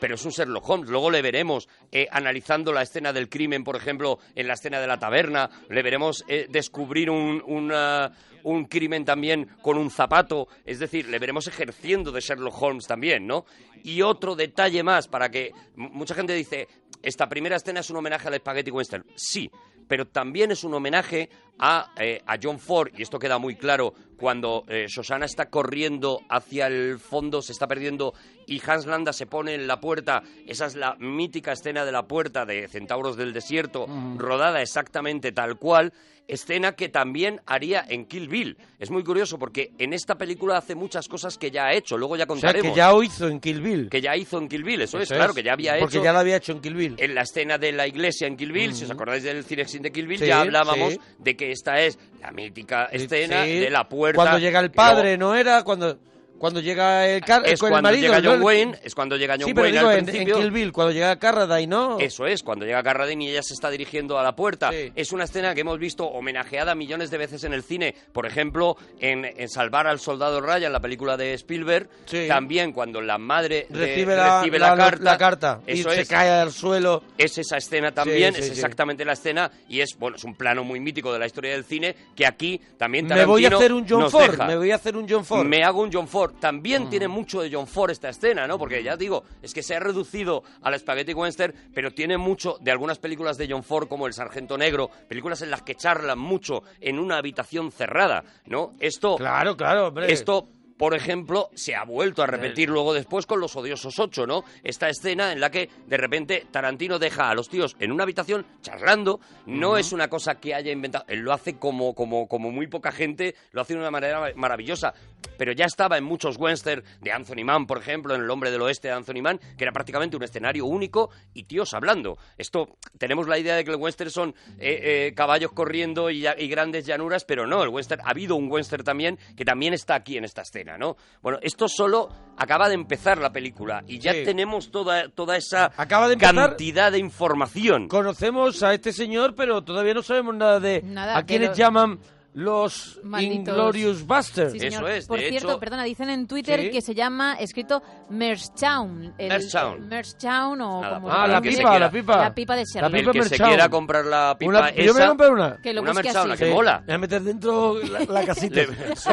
Pero 0.00 0.16
es 0.16 0.24
un 0.26 0.32
Sherlock 0.32 0.68
Holmes. 0.68 0.90
Luego 0.90 1.10
le 1.10 1.22
veremos 1.22 1.66
eh, 1.90 2.06
analizando 2.10 2.72
la 2.72 2.82
escena 2.82 3.12
del 3.12 3.28
crimen, 3.30 3.64
por 3.64 3.76
ejemplo, 3.76 4.18
en 4.34 4.48
la 4.48 4.54
escena 4.54 4.78
de 4.80 4.86
la 4.86 4.98
taberna. 4.98 5.48
Le 5.70 5.82
veremos 5.82 6.24
eh, 6.28 6.46
descubrir 6.50 7.08
un, 7.08 7.42
una- 7.46 8.12
un 8.42 8.64
crimen 8.66 9.04
también 9.06 9.48
con 9.62 9.78
un 9.78 9.90
zapato. 9.90 10.48
Es 10.66 10.78
decir, 10.80 11.08
le 11.08 11.18
veremos 11.18 11.46
ejerciendo 11.46 12.12
de 12.12 12.20
Sherlock 12.20 12.60
Holmes 12.60 12.86
también, 12.86 13.26
¿no? 13.26 13.46
Y 13.82 14.02
otro 14.02 14.34
detalle 14.34 14.82
más 14.82 15.08
para 15.08 15.30
que 15.30 15.52
mucha 15.76 16.14
gente 16.14 16.34
dice, 16.34 16.68
esta 17.02 17.26
primera 17.28 17.56
escena 17.56 17.80
es 17.80 17.88
un 17.88 17.96
homenaje 17.96 18.28
al 18.28 18.34
Spaghetti 18.34 18.70
Western. 18.72 19.06
Sí, 19.16 19.50
pero 19.88 20.06
también 20.08 20.50
es 20.50 20.64
un 20.64 20.74
homenaje 20.74 21.30
a, 21.58 21.92
eh, 21.98 22.20
a 22.26 22.36
John 22.42 22.58
Ford, 22.58 22.90
y 22.96 23.02
esto 23.02 23.18
queda 23.18 23.38
muy 23.38 23.54
claro 23.56 23.94
cuando 24.16 24.64
eh, 24.68 24.86
Shoshana 24.88 25.26
está 25.26 25.46
corriendo 25.50 26.20
hacia 26.28 26.66
el 26.66 26.98
fondo, 26.98 27.42
se 27.42 27.52
está 27.52 27.66
perdiendo, 27.66 28.14
y 28.46 28.60
Hans 28.66 28.86
Landa 28.86 29.12
se 29.12 29.26
pone 29.26 29.54
en 29.54 29.66
la 29.66 29.80
puerta. 29.80 30.22
Esa 30.46 30.66
es 30.66 30.76
la 30.76 30.96
mítica 30.98 31.52
escena 31.52 31.84
de 31.84 31.92
la 31.92 32.06
puerta 32.06 32.44
de 32.46 32.68
Centauros 32.68 33.16
del 33.16 33.32
Desierto, 33.32 33.86
rodada 34.16 34.62
exactamente 34.62 35.32
tal 35.32 35.56
cual. 35.58 35.92
Escena 36.26 36.72
que 36.72 36.88
también 36.88 37.42
haría 37.44 37.84
en 37.86 38.06
Kill 38.06 38.28
Bill. 38.28 38.56
Es 38.78 38.90
muy 38.90 39.04
curioso 39.04 39.38
porque 39.38 39.72
en 39.76 39.92
esta 39.92 40.14
película 40.16 40.56
hace 40.56 40.74
muchas 40.74 41.06
cosas 41.06 41.36
que 41.36 41.50
ya 41.50 41.66
ha 41.66 41.74
hecho, 41.74 41.98
luego 41.98 42.16
ya 42.16 42.24
O 42.24 42.28
sea, 42.28 42.34
contaremos. 42.50 42.70
que 42.72 42.74
ya 42.78 42.94
hizo 43.04 43.28
en 43.28 43.40
Kill 43.40 43.60
Bill. 43.60 43.90
que 43.90 44.00
ya 44.00 44.16
hizo 44.16 44.38
en 44.38 44.48
Kill 44.48 44.64
Bill, 44.64 44.80
eso, 44.80 44.96
es, 44.96 45.04
Eso 45.04 45.16
claro, 45.16 45.34
que 45.34 45.42
ya 45.42 45.52
había 45.52 45.76
Porque 45.78 45.98
hecho 45.98 46.04
ya 46.04 46.14
lo 46.14 46.20
había 46.20 46.36
hecho 46.38 46.52
en 46.52 46.60
Kill 46.62 46.74
Bill. 46.76 46.94
en 46.96 47.14
la 47.14 47.20
escena 47.20 47.58
de 47.58 47.72
la 47.72 47.86
iglesia 47.86 48.26
en 48.26 48.38
Kill 48.38 48.52
Bill, 48.52 48.74
si 48.74 48.84
os 48.84 48.90
acordáis 48.90 49.22
del 49.22 49.44
cinexin 49.44 49.82
de 49.82 49.92
Kill 49.92 50.06
Bill, 50.06 50.18
Sí, 50.20 50.24
ya 50.26 50.40
hablábamos 50.40 50.94
sí. 50.94 51.00
de 51.18 51.36
que 51.36 51.43
esta 51.52 51.80
es 51.80 51.98
la 52.20 52.30
mítica 52.30 52.86
escena 52.92 53.44
Sí, 53.44 53.58
de 53.60 53.70
la 53.70 53.88
puerta. 53.88 54.16
Cuando 54.20 54.38
llega 54.38 54.60
el 54.60 54.70
padre, 54.70 55.16
¿no 55.18 55.34
era? 55.34 55.62
Cuando, 55.62 55.98
cuando 56.44 56.60
llega 56.60 57.08
el, 57.08 57.22
car 57.24 57.40
es 57.46 57.52
el 57.52 57.58
cuando 57.58 57.80
marido. 57.80 58.12
llega. 58.14 58.30
John 58.30 58.42
Wayne, 58.42 58.78
es 58.82 58.94
cuando 58.94 59.16
llega 59.16 59.36
John 59.38 59.46
Sí, 59.46 59.54
pero 59.54 59.62
Wayne 59.64 59.78
digo, 59.78 59.88
al 59.88 59.94
en, 59.94 59.98
en 60.00 60.04
principio. 60.04 60.36
Kill 60.36 60.50
Bill, 60.50 60.72
cuando 60.72 60.92
llega 60.92 61.16
Carradine, 61.18 61.66
¿no? 61.68 61.98
Eso 61.98 62.26
es, 62.26 62.42
cuando 62.42 62.66
llega 62.66 62.82
Carradine 62.82 63.24
y 63.24 63.28
ella 63.30 63.42
se 63.42 63.54
está 63.54 63.70
dirigiendo 63.70 64.18
a 64.18 64.22
la 64.22 64.36
puerta. 64.36 64.70
Sí. 64.70 64.92
Es 64.94 65.12
una 65.12 65.24
escena 65.24 65.54
que 65.54 65.62
hemos 65.62 65.78
visto 65.78 66.04
homenajeada 66.04 66.74
millones 66.74 67.10
de 67.10 67.16
veces 67.16 67.44
en 67.44 67.54
el 67.54 67.62
cine. 67.62 67.94
Por 68.12 68.26
ejemplo, 68.26 68.76
en, 69.00 69.24
en 69.24 69.48
Salvar 69.48 69.86
al 69.86 70.00
Soldado 70.00 70.42
Ryan, 70.42 70.70
la 70.70 70.80
película 70.80 71.16
de 71.16 71.32
Spielberg. 71.32 71.88
Sí. 72.04 72.26
También 72.28 72.72
cuando 72.72 73.00
la 73.00 73.16
madre 73.16 73.66
de- 73.70 73.78
Recibe, 73.78 74.14
la, 74.14 74.40
recibe 74.40 74.58
la- 74.58 74.70
la, 74.70 74.76
carta. 74.76 75.02
la 75.04 75.16
carta 75.18 75.60
y 75.66 75.80
Eso 75.80 75.90
se 75.92 76.02
es. 76.02 76.08
cae 76.08 76.28
al 76.28 76.52
suelo. 76.52 77.02
Es 77.16 77.38
esa 77.38 77.56
escena 77.56 77.90
también, 77.92 78.34
es 78.36 78.50
exactamente 78.50 79.02
la 79.06 79.14
escena 79.14 79.50
y 79.66 79.80
es, 79.80 79.96
bueno, 79.98 80.16
es 80.18 80.24
un 80.24 80.34
plano 80.34 80.62
muy 80.62 80.78
mítico 80.78 81.10
de 81.10 81.18
la 81.18 81.24
historia 81.24 81.52
del 81.52 81.64
cine 81.64 81.94
que 82.14 82.26
aquí 82.26 82.60
también 82.76 83.06
Me 83.06 83.24
voy 83.24 83.46
a 83.46 83.48
Tarantino 83.48 83.56
hacer 83.56 83.72
un 83.72 83.86
John 83.88 84.10
Ford. 84.10 84.30
deja. 84.32 84.46
Me 84.46 84.56
voy 84.56 84.70
a 84.70 84.74
hacer 84.74 84.94
un 84.96 85.06
John 85.08 85.24
Ford. 85.24 85.46
Me 85.46 85.64
hago 85.64 85.80
un 85.80 85.90
John 85.90 86.06
Ford. 86.08 86.33
También 86.40 86.88
tiene 86.90 87.08
mucho 87.08 87.40
de 87.40 87.50
John 87.52 87.66
Ford 87.66 87.90
esta 87.90 88.08
escena, 88.08 88.46
¿no? 88.46 88.58
Porque 88.58 88.82
ya 88.82 88.96
digo, 88.96 89.24
es 89.42 89.54
que 89.54 89.62
se 89.62 89.76
ha 89.76 89.80
reducido 89.80 90.42
al 90.62 90.78
Spaghetti 90.78 91.14
Western, 91.14 91.54
pero 91.74 91.92
tiene 91.92 92.18
mucho 92.18 92.58
de 92.60 92.70
algunas 92.70 92.98
películas 92.98 93.38
de 93.38 93.48
John 93.48 93.62
Ford, 93.62 93.88
como 93.88 94.06
El 94.06 94.12
Sargento 94.12 94.58
Negro, 94.58 94.90
películas 95.08 95.42
en 95.42 95.50
las 95.50 95.62
que 95.62 95.74
charlan 95.74 96.18
mucho 96.18 96.62
en 96.80 96.98
una 96.98 97.18
habitación 97.18 97.72
cerrada, 97.72 98.24
¿no? 98.46 98.74
Esto, 98.80 99.16
Claro, 99.16 99.56
claro, 99.56 99.88
hombre. 99.88 100.12
esto 100.12 100.48
por 100.76 100.94
ejemplo, 100.94 101.50
se 101.54 101.74
ha 101.74 101.84
vuelto 101.84 102.22
a 102.22 102.26
repetir 102.26 102.68
luego 102.68 102.92
después 102.94 103.26
con 103.26 103.40
Los 103.40 103.54
Odiosos 103.56 103.98
8, 103.98 104.26
¿no? 104.26 104.44
Esta 104.62 104.88
escena 104.88 105.32
en 105.32 105.40
la 105.40 105.50
que 105.50 105.70
de 105.86 105.96
repente 105.96 106.46
Tarantino 106.50 106.98
deja 106.98 107.30
a 107.30 107.34
los 107.34 107.48
tíos 107.48 107.76
en 107.78 107.92
una 107.92 108.02
habitación 108.02 108.44
charlando, 108.60 109.20
no 109.46 109.76
es 109.76 109.92
una 109.92 110.08
cosa 110.08 110.34
que 110.36 110.54
haya 110.54 110.72
inventado, 110.72 111.04
él 111.08 111.20
lo 111.20 111.32
hace 111.32 111.58
como, 111.58 111.94
como, 111.94 112.26
como 112.26 112.50
muy 112.50 112.66
poca 112.66 112.90
gente, 112.90 113.36
lo 113.52 113.60
hace 113.60 113.74
de 113.74 113.80
una 113.80 113.90
manera 113.90 114.32
maravillosa, 114.34 114.94
pero 115.36 115.52
ya 115.52 115.64
estaba 115.66 115.98
en 115.98 116.04
muchos 116.04 116.36
western 116.38 116.82
de 117.00 117.12
Anthony 117.12 117.44
Mann, 117.44 117.66
por 117.66 117.78
ejemplo, 117.78 118.14
en 118.14 118.22
El 118.22 118.30
Hombre 118.30 118.50
del 118.50 118.62
Oeste 118.62 118.88
de 118.88 118.94
Anthony 118.94 119.22
Mann, 119.22 119.38
que 119.56 119.64
era 119.64 119.72
prácticamente 119.72 120.16
un 120.16 120.22
escenario 120.22 120.66
único 120.66 121.10
y 121.32 121.44
tíos 121.44 121.74
hablando. 121.74 122.18
Esto, 122.38 122.76
tenemos 122.98 123.26
la 123.28 123.38
idea 123.38 123.56
de 123.56 123.64
que 123.64 123.70
el 123.70 123.76
western 123.76 124.10
son 124.10 124.34
eh, 124.58 125.08
eh, 125.08 125.12
caballos 125.14 125.52
corriendo 125.52 126.10
y, 126.10 126.22
grandes 126.48 126.86
llanuras, 126.86 127.24
pero 127.24 127.46
no, 127.46 127.62
el 127.62 127.68
western, 127.68 128.02
ha 128.04 128.10
habido 128.10 128.36
un 128.36 128.50
western 128.50 128.84
también 128.84 129.18
que 129.36 129.44
también 129.44 129.74
está 129.74 129.94
aquí 129.94 130.16
en 130.16 130.24
esta 130.24 130.42
escena, 130.42 130.78
¿no? 130.78 130.96
Bueno, 131.22 131.38
esto 131.42 131.68
solo 131.68 132.08
acaba 132.36 132.68
de 132.68 132.74
empezar 132.74 133.18
la 133.18 133.32
película 133.32 133.82
y 133.86 133.98
ya 133.98 134.12
Sí. 134.12 134.24
tenemos 134.24 134.70
toda, 134.70 135.08
toda 135.08 135.36
esa 135.36 135.72
Acaba 135.76 136.08
de 136.08 136.14
empezar- 136.14 136.34
cantidad 136.50 136.92
de 136.92 136.98
información. 136.98 137.88
Conocemos 137.88 138.62
a 138.62 138.74
este 138.74 138.92
señor, 138.92 139.34
pero 139.34 139.62
todavía 139.62 139.94
no 139.94 140.02
sabemos 140.02 140.34
nada 140.34 140.60
de 140.60 140.82
Nada, 140.82 141.16
a 141.16 141.24
quienes 141.24 141.56
llaman 141.56 141.98
los 142.34 143.00
Malditos. 143.04 143.36
Inglorious 143.54 144.04
Busters. 144.06 144.52
Sí. 144.52 144.58
Eso 144.60 144.86
es, 144.88 145.06
Por 145.06 145.18
de 145.20 145.28
cierto, 145.30 145.50
hecho- 145.52 145.60
perdona, 145.60 145.84
dicen 145.84 146.10
en 146.10 146.26
Twitter 146.26 146.60
Sí. 146.60 146.70
que 146.70 146.82
se 146.82 146.94
llama 146.94 147.34
escrito 147.38 147.82
Merchtown. 148.10 149.14
Merchtown. 149.18 149.88
Merchtown 149.88 150.60
o 150.60 150.80
Nada, 150.80 150.94
como 150.96 151.10
Ah, 151.12 151.26
se 151.26 151.32
la 151.32 151.36
se 151.36 151.42
pipa, 151.42 151.56
quiera- 151.70 151.78
la 151.78 151.90
pipa. 151.90 152.16
La 152.16 152.34
pipa 152.34 152.56
de 152.56 152.62
La 152.62 152.66
Sherlock. 152.72 152.92
pipa 152.92 153.10
el 153.10 153.12
que 153.16 153.22
se 153.22 153.28
Merchtown. 153.30 153.48
quiera 153.48 153.68
comprar 153.68 154.04
la 154.04 154.36
pipa 154.38 154.48
Una- 154.50 154.68
esa, 154.70 154.82
yo 154.82 154.86
me 154.86 154.92
voy 154.92 155.02
a 155.02 155.08
comprar 155.08 155.30
una. 155.32 155.56
Que 155.62 155.72
lo 155.72 155.82
una 155.82 155.92
merchauna 155.94 156.34
así. 156.34 156.42
que 156.42 156.48
Sí, 156.48 156.54
mola. 156.54 156.82
Voy 156.84 156.94
a 156.94 156.98
meter 156.98 157.22
dentro 157.22 157.78
la, 157.82 158.00
la 158.00 158.24
casita. 158.26 158.54
Le- 158.56 158.66
sí, 158.96 159.12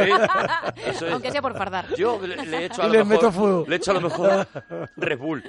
eso 0.87 1.05
es. 1.07 1.13
Aunque 1.13 1.31
sea 1.31 1.41
por 1.41 1.55
fardar. 1.57 1.93
Yo 1.95 2.19
le, 2.25 2.35
le 2.45 2.65
echo 2.65 2.81
Y 2.81 2.85
a 2.85 2.87
lo 2.87 2.93
le 2.93 2.97
mejor, 3.03 3.07
meto 3.23 3.31
fuego. 3.31 3.65
Le 3.67 3.75
echo 3.75 3.91
a 3.91 3.93
lo 3.93 4.01
mejor 4.01 4.47
Red 4.97 5.19
Bull. 5.19 5.43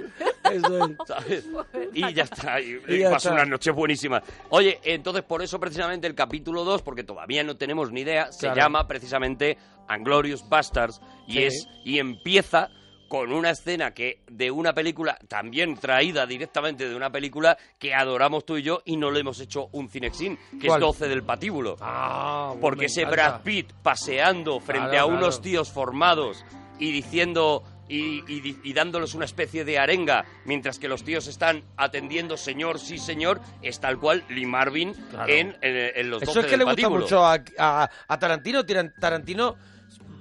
Eso 0.56 0.84
es. 0.84 0.96
¿sabes? 1.06 1.48
Y 1.92 2.12
ya 2.14 2.22
está. 2.24 2.60
Y, 2.60 2.78
Y 2.88 2.98
ya 2.98 3.10
paso 3.10 3.28
está. 3.28 3.32
unas 3.34 3.48
noches 3.48 3.74
buenísimas. 3.74 4.22
Oye, 4.50 4.78
entonces 4.84 5.22
por 5.22 5.42
eso 5.42 5.58
precisamente 5.60 6.06
el 6.06 6.14
capítulo 6.14 6.64
2, 6.64 6.82
porque 6.82 7.04
todavía 7.04 7.42
no 7.44 7.56
tenemos 7.56 7.90
ni 7.92 8.02
idea, 8.02 8.30
se 8.32 8.40
Claro. 8.46 8.56
llama 8.60 8.86
precisamente 8.88 9.56
Anglorious 9.88 10.48
Bastards 10.48 11.00
y 11.26 11.32
Sí. 11.34 11.44
es 11.44 11.68
y 11.84 11.98
empieza 11.98 12.68
con 13.08 13.30
una 13.30 13.50
escena 13.50 13.92
que 13.92 14.22
de 14.30 14.50
una 14.50 14.72
película 14.72 15.18
también 15.28 15.76
traída 15.76 16.24
directamente 16.24 16.88
de 16.88 16.94
una 16.96 17.10
película 17.12 17.58
que 17.78 17.92
adoramos 17.92 18.46
tú 18.46 18.56
y 18.56 18.62
yo 18.62 18.80
y 18.86 18.96
no 18.96 19.10
le 19.10 19.20
hemos 19.20 19.38
hecho 19.38 19.68
un 19.72 19.90
cinexin, 19.90 20.38
que 20.58 20.66
¿Cuál? 20.68 20.80
es 20.80 20.86
12 20.86 21.08
del 21.08 21.22
patíbulo. 21.22 21.76
Ah, 21.82 22.54
Porque 22.58 22.86
ese. 22.86 23.04
Brad 23.04 23.42
Pitt 23.42 23.70
paseando 23.82 24.60
frente 24.60 24.90
Claro, 24.92 25.02
a 25.02 25.06
unos 25.06 25.36
claro. 25.36 25.42
tíos 25.42 25.70
formados 25.70 26.42
y 26.78 26.90
diciendo 26.90 27.62
y, 27.88 28.56
y 28.62 28.72
dándoles 28.72 29.14
una 29.14 29.24
especie 29.26 29.64
de 29.64 29.78
arenga 29.78 30.24
mientras 30.46 30.78
que 30.78 30.88
los 30.88 31.04
tíos 31.04 31.26
están 31.26 31.62
atendiendo 31.76 32.36
señor, 32.36 32.78
sí 32.78 32.96
señor, 32.98 33.40
es 33.60 33.80
tal 33.80 33.98
cual 33.98 34.24
Lee 34.30 34.46
Marvin 34.46 34.94
Claro. 35.10 35.30
en, 35.32 35.56
en- 35.60 35.90
en 35.96 36.10
los 36.10 36.22
Eso 36.22 36.32
12 36.32 36.40
es 36.40 36.46
que 36.46 36.56
le 36.56 36.64
gusta 36.64 36.76
patíbulo. 36.76 37.02
mucho 37.02 37.24
a, 37.24 37.38
a- 37.58 37.90
a 38.08 38.18
Tarantino. 38.18 38.64
Tarantino, 38.98 39.56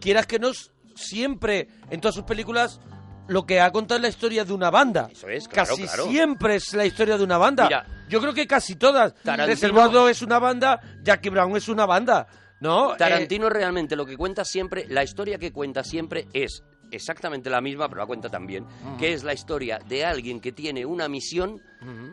quieras 0.01 0.25
que 0.27 0.39
no, 0.39 0.51
siempre 0.95 1.67
en 1.89 2.01
todas 2.01 2.15
sus 2.15 2.23
películas 2.25 2.79
lo 3.27 3.45
que 3.45 3.61
ha 3.61 3.71
contado 3.71 3.97
es 3.97 4.01
la 4.01 4.09
historia 4.09 4.43
de 4.43 4.51
una 4.51 4.69
banda. 4.69 5.07
Eso 5.09 5.29
es, 5.29 5.47
claro, 5.47 5.69
casi 5.69 5.83
claro. 5.83 6.07
siempre 6.07 6.55
es 6.55 6.73
la 6.73 6.85
historia 6.85 7.17
de 7.17 7.23
una 7.23 7.37
banda. 7.37 7.63
Mira, 7.65 7.85
Yo 8.09 8.19
creo 8.19 8.33
que 8.33 8.45
casi 8.45 8.75
todas. 8.75 9.13
Reservado 9.23 10.09
es 10.09 10.21
una 10.21 10.37
banda, 10.39 10.81
Jackie 11.01 11.29
Brown 11.29 11.55
es 11.55 11.69
una 11.69 11.85
banda. 11.85 12.27
¿No? 12.59 12.93
Eh, 12.93 12.97
Tarantino 12.97 13.49
realmente 13.49 13.95
lo 13.95 14.05
que 14.05 14.17
cuenta 14.17 14.43
siempre, 14.43 14.85
la 14.89 15.03
historia 15.03 15.37
que 15.39 15.51
cuenta 15.53 15.83
siempre 15.83 16.27
es 16.33 16.61
exactamente 16.91 17.49
la 17.49 17.61
misma, 17.61 17.87
pero 17.89 18.01
la 18.01 18.07
cuenta 18.07 18.29
también, 18.29 18.65
que 18.99 19.13
es 19.13 19.23
la 19.23 19.33
historia 19.33 19.79
de 19.87 20.05
alguien 20.05 20.39
que 20.39 20.51
tiene 20.51 20.85
una 20.85 21.07
misión 21.07 21.61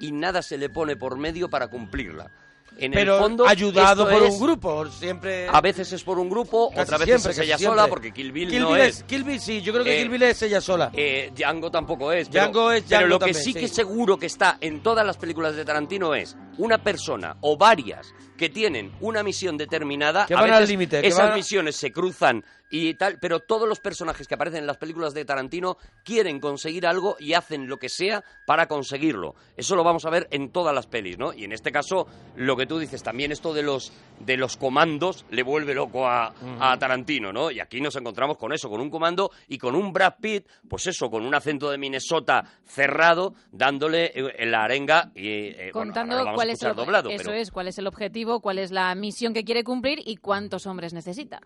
y 0.00 0.12
nada 0.12 0.42
se 0.42 0.56
le 0.58 0.70
pone 0.70 0.96
por 0.96 1.16
medio 1.18 1.50
para 1.50 1.68
cumplirla. 1.68 2.30
En 2.80 2.92
pero 2.92 3.16
el 3.16 3.22
fondo, 3.22 3.44
ayudado 3.48 4.08
por 4.08 4.22
es- 4.22 4.34
un 4.34 4.40
grupo. 4.40 4.86
Siempre. 4.86 5.48
A 5.48 5.60
veces 5.60 5.92
es 5.92 6.04
por 6.04 6.16
un 6.20 6.30
grupo, 6.30 6.70
casi 6.72 6.92
veces 6.92 7.04
siempre, 7.06 7.32
es 7.32 7.38
ella 7.40 7.58
sola, 7.58 7.88
porque 7.88 8.12
Kill 8.12 8.30
Bill 8.30 8.50
Kill 8.50 8.60
no 8.60 8.76
es. 8.76 9.02
Kill 9.02 9.24
Bill 9.24 9.40
sí, 9.40 9.60
yo 9.62 9.72
creo 9.72 9.84
que 9.84 9.96
Eh, 9.96 10.02
Kill 10.02 10.10
Bill 10.10 10.22
es 10.22 10.42
ella 10.42 10.60
sola. 10.60 10.92
Eh, 10.94 11.32
Django 11.34 11.72
tampoco 11.72 12.12
es. 12.12 12.28
pero- 12.28 12.44
Django 12.44 12.70
es 12.70 12.84
Pero 12.84 13.00
Django 13.00 13.14
lo 13.14 13.18
que 13.18 13.34
sí. 13.34 13.52
que 13.52 13.66
seguro 13.66 14.16
que 14.16 14.26
está 14.26 14.58
en 14.60 14.80
todas 14.80 15.04
las 15.04 15.16
películas 15.16 15.56
de 15.56 15.64
Tarantino 15.64 16.14
es 16.14 16.36
una 16.58 16.78
persona 16.78 17.36
o 17.40 17.56
varias 17.56 18.14
que 18.38 18.48
tienen 18.48 18.92
una 19.01 19.22
misión 19.22 19.59
determinada. 19.59 20.24
Que 20.24 20.35
a 20.35 20.40
van 20.40 20.51
al 20.51 20.61
veces 20.61 20.70
límite, 20.70 21.07
Esas 21.07 21.33
a- 21.33 21.35
misiones 21.35 21.77
se 21.77 21.92
cruzan 21.92 22.42
y 22.70 22.92
tal, 22.94 23.18
pero 23.18 23.40
todos 23.40 23.66
los 23.66 23.81
personajes 23.81 24.29
que 24.29 24.35
aparecen 24.35 24.61
en 24.61 24.66
las 24.66 24.77
películas 24.77 25.14
de 25.14 25.24
Tarantino 25.24 25.79
quieren 26.05 26.38
conseguir 26.38 26.87
algo 26.87 27.16
y 27.18 27.33
hacen 27.33 27.66
lo 27.66 27.79
que 27.79 27.88
sea 27.88 28.22
para 28.46 28.66
conseguirlo. 28.68 29.35
Eso 29.57 29.74
lo 29.74 29.83
vamos 29.85 30.05
a 30.05 30.11
ver 30.11 30.29
en 30.31 30.51
todas 30.53 30.74
las 30.74 30.87
pelis, 30.87 31.16
¿no? 31.18 31.33
Y 31.33 31.44
en 31.44 31.53
este 31.53 31.72
caso, 31.72 32.07
lo 32.37 32.57
que 32.59 32.66
tú 32.66 32.79
dices, 32.79 33.03
también 33.03 33.33
esto 33.33 33.55
de 33.55 33.62
los, 33.62 33.90
de 34.20 34.37
los 34.37 34.59
comandos 34.59 35.24
le 35.31 35.42
vuelve 35.42 35.72
loco 35.74 36.07
a, 36.07 36.35
a 36.61 36.79
Tarantino, 36.79 37.33
¿no? 37.33 37.51
Y 37.51 37.59
aquí 37.61 37.81
nos 37.81 37.96
encontramos 37.96 38.37
con 38.37 38.53
eso, 38.53 38.68
con 38.68 38.83
un 38.83 38.90
comando 38.90 39.31
y 39.48 39.57
con 39.57 39.74
un 39.74 39.90
Brad 39.90 40.16
Pitt, 40.20 40.46
pues 40.68 40.87
eso, 40.88 41.09
con 41.11 41.24
un 41.24 41.35
acento 41.35 41.70
de 41.70 41.79
Minnesota 41.79 42.44
cerrado, 42.66 43.35
dándole 43.51 44.12
eh, 44.14 44.44
la 44.44 44.64
arenga 44.64 45.11
y... 45.14 45.27
eh, 45.29 45.70
bueno, 45.72 45.88
Contando 45.88 46.12
ahora 46.12 46.18
lo 46.18 46.24
vamos 46.27 46.35
a 46.35 46.37
cuál 46.37 46.51
es, 46.51 46.62
el, 46.62 46.68
escuchar 46.68 46.77
doblado, 46.77 47.09
eso 47.09 47.22
pero- 47.24 47.33
es, 47.35 47.51
cuál 47.51 47.68
es 47.68 47.79
el 47.79 47.87
objetivo, 47.87 48.27
cuál 48.40 48.58
es 48.58 48.70
la 48.70 48.94
misión 48.94 49.32
que 49.32 49.44
quiere 49.44 49.64
cumplir 49.64 50.00
y 50.04 50.16
cuántos 50.16 50.66
hombres 50.66 50.92
necesita. 50.92 51.40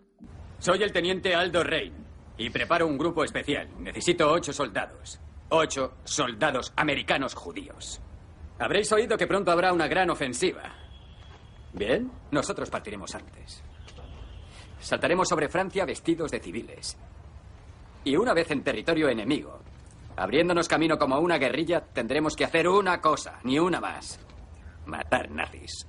Soy 0.59 0.83
el 0.83 0.91
teniente 0.91 1.33
Aldo 1.33 1.63
Rey 1.63 1.91
y 2.37 2.49
preparo 2.49 2.87
un 2.87 2.97
grupo 2.97 3.23
especial. 3.23 3.69
Necesito 3.79 4.31
ocho 4.31 4.53
soldados. 4.53 5.19
Ocho 5.49 5.93
soldados 6.03 6.73
americanos 6.75 7.33
judíos. 7.33 8.01
Habréis 8.59 8.91
oído 8.91 9.17
que 9.17 9.27
pronto 9.27 9.51
habrá 9.51 9.73
una 9.73 9.87
gran 9.87 10.09
ofensiva. 10.09 10.75
Bien, 11.73 12.11
nosotros 12.31 12.69
partiremos 12.69 13.13
antes. 13.15 13.63
Saltaremos 14.79 15.27
sobre 15.27 15.49
Francia 15.49 15.85
vestidos 15.85 16.31
de 16.31 16.39
civiles. 16.39 16.97
Y 18.03 18.15
una 18.15 18.33
vez 18.33 18.51
en 18.51 18.63
territorio 18.63 19.09
enemigo, 19.09 19.59
abriéndonos 20.17 20.67
camino 20.67 20.97
como 20.97 21.19
una 21.19 21.37
guerrilla, 21.37 21.81
tendremos 21.81 22.35
que 22.35 22.45
hacer 22.45 22.67
una 22.67 22.99
cosa, 23.01 23.39
ni 23.43 23.59
una 23.59 23.79
más. 23.79 24.19
Matar 24.85 25.31
nazis. 25.31 25.87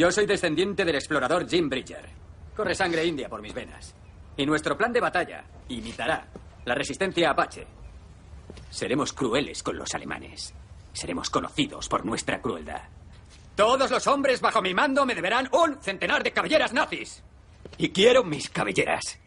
Yo 0.00 0.10
soy 0.10 0.24
descendiente 0.24 0.82
del 0.82 0.94
explorador 0.94 1.46
Jim 1.46 1.68
Bridger. 1.68 2.08
Corre 2.56 2.74
sangre 2.74 3.04
india 3.04 3.28
por 3.28 3.42
mis 3.42 3.52
venas. 3.52 3.94
Y 4.34 4.46
nuestro 4.46 4.74
plan 4.74 4.94
de 4.94 4.98
batalla 4.98 5.44
imitará 5.68 6.26
la 6.64 6.74
resistencia 6.74 7.28
apache. 7.28 7.66
Seremos 8.70 9.12
crueles 9.12 9.62
con 9.62 9.76
los 9.76 9.94
alemanes. 9.94 10.54
Seremos 10.94 11.28
conocidos 11.28 11.86
por 11.86 12.06
nuestra 12.06 12.40
crueldad. 12.40 12.80
Todos 13.54 13.90
los 13.90 14.06
hombres 14.06 14.40
bajo 14.40 14.62
mi 14.62 14.72
mando 14.72 15.04
me 15.04 15.14
deberán 15.14 15.50
un 15.52 15.76
centenar 15.82 16.22
de 16.22 16.32
cabelleras 16.32 16.72
nazis. 16.72 17.22
Y 17.76 17.90
quiero 17.90 18.24
mis 18.24 18.48
cabelleras. 18.48 19.18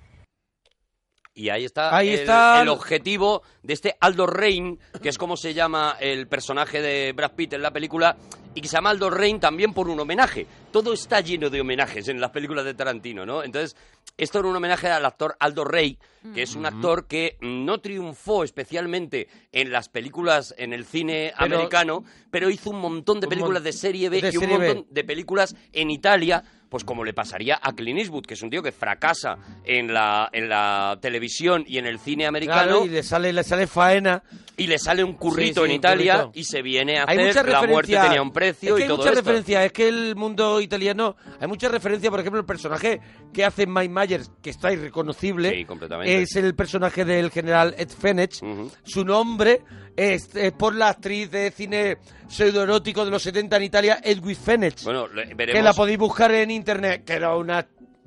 Y 1.36 1.50
ahí 1.50 1.66
está, 1.66 1.96
Ahí 1.96 2.10
el, 2.10 2.20
está 2.20 2.58
el 2.58 2.64
el- 2.64 2.70
objetivo 2.70 3.42
de 3.64 3.74
este 3.74 3.96
Aldo 4.00 4.28
Rain, 4.28 4.80
que 5.02 5.10
es 5.10 5.18
como 5.18 5.36
se 5.36 5.54
llama 5.56 5.98
el 6.00 6.28
personaje 6.28 6.80
de 6.82 7.12
Brad 7.14 7.32
Pitt 7.32 7.54
en 7.54 7.62
la 7.64 7.72
película, 7.72 8.16
y 8.54 8.62
que 8.62 8.68
se 8.68 8.76
llama 8.76 8.92
Aldo 8.92 9.10
Rain 9.10 9.40
también 9.40 9.74
por 9.74 9.90
un 9.90 10.00
homenaje. 10.00 10.46
Todo 10.72 10.94
está 10.94 11.22
lleno 11.22 11.50
de 11.50 11.60
homenajes 11.62 12.08
en 12.08 12.22
las 12.22 12.30
películas 12.30 12.66
de 12.66 12.76
Tarantino, 12.76 13.26
¿no? 13.26 13.44
Entonces, 13.44 13.76
esto 14.16 14.38
era 14.40 14.48
un 14.48 14.56
homenaje 14.56 14.90
al 14.90 15.04
actor 15.08 15.36
Aldo 15.40 15.64
Rey, 15.66 15.98
que 16.36 16.44
es 16.44 16.54
un 16.56 16.68
actor 16.68 17.08
que 17.08 17.36
no 17.42 17.80
triunfó 17.80 18.44
especialmente 18.44 19.28
en 19.52 19.72
las 19.72 19.90
películas, 19.90 20.54
en 20.60 20.72
el 20.72 20.86
cine 20.86 21.34
Pero- 21.40 21.56
americano, 21.56 22.04
pero 22.30 22.52
hizo 22.52 22.70
un 22.70 22.80
montón 22.80 23.20
de 23.20 23.28
películas 23.28 23.62
mon- 23.62 23.64
de 23.64 23.74
serie 23.74 24.10
B 24.10 24.22
de 24.22 24.30
y 24.30 24.38
un 24.38 24.42
serie 24.44 24.58
B. 24.60 24.68
montón 24.68 24.94
de 24.94 25.04
películas 25.04 25.56
en 25.72 25.90
Italia, 25.90 26.44
pues 26.74 26.84
como 26.86 27.04
le 27.04 27.14
pasaría 27.14 27.60
a 27.62 27.74
Clint 27.74 28.00
Eastwood, 28.00 28.26
que 28.26 28.34
es 28.34 28.42
un 28.42 28.50
tío 28.50 28.64
que 28.64 28.72
fracasa 28.72 29.38
en 29.64 29.94
la, 29.94 30.28
en 30.34 30.50
la 30.50 30.98
televisión 31.00 31.64
y 31.68 31.78
en 31.78 31.86
el 31.86 32.00
cine 32.00 32.26
americano 32.26 32.64
Claro, 32.64 32.86
y 32.88 32.90
le 32.90 33.04
sale, 33.04 33.32
le 33.32 33.44
sale 33.44 33.68
faena. 33.68 34.24
Y 34.56 34.68
le 34.68 34.78
sale 34.78 35.04
un 35.04 35.14
currito 35.14 35.62
Sí, 35.62 35.68
sí, 35.68 35.72
en 35.72 35.78
Italia 35.78 36.14
currito. 36.22 36.32
y 36.40 36.44
se 36.44 36.62
viene 36.62 37.00
a 37.00 37.06
Hay 37.08 37.18
hacer 37.20 37.48
La 37.50 37.64
muerte 37.64 37.98
tenía 37.98 38.22
un 38.22 38.32
precio 38.32 38.70
es 38.70 38.76
que 38.76 38.80
y 38.82 38.84
hay 38.84 38.88
todo 38.88 38.98
muchas 38.98 39.14
esto. 39.14 39.22
referencias. 39.22 39.66
Es 39.66 39.72
que 39.72 39.88
el 39.88 40.16
mundo 40.16 40.62
italiano. 40.62 41.16
Hay 41.40 41.48
muchas 41.48 41.72
referencias. 41.72 42.12
Por 42.12 42.20
ejemplo, 42.20 42.40
el 42.40 42.46
personaje 42.46 43.02
que 43.34 43.44
hace 43.46 43.66
Mike 43.66 43.90
Myers, 43.90 44.32
que 44.42 44.52
está 44.52 44.72
irreconocible. 44.72 45.50
Sí, 45.56 45.66
completamente. 45.66 46.22
Es 46.22 46.36
el 46.36 46.54
personaje 46.56 47.04
del 47.06 47.32
general 47.32 47.74
Ed 47.78 47.90
Fenech. 47.90 48.40
Su 48.84 49.04
nombre 49.04 49.62
es, 49.96 50.36
es 50.36 50.52
por 50.54 50.76
la 50.76 50.90
actriz 50.90 51.32
de 51.32 51.50
cine 51.52 51.98
pseudoerótico 52.28 53.06
de 53.06 53.12
los 53.12 53.22
70 53.24 53.58
en 53.58 53.64
Italia, 53.64 54.00
Edwin 54.04 54.36
Fenech. 54.36 54.84
Bueno, 54.84 55.08
que 55.10 55.62
la 55.62 55.74
podéis 55.74 55.98
buscar 55.98 56.32
en 56.32 56.52
internet, 56.52 57.04
que 57.06 57.14
era 57.14 57.36
una 57.36 57.66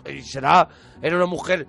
y 0.08 0.22
será 0.22 0.68
era 1.02 1.16
una 1.16 1.26
mujer 1.26 1.66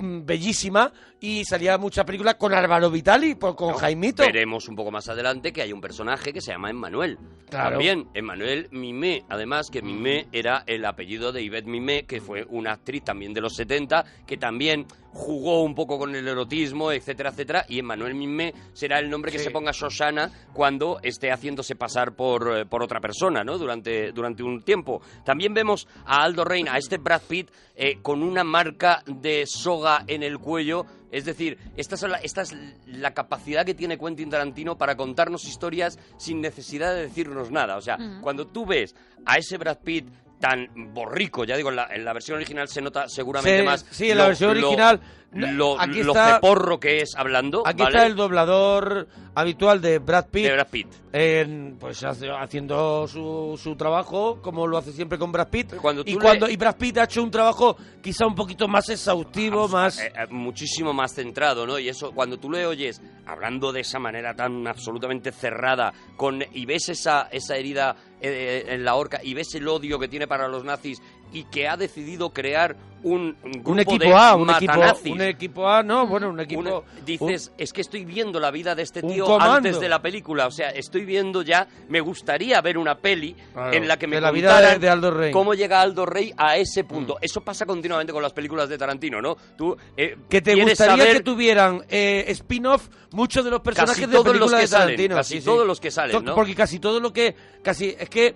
mm, 0.00 0.24
bellísima 0.24 0.92
y 1.20 1.44
salía 1.44 1.78
muchas 1.78 2.04
películas 2.04 2.34
con 2.36 2.52
Álvaro 2.54 2.90
Vitali, 2.90 3.34
por- 3.34 3.56
con 3.56 3.74
Jaimito. 3.74 4.22
Veremos 4.22 4.68
un 4.68 4.76
poco 4.76 4.90
más 4.90 5.08
adelante 5.08 5.52
que 5.52 5.62
hay 5.62 5.72
un 5.72 5.80
personaje 5.80 6.32
que 6.32 6.40
se 6.40 6.52
llama 6.52 6.70
Emmanuel. 6.70 7.18
Claro. 7.48 7.70
También, 7.70 8.08
Emmanuel 8.14 8.68
Mimé. 8.70 9.24
Además, 9.28 9.70
que 9.70 9.80
Mimé 9.82 10.26
era 10.32 10.62
el 10.66 10.84
apellido 10.84 11.32
de 11.32 11.42
Yvette 11.44 11.66
Mimé, 11.66 12.04
que 12.04 12.20
fue 12.20 12.44
una 12.50 12.72
actriz 12.72 13.02
también 13.04 13.32
de 13.32 13.40
los 13.40 13.54
70, 13.54 14.04
que 14.26 14.36
también 14.36 14.86
jugó 15.12 15.62
un 15.62 15.74
poco 15.74 15.98
con 15.98 16.14
el 16.14 16.28
erotismo, 16.28 16.92
etcétera, 16.92 17.30
etcétera. 17.30 17.64
Y 17.68 17.78
Emmanuel 17.78 18.14
Mimé 18.14 18.52
será 18.74 18.98
el 18.98 19.08
nombre 19.08 19.32
que 19.32 19.38
se 19.38 19.50
ponga 19.50 19.72
Shoshana 19.72 20.30
cuando 20.52 20.98
esté 21.02 21.32
haciéndose 21.32 21.74
pasar 21.76 22.12
por, 22.14 22.58
eh, 22.58 22.66
por 22.66 22.82
otra 22.82 23.00
persona, 23.00 23.42
¿no? 23.42 23.56
Durante, 23.56 24.12
durante 24.12 24.42
un 24.42 24.60
tiempo. 24.62 25.00
También 25.24 25.54
vemos 25.54 25.88
a 26.04 26.22
Aldo 26.22 26.44
Reina, 26.44 26.74
a 26.74 26.78
este 26.78 26.98
Brad 26.98 27.22
Pitt, 27.26 27.50
eh, 27.74 27.98
con 28.02 28.22
una 28.22 28.44
marca 28.44 28.65
de 29.06 29.44
soga 29.46 30.04
en 30.06 30.22
el 30.22 30.38
cuello. 30.38 30.86
Es 31.12 31.24
decir, 31.24 31.58
esta 31.76 31.94
es, 31.94 32.02
la, 32.02 32.18
esta 32.18 32.42
es 32.42 32.54
la 32.86 33.14
capacidad 33.14 33.64
que 33.64 33.74
tiene 33.74 33.98
Quentin 33.98 34.28
Tarantino 34.28 34.76
para 34.76 34.96
contarnos 34.96 35.44
historias 35.46 35.98
sin 36.18 36.40
necesidad 36.40 36.94
de 36.94 37.02
decirnos 37.02 37.50
nada. 37.50 37.76
O 37.76 37.80
sea, 37.80 37.96
cuando 38.20 38.46
tú 38.46 38.66
ves 38.66 38.94
a 39.24 39.38
ese 39.38 39.56
Brad 39.56 39.78
Pitt 39.78 40.08
tan 40.40 40.68
borrico, 40.92 41.44
ya 41.44 41.56
digo, 41.56 41.70
en 41.70 41.76
la, 41.76 41.88
en 41.94 42.04
la 42.04 42.12
versión 42.12 42.36
original 42.36 42.68
se 42.68 42.82
nota 42.82 43.08
seguramente 43.08 43.60
Sí, 43.60 43.64
más. 43.64 43.86
sí, 43.90 44.10
en 44.10 44.18
la 44.18 44.26
versión 44.26 44.50
original, 44.50 45.00
Lo, 45.36 45.80
aquí 45.80 46.02
lo 46.02 46.12
está- 46.12 46.34
ceporro 46.36 46.78
que 46.80 47.00
es 47.00 47.14
hablando. 47.16 47.62
Aquí 47.66 47.82
¿vale? 47.82 47.96
está 47.96 48.06
el 48.06 48.16
doblador 48.16 49.08
habitual 49.34 49.80
de 49.80 49.98
Brad 49.98 50.26
Pitt, 50.30 50.44
de 50.46 50.52
Brad 50.52 50.68
Pitt. 50.68 50.86
en, 51.12 51.76
pues 51.78 52.02
hace- 52.04 52.30
haciendo 52.30 53.06
su, 53.06 53.58
su 53.62 53.76
trabajo 53.76 54.40
como 54.40 54.66
lo 54.66 54.78
hace 54.78 54.92
siempre 54.92 55.18
con 55.18 55.30
Brad 55.32 55.48
Pitt. 55.48 55.74
Cuando 55.76 56.02
y 56.06 56.14
cuando 56.16 56.46
le- 56.46 56.52
y 56.52 56.56
Brad 56.56 56.76
Pitt 56.76 56.98
ha 56.98 57.04
hecho 57.04 57.22
un 57.22 57.30
trabajo 57.30 57.76
quizá 58.02 58.26
un 58.26 58.34
poquito 58.34 58.66
más 58.68 58.88
exhaustivo, 58.88 59.68
más 59.68 60.00
Eh, 60.00 60.06
eh, 60.14 60.26
muchísimo 60.30 60.92
más 60.92 61.14
centrado, 61.14 61.66
¿no? 61.66 61.78
Y 61.78 61.88
eso, 61.88 62.12
cuando 62.12 62.38
tú 62.38 62.50
le 62.50 62.64
oyes 62.66 63.02
hablando 63.26 63.72
de 63.72 63.80
esa 63.80 63.98
manera 63.98 64.34
tan 64.34 64.66
absolutamente 64.66 65.32
cerrada, 65.32 65.92
con 66.16 66.42
y 66.52 66.64
ves 66.66 66.88
esa, 66.88 67.28
esa 67.30 67.56
herida 67.56 67.96
eh, 68.20 68.64
en 68.68 68.82
la 68.84 68.94
horca, 68.94 69.20
y 69.22 69.34
ves 69.34 69.54
el 69.54 69.68
odio 69.68 69.98
que 69.98 70.08
tiene 70.08 70.26
para 70.26 70.48
los 70.48 70.64
nazis, 70.64 71.02
y 71.32 71.44
que 71.44 71.68
ha 71.68 71.76
decidido 71.76 72.30
crear 72.30 72.76
un, 73.02 73.36
un 73.44 73.52
grupo 73.52 73.70
un 73.72 73.78
equipo 73.80 74.04
de 74.04 74.14
A, 74.14 74.34
un 74.34 74.50
equipo, 74.50 74.72
un 75.12 75.20
equipo 75.22 75.68
A, 75.68 75.82
no, 75.82 76.06
bueno, 76.08 76.30
un 76.30 76.40
equipo 76.40 76.60
Una- 76.60 76.80
dices, 77.04 77.52
es 77.56 77.72
que 77.72 77.82
estoy 77.82 78.04
viendo 78.04 78.40
la 78.40 78.50
vida 78.50 78.74
de 78.74 78.82
este 78.82 79.00
un 79.04 79.12
tío 79.12 79.40
antes 79.40 79.78
de 79.78 79.88
la 79.88 80.00
película. 80.02 80.46
O 80.46 80.50
sea, 80.50 80.70
estoy 80.70 81.04
viendo 81.04 81.42
ya. 81.42 81.68
Me 81.88 82.00
gustaría 82.00 82.60
ver 82.62 82.78
una 82.78 82.96
peli 82.98 83.36
Claro, 83.52 83.72
en 83.76 83.86
la 83.86 83.96
que 83.96 84.06
me 84.08 84.16
de 84.16 84.22
la 84.22 84.30
vida 84.32 84.60
de- 84.60 84.78
de 84.80 84.88
Aldo 84.88 85.10
Rey. 85.12 85.30
Mm. 85.30 85.32
cómo 85.34 85.54
llega 85.54 85.82
Aldo 85.82 86.04
Rey 86.06 86.32
a 86.36 86.56
ese 86.56 86.82
punto. 86.84 87.18
Eso 87.20 87.42
pasa 87.42 87.64
continuamente 87.64 88.12
con 88.12 88.22
las 88.22 88.32
películas 88.32 88.68
de 88.68 88.76
Tarantino, 88.78 89.20
¿no? 89.22 89.36
Tú 89.56 89.76
eh, 89.96 90.16
que 90.28 90.40
te 90.42 90.54
gustaría 90.56 90.96
saber 90.96 91.16
que 91.18 91.22
tuvieran 91.22 91.84
eh, 91.88 92.24
spin-off 92.28 92.88
muchos 93.12 93.44
de 93.44 93.50
los 93.50 93.60
personajes 93.60 94.00
Casi 94.06 94.10
de 94.16 94.22
películas 94.24 94.60
de 94.62 94.66
salen, 94.66 94.86
Tarantino. 94.96 95.14
casi 95.16 95.34
sí, 95.34 95.40
sí. 95.40 95.44
todos 95.44 95.66
los 95.66 95.78
que 95.80 95.90
salen, 95.92 96.24
¿no? 96.24 96.34
Porque 96.34 96.54
casi 96.56 96.80
todo 96.80 96.98
lo 96.98 97.12
que 97.12 97.36
casi 97.62 97.94
es 97.96 98.08
que 98.08 98.34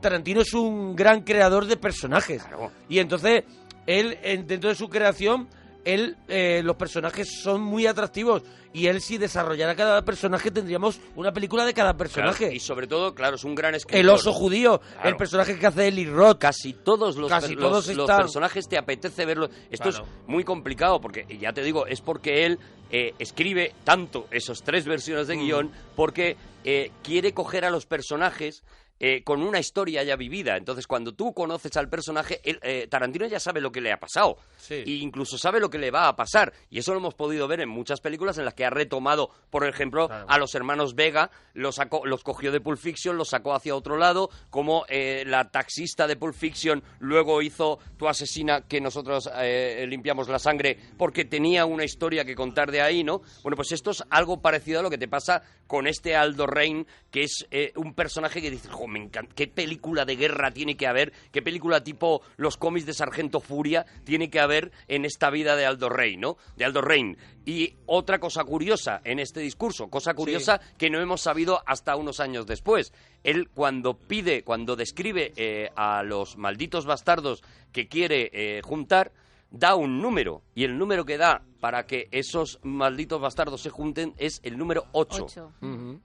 Tarantino 0.00 0.40
es 0.40 0.52
un 0.54 0.94
gran 0.96 1.22
creador 1.22 1.66
de 1.66 1.76
personajes 1.76 2.42
Claro. 2.42 2.70
y 2.88 2.98
entonces 2.98 3.44
él 3.86 4.18
en- 4.22 4.46
dentro 4.46 4.70
de 4.70 4.76
su 4.76 4.88
creación 4.88 5.48
él 5.84 6.16
eh, 6.28 6.62
los 6.64 6.76
personajes 6.76 7.28
son 7.42 7.60
muy 7.60 7.86
atractivos 7.86 8.42
y 8.72 8.86
él 8.86 9.02
si 9.02 9.18
desarrollara 9.18 9.76
cada 9.76 10.02
personaje 10.02 10.50
tendríamos 10.50 10.98
una 11.14 11.30
película 11.32 11.64
de 11.66 11.74
cada 11.74 11.90
Claro, 11.92 11.98
personaje. 11.98 12.52
y 12.54 12.58
sobre 12.58 12.86
todo, 12.86 13.14
claro, 13.14 13.36
es 13.36 13.44
un 13.44 13.54
gran 13.54 13.74
escritor. 13.74 14.00
el 14.00 14.08
oso 14.08 14.32
judío, 14.32 14.80
Claro. 14.80 15.08
el 15.10 15.16
personaje 15.16 15.56
que 15.58 15.66
hace 15.66 15.86
Eli 15.88 16.06
Roth. 16.06 16.38
Casi 16.38 16.72
todos 16.72 17.16
los, 17.16 17.28
Casi 17.28 17.48
per- 17.54 17.58
todos 17.58 17.86
los- 17.94 18.06
personajes 18.10 18.66
te 18.68 18.76
apetece 18.78 19.24
verlos. 19.26 19.50
Esto 19.70 19.90
Claro. 19.90 20.04
es 20.06 20.10
muy 20.28 20.42
complicado 20.42 21.00
porque, 21.00 21.24
ya 21.38 21.52
te 21.52 21.62
digo, 21.62 21.86
es 21.86 22.00
porque 22.00 22.46
él 22.46 22.58
eh, 22.90 23.12
escribe 23.18 23.74
tanto 23.84 24.26
esos 24.30 24.62
tres 24.62 24.84
versiones 24.86 25.26
Mm. 25.26 25.30
de 25.30 25.36
guion 25.36 25.70
porque 25.96 26.36
eh, 26.64 26.90
quiere 27.02 27.32
coger 27.34 27.64
a 27.66 27.70
los 27.70 27.84
personajes 27.86 28.62
eh, 29.00 29.22
con 29.24 29.42
una 29.42 29.58
historia 29.58 30.02
ya 30.02 30.16
vivida. 30.16 30.56
Entonces, 30.56 30.86
cuando 30.86 31.12
tú 31.14 31.32
conoces 31.34 31.76
al 31.76 31.88
personaje, 31.88 32.40
él, 32.44 32.58
eh, 32.62 32.86
Tarantino 32.88 33.26
ya 33.26 33.40
sabe 33.40 33.60
lo 33.60 33.72
que 33.72 33.80
le 33.80 33.92
ha 33.92 33.98
pasado. 33.98 34.36
Sí. 34.56 34.74
E 34.74 34.90
incluso 34.92 35.36
sabe 35.36 35.60
lo 35.60 35.68
que 35.70 35.78
le 35.78 35.90
va 35.90 36.08
a 36.08 36.16
pasar. 36.16 36.52
Y 36.70 36.78
eso 36.78 36.92
lo 36.92 36.98
hemos 36.98 37.14
podido 37.14 37.48
ver 37.48 37.60
en 37.60 37.68
muchas 37.68 38.00
películas 38.00 38.38
en 38.38 38.44
las 38.44 38.54
que 38.54 38.64
ha 38.64 38.70
retomado, 38.70 39.30
por 39.50 39.66
ejemplo, 39.66 40.06
Claro. 40.08 40.26
a 40.28 40.38
los 40.38 40.54
hermanos 40.54 40.94
Vega, 40.94 41.30
los, 41.54 41.76
sacó, 41.76 42.06
los 42.06 42.22
cogió 42.22 42.52
de 42.52 42.60
Pulp 42.60 42.78
Fiction, 42.78 43.16
los 43.16 43.28
sacó 43.30 43.54
hacia 43.54 43.74
otro 43.74 43.96
lado, 43.96 44.30
como 44.50 44.84
eh, 44.88 45.24
la 45.26 45.50
taxista 45.50 46.06
de 46.06 46.16
Pulp 46.16 46.34
Fiction 46.34 46.82
luego 47.00 47.42
hizo 47.42 47.78
Tu 47.96 48.08
asesina, 48.08 48.62
que 48.62 48.80
nosotros 48.80 49.28
eh, 49.36 49.84
limpiamos 49.88 50.28
la 50.28 50.38
sangre, 50.38 50.78
porque 50.96 51.24
tenía 51.24 51.66
una 51.66 51.84
historia 51.84 52.24
que 52.24 52.34
contar 52.34 52.70
de 52.70 52.80
ahí, 52.80 53.04
¿no? 53.04 53.22
Bueno, 53.42 53.56
pues 53.56 53.72
esto 53.72 53.90
es 53.90 54.02
algo 54.10 54.40
parecido 54.40 54.80
a 54.80 54.82
lo 54.82 54.90
que 54.90 54.98
te 54.98 55.08
pasa 55.08 55.42
con 55.66 55.86
este 55.86 56.14
Aldo 56.14 56.46
Rain, 56.46 56.86
que 57.10 57.22
es 57.24 57.46
eh, 57.50 57.72
un 57.76 57.94
personaje 57.94 58.40
que 58.42 58.50
dices, 58.50 58.70
jo, 58.84 58.88
me 58.88 58.98
encanta, 58.98 59.34
qué 59.34 59.46
película 59.46 60.04
de 60.04 60.16
guerra 60.16 60.50
tiene 60.50 60.76
que 60.76 60.86
haber, 60.86 61.12
qué 61.32 61.42
película 61.42 61.82
tipo 61.82 62.22
los 62.36 62.56
cómics 62.56 62.86
de 62.86 62.94
Sargento 62.94 63.40
Furia 63.40 63.86
tiene 64.04 64.30
que 64.30 64.40
haber 64.40 64.72
en 64.88 65.04
esta 65.04 65.30
vida 65.30 65.56
de 65.56 65.66
Aldo 65.66 65.88
Rain, 65.88 66.20
¿no? 66.20 66.36
De 66.56 66.64
Aldo 66.64 66.82
Rain. 66.82 67.16
Y 67.46 67.74
otra 67.86 68.18
cosa 68.18 68.44
curiosa 68.44 69.00
en 69.04 69.18
este 69.18 69.40
discurso, 69.40 69.88
cosa 69.88 70.14
curiosa 70.14 70.60
que 70.78 70.90
no 70.90 71.00
hemos 71.00 71.20
sabido 71.20 71.62
hasta 71.66 71.96
unos 71.96 72.20
años 72.20 72.46
después. 72.46 72.92
Él 73.22 73.48
cuando 73.54 73.94
pide, 73.94 74.42
cuando 74.42 74.76
describe 74.76 75.32
eh, 75.36 75.70
a 75.76 76.02
los 76.02 76.36
malditos 76.36 76.86
bastardos 76.86 77.42
que 77.72 77.86
quiere 77.86 78.30
eh, 78.32 78.62
juntar, 78.62 79.12
da 79.56 79.74
un 79.76 80.02
número. 80.02 80.42
Y 80.54 80.64
el 80.64 80.76
número 80.76 81.04
que 81.04 81.16
da 81.16 81.42
para 81.60 81.86
que 81.86 82.08
esos 82.10 82.58
malditos 82.62 83.20
bastardos 83.20 83.60
se 83.62 83.70
junten 83.70 84.12
es 84.18 84.40
el 84.42 84.58
número 84.58 84.84
8. 84.92 85.24
Ocho. 85.24 85.52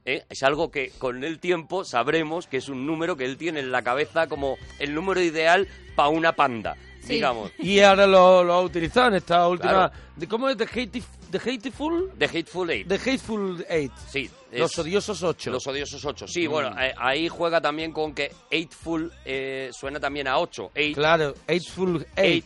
¿eh? 0.05 0.23
Es 0.29 0.43
algo 0.43 0.71
que 0.71 0.91
con 0.97 1.23
el 1.23 1.39
tiempo 1.39 1.83
sabremos 1.83 2.47
que 2.47 2.57
es 2.57 2.69
un 2.69 2.85
número 2.85 3.17
que 3.17 3.25
él 3.25 3.37
tiene 3.37 3.59
en 3.59 3.71
la 3.71 3.81
cabeza 3.81 4.27
como 4.27 4.55
el 4.79 4.93
número 4.93 5.21
ideal 5.21 5.67
para 5.95 6.09
una 6.09 6.31
panda, 6.33 6.77
Sí. 7.01 7.13
digamos. 7.15 7.51
Y 7.57 7.79
ahora 7.81 8.05
lo, 8.07 8.43
lo 8.43 8.53
ha 8.53 8.61
utilizado 8.61 9.07
en 9.09 9.15
esta 9.15 9.47
última 9.47 9.71
Claro. 9.71 9.93
de 10.15 10.27
cómo 10.27 10.47
es 10.49 10.55
The, 10.57 10.67
Hatif- 10.67 11.03
The 11.31 11.37
Hateful 11.37 12.11
The 12.17 12.25
Hateful 12.25 12.69
Eight. 12.69 12.87
The 12.87 12.95
Hateful 13.11 13.65
Eight. 13.69 13.91
Sí, 14.07 14.29
es- 14.51 14.59
Los 14.59 14.77
odiosos 14.79 15.21
ocho. 15.23 15.51
Los 15.51 15.67
odiosos 15.67 16.03
8. 16.05 16.25
Sí, 16.27 16.47
Mm. 16.47 16.51
bueno, 16.51 16.79
eh, 16.81 16.93
ahí 16.97 17.27
juega 17.27 17.59
también 17.59 17.91
con 17.91 18.13
que 18.13 18.31
Eightful 18.49 19.11
eh, 19.25 19.69
suena 19.73 19.99
también 19.99 20.27
a 20.27 20.37
8. 20.39 20.71
Eight, 20.75 20.95
Claro, 20.95 21.33
Eightful 21.47 22.05
Eight. 22.15 22.45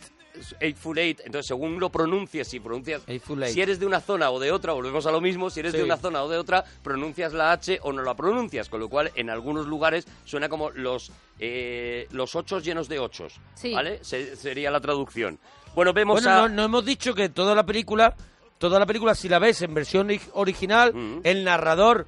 Eightful 0.60 0.98
Eight. 0.98 1.20
Entonces, 1.24 1.46
según 1.46 1.78
lo 1.80 1.90
pronuncies, 1.90 2.48
si 2.48 2.60
pronuncias. 2.60 3.02
Eightful 3.06 3.42
Eight. 3.42 3.54
Si 3.54 3.60
eres 3.60 3.78
de 3.78 3.86
una 3.86 4.00
zona 4.00 4.30
o 4.30 4.38
de 4.40 4.52
otra, 4.52 4.72
volvemos 4.72 5.06
a 5.06 5.12
lo 5.12 5.20
mismo. 5.20 5.50
Si 5.50 5.60
eres 5.60 5.72
Sí. 5.72 5.78
de 5.78 5.84
una 5.84 5.96
zona 5.96 6.22
o 6.22 6.28
de 6.28 6.38
otra, 6.38 6.64
pronuncias 6.82 7.32
la 7.32 7.52
H 7.52 7.78
o 7.82 7.92
no 7.92 8.02
la 8.02 8.14
pronuncias. 8.14 8.68
Con 8.68 8.80
lo 8.80 8.88
cual, 8.88 9.10
en 9.14 9.30
algunos 9.30 9.66
lugares 9.66 10.06
suena 10.24 10.48
como 10.48 10.70
los, 10.70 11.12
eh, 11.38 12.06
los 12.12 12.34
ochos 12.34 12.64
llenos 12.64 12.88
de 12.88 12.98
ochos. 12.98 13.34
Sí. 13.54 13.72
¿Vale? 13.72 13.98
Se- 14.02 14.36
sería 14.36 14.70
la 14.70 14.80
traducción. 14.80 15.38
Bueno, 15.74 15.92
vemos 15.92 16.22
Bueno, 16.22 16.30
a. 16.38 16.40
no, 16.42 16.48
no 16.48 16.64
hemos 16.64 16.84
dicho 16.84 17.14
que 17.14 17.28
toda 17.28 17.54
la 17.54 17.64
película, 17.66 18.14
toda 18.58 18.78
la 18.78 18.86
película, 18.86 19.14
si 19.14 19.28
la 19.28 19.38
ves 19.38 19.62
en 19.62 19.74
versión 19.74 20.08
ori- 20.08 20.30
original, 20.34 20.92
Mm. 20.94 21.20
el 21.24 21.44
narrador, 21.44 22.06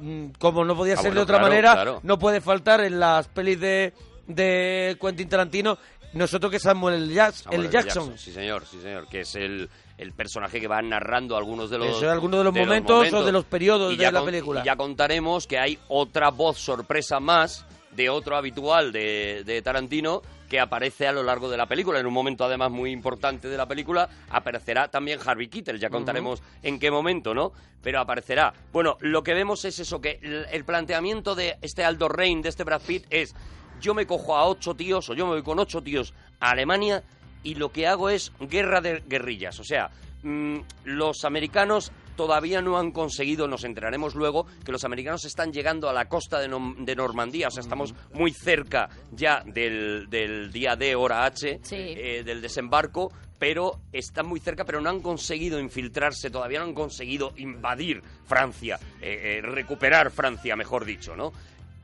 mm, 0.00 0.26
como 0.38 0.64
no 0.64 0.76
podía 0.76 0.94
Ah, 0.94 0.96
ser 0.98 1.06
bueno, 1.10 1.20
de 1.20 1.22
otra 1.24 1.36
claro, 1.38 1.48
manera, 1.50 1.72
claro. 1.72 2.00
no 2.02 2.18
puede 2.18 2.40
faltar 2.40 2.80
en 2.82 3.00
las 3.00 3.28
pelis 3.28 3.58
de, 3.60 3.92
de 4.26 4.96
Quentin 5.00 5.28
Tarantino 5.28 5.78
nosotros 6.14 6.50
que 6.52 6.58
Samuel. 6.58 7.10
Jackson, 7.12 7.44
Samuel 7.52 7.60
L. 7.60 7.68
L. 7.68 7.72
Jackson. 7.72 8.18
Sí, 8.18 8.32
señor, 8.32 8.64
sí, 8.66 8.80
señor. 8.80 9.06
Que 9.08 9.20
es 9.20 9.34
el, 9.34 9.68
el 9.98 10.12
personaje 10.12 10.60
que 10.60 10.68
va 10.68 10.80
narrando 10.82 11.36
algunos 11.36 11.70
de 11.70 11.78
los... 11.78 11.96
Eso, 11.96 12.10
algunos 12.10 12.38
de 12.40 12.44
los 12.44 12.54
momentos 12.54 13.12
o 13.12 13.24
de 13.24 13.32
los 13.32 13.44
periodos 13.44 13.92
Y 13.92 13.96
de 13.96 14.10
la 14.12 14.18
con- 14.20 14.26
película. 14.26 14.60
Y 14.62 14.64
ya 14.66 14.76
contaremos 14.76 15.46
que 15.46 15.58
hay 15.58 15.78
otra 15.88 16.30
voz 16.30 16.58
sorpresa 16.58 17.20
más 17.20 17.64
de 17.92 18.08
otro 18.08 18.36
habitual 18.36 18.90
de, 18.92 19.42
de 19.44 19.60
Tarantino 19.62 20.22
que 20.48 20.60
aparece 20.60 21.06
a 21.08 21.12
lo 21.12 21.22
largo 21.22 21.48
de 21.48 21.56
la 21.56 21.64
película. 21.66 21.98
En 21.98 22.06
un 22.06 22.12
momento, 22.12 22.44
además, 22.44 22.70
muy 22.70 22.90
importante 22.90 23.48
de 23.48 23.56
la 23.56 23.66
película, 23.66 24.06
aparecerá 24.28 24.88
también 24.88 25.18
Harvey 25.24 25.48
Keitel. 25.48 25.78
Ya 25.78 25.88
contaremos 25.88 26.42
en 26.62 26.78
qué 26.78 26.90
momento, 26.90 27.32
¿no? 27.32 27.52
Pero 27.82 28.00
aparecerá. 28.00 28.52
Bueno, 28.70 28.98
lo 29.00 29.22
que 29.22 29.32
vemos 29.32 29.64
es 29.64 29.78
eso, 29.78 30.00
que 30.02 30.18
el, 30.22 30.46
el 30.52 30.64
planteamiento 30.66 31.34
de 31.34 31.56
este 31.62 31.84
Aldo 31.84 32.08
Rain, 32.10 32.42
de 32.42 32.50
este 32.50 32.64
Brad 32.64 32.82
Pitt, 32.82 33.06
es 33.08 33.34
yo 33.82 33.92
me 33.92 34.06
cojo 34.06 34.34
a 34.36 34.46
ocho 34.46 34.74
tíos, 34.74 35.10
o 35.10 35.14
yo 35.14 35.26
me 35.26 35.32
voy 35.32 35.42
con 35.42 35.58
ocho 35.58 35.82
tíos 35.82 36.14
a 36.40 36.50
Alemania 36.52 37.02
y 37.42 37.56
lo 37.56 37.70
que 37.70 37.86
hago 37.86 38.08
es 38.08 38.32
guerra 38.40 38.80
de 38.80 39.02
guerrillas. 39.06 39.58
O 39.60 39.64
sea, 39.64 39.90
mm, 40.22 40.58
los 40.84 41.24
americanos 41.24 41.92
todavía 42.16 42.60
no 42.62 42.78
han 42.78 42.92
conseguido, 42.92 43.48
nos 43.48 43.64
enteraremos 43.64 44.14
luego, 44.14 44.46
que 44.64 44.70
los 44.72 44.84
americanos 44.84 45.24
están 45.24 45.52
llegando 45.52 45.88
a 45.88 45.92
la 45.92 46.08
costa 46.08 46.38
de, 46.40 46.48
de 46.78 46.94
Normandía, 46.94 47.48
o 47.48 47.50
sea, 47.50 47.62
estamos 47.62 47.94
muy 48.12 48.32
cerca 48.32 48.88
ya 49.10 49.42
del, 49.46 50.08
del 50.10 50.52
día 50.52 50.76
D, 50.76 50.94
hora 50.94 51.24
H, 51.24 51.60
Sí. 51.62 51.76
eh, 51.76 52.22
del 52.22 52.40
desembarco, 52.42 53.10
pero 53.38 53.80
están 53.92 54.26
muy 54.26 54.38
cerca, 54.38 54.64
pero 54.64 54.80
no 54.80 54.90
han 54.90 55.00
conseguido 55.00 55.58
infiltrarse, 55.58 56.30
todavía 56.30 56.60
no 56.60 56.66
han 56.66 56.74
conseguido 56.74 57.32
invadir 57.38 58.00
Francia, 58.26 58.78
eh, 59.00 59.38
eh, 59.38 59.42
recuperar 59.42 60.10
Francia, 60.12 60.54
mejor 60.54 60.84
dicho, 60.84 61.16
¿no? 61.16 61.32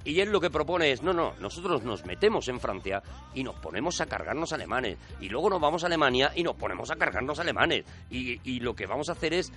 Y 0.04 0.20
él 0.20 0.30
lo 0.30 0.40
que 0.40 0.48
propone 0.50 0.92
es, 0.92 1.02
no, 1.02 1.12
no, 1.12 1.34
nosotros 1.40 1.82
nos 1.82 2.04
metemos 2.06 2.48
en 2.48 2.60
Francia 2.60 3.02
y 3.34 3.42
nos 3.42 3.56
ponemos 3.56 4.00
a 4.00 4.06
cargarnos 4.06 4.52
alemanes. 4.52 4.96
Y 5.20 5.28
luego 5.28 5.50
nos 5.50 5.60
vamos 5.60 5.82
a 5.82 5.86
Alemania 5.86 6.32
y 6.34 6.42
nos 6.42 6.54
ponemos 6.56 6.90
a 6.90 6.96
cargarnos 6.96 7.38
alemanes. 7.40 7.84
Y, 8.10 8.40
y 8.48 8.60
lo 8.60 8.74
que 8.74 8.86
vamos 8.86 9.08
a 9.08 9.12
hacer 9.12 9.34
es 9.34 9.52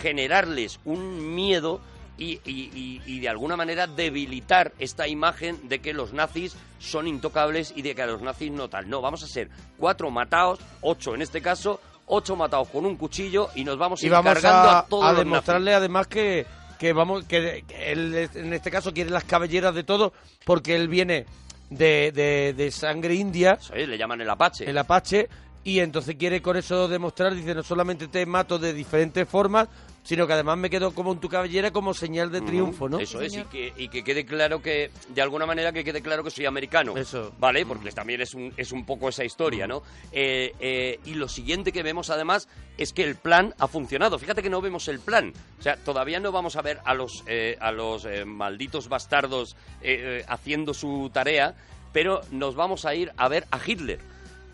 generarles 0.00 0.80
un 0.84 1.34
miedo 1.34 1.80
y, 2.18 2.40
y- 2.44 3.20
de 3.20 3.28
alguna 3.28 3.56
manera 3.56 3.86
debilitar 3.86 4.72
esta 4.78 5.06
imagen 5.06 5.68
de 5.68 5.80
que 5.80 5.92
los 5.92 6.12
nazis 6.14 6.56
son 6.78 7.06
intocables 7.06 7.72
y 7.76 7.82
de 7.82 7.94
que 7.94 8.02
a 8.02 8.06
los 8.06 8.22
nazis 8.22 8.50
no 8.50 8.68
tal. 8.68 8.88
No, 8.88 9.00
vamos 9.02 9.22
a 9.22 9.26
ser 9.26 9.50
cuatro 9.78 10.10
matados, 10.10 10.58
ocho 10.80 11.14
en 11.14 11.20
este 11.22 11.42
caso, 11.42 11.78
ocho 12.06 12.34
matados 12.34 12.68
con 12.68 12.86
un 12.86 12.96
cuchillo 12.96 13.50
y 13.54 13.64
nos 13.64 13.76
vamos 13.76 14.00
a 14.00 14.04
y 14.04 14.06
ir 14.06 14.12
vamos 14.12 14.32
cargando 14.32 14.70
a, 14.70 14.78
a, 14.78 14.86
todos 14.86 15.04
a 15.04 15.08
los 15.12 15.18
demostrarle 15.18 15.74
además 15.74 16.06
que, 16.06 16.46
que 16.78 16.92
vamos 16.92 17.24
que, 17.24 17.64
que 17.66 17.92
él 17.92 18.28
en 18.34 18.52
este 18.52 18.70
caso 18.70 18.92
quiere 18.92 19.10
las 19.10 19.24
cabelleras 19.24 19.74
de 19.74 19.84
todo 19.84 20.12
porque 20.44 20.74
él 20.74 20.88
viene 20.88 21.26
de, 21.70 22.12
de, 22.12 22.54
de 22.56 22.70
sangre 22.70 23.14
india 23.14 23.58
le 23.74 23.98
llaman 23.98 24.20
el 24.20 24.30
Apache. 24.30 24.68
el 24.68 24.78
apache 24.78 25.28
y 25.66 25.80
entonces 25.80 26.14
quiere 26.14 26.40
con 26.40 26.56
eso 26.56 26.86
demostrar 26.86 27.34
dice 27.34 27.52
no 27.52 27.62
solamente 27.64 28.06
te 28.06 28.24
mato 28.24 28.56
de 28.58 28.72
diferentes 28.72 29.28
formas 29.28 29.68
sino 30.04 30.24
que 30.24 30.34
además 30.34 30.56
me 30.56 30.70
quedo 30.70 30.94
como 30.94 31.12
en 31.12 31.18
tu 31.18 31.28
cabellera 31.28 31.72
como 31.72 31.92
señal 31.92 32.30
de 32.30 32.40
triunfo 32.40 32.88
no 32.88 33.00
Eso 33.00 33.20
es, 33.20 33.34
y 33.34 33.42
que, 33.42 33.72
y 33.76 33.88
que 33.88 34.04
quede 34.04 34.24
claro 34.24 34.62
que, 34.62 34.92
de 35.08 35.20
alguna 35.20 35.46
manera, 35.46 35.72
que 35.72 35.82
quede 35.82 36.00
claro 36.00 36.22
que 36.22 36.30
soy 36.30 36.46
americano. 36.46 36.96
Eso. 36.96 37.34
¿Vale? 37.40 37.66
Porque 37.66 37.90
también 37.90 38.20
es 38.20 38.32
un, 38.32 38.52
es 38.56 38.70
un 38.70 38.86
poco 38.86 39.08
esa 39.08 39.24
historia, 39.24 39.66
¿no? 39.66 39.82
Eh, 40.12 40.52
eh, 40.60 41.00
y 41.06 41.14
lo 41.14 41.28
siguiente 41.28 41.72
que 41.72 41.82
vemos, 41.82 42.10
además, 42.10 42.46
es 42.78 42.92
que 42.92 43.02
el 43.02 43.16
plan 43.16 43.52
ha 43.58 43.66
funcionado. 43.66 44.16
Fíjate 44.20 44.44
que 44.44 44.50
no 44.50 44.60
vemos 44.60 44.86
el 44.86 45.00
plan. 45.00 45.32
O 45.58 45.62
sea, 45.62 45.76
todavía 45.76 46.20
no 46.20 46.30
vamos 46.30 46.54
a 46.54 46.62
ver 46.62 46.78
a 46.84 46.94
los, 46.94 47.24
eh, 47.26 47.56
a 47.60 47.72
los 47.72 48.04
eh, 48.04 48.24
malditos 48.24 48.88
bastardos 48.88 49.56
eh, 49.82 50.20
eh, 50.20 50.24
haciendo 50.28 50.72
su 50.72 51.10
tarea, 51.12 51.56
pero 51.92 52.20
nos 52.30 52.54
vamos 52.54 52.84
a 52.84 52.94
ir 52.94 53.10
a 53.16 53.28
ver 53.28 53.48
a 53.50 53.58
Hitler. 53.64 53.98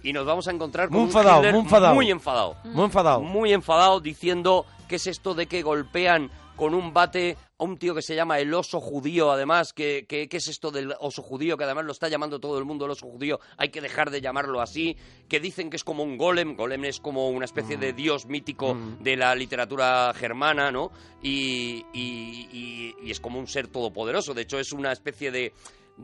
Y 0.02 0.12
nos 0.12 0.26
vamos 0.26 0.48
a 0.48 0.50
encontrar 0.52 0.88
con 0.88 0.96
Muy 0.98 1.02
un 1.04 1.08
enfadado, 1.08 1.38
Hitler 1.38 1.54
muy 1.54 1.62
enfadado. 1.62 1.94
muy 1.94 2.10
enfadado 2.10 2.56
muy 2.64 2.84
enfadado 2.84 3.20
muy 3.22 3.52
enfadado 3.52 4.00
diciendo 4.00 4.66
qué 4.88 4.96
es 4.96 5.06
esto 5.06 5.34
de 5.34 5.46
que 5.46 5.62
golpean 5.62 6.30
con 6.56 6.74
un 6.74 6.92
bate 6.92 7.36
a 7.58 7.64
un 7.64 7.78
tío 7.78 7.94
que 7.94 8.02
se 8.02 8.14
llama 8.14 8.38
el 8.38 8.52
oso 8.52 8.78
judío, 8.78 9.30
además, 9.32 9.72
que, 9.72 10.06
es 10.08 10.48
esto 10.48 10.70
del 10.70 10.94
oso 11.00 11.22
judío, 11.22 11.56
que 11.56 11.64
además 11.64 11.84
lo 11.86 11.92
está 11.92 12.08
llamando 12.08 12.38
todo 12.40 12.58
el 12.58 12.64
mundo 12.64 12.84
el 12.84 12.90
oso 12.90 13.06
judío, 13.06 13.40
hay 13.56 13.70
que 13.70 13.80
dejar 13.80 14.10
de 14.10 14.20
llamarlo 14.20 14.60
así, 14.60 14.96
que 15.28 15.40
dicen 15.40 15.70
que 15.70 15.76
es 15.76 15.82
como 15.84 16.02
un 16.02 16.18
golem, 16.18 16.54
golem 16.54 16.84
es 16.84 17.00
como 17.00 17.30
una 17.30 17.46
especie 17.46 17.76
Mm. 17.76 17.80
de 17.80 17.92
dios 17.94 18.26
mítico 18.26 18.76
de 19.00 19.16
la 19.16 19.34
literatura 19.34 20.12
germana, 20.14 20.70
¿no? 20.70 20.90
Y, 21.22 21.86
y- 21.94 22.48
y- 22.52 22.94
y 23.02 23.10
es 23.10 23.18
como 23.20 23.38
un 23.38 23.46
ser 23.46 23.68
todopoderoso, 23.68 24.34
de 24.34 24.42
hecho 24.42 24.58
es 24.58 24.72
una 24.72 24.92
especie 24.92 25.30
de 25.30 25.52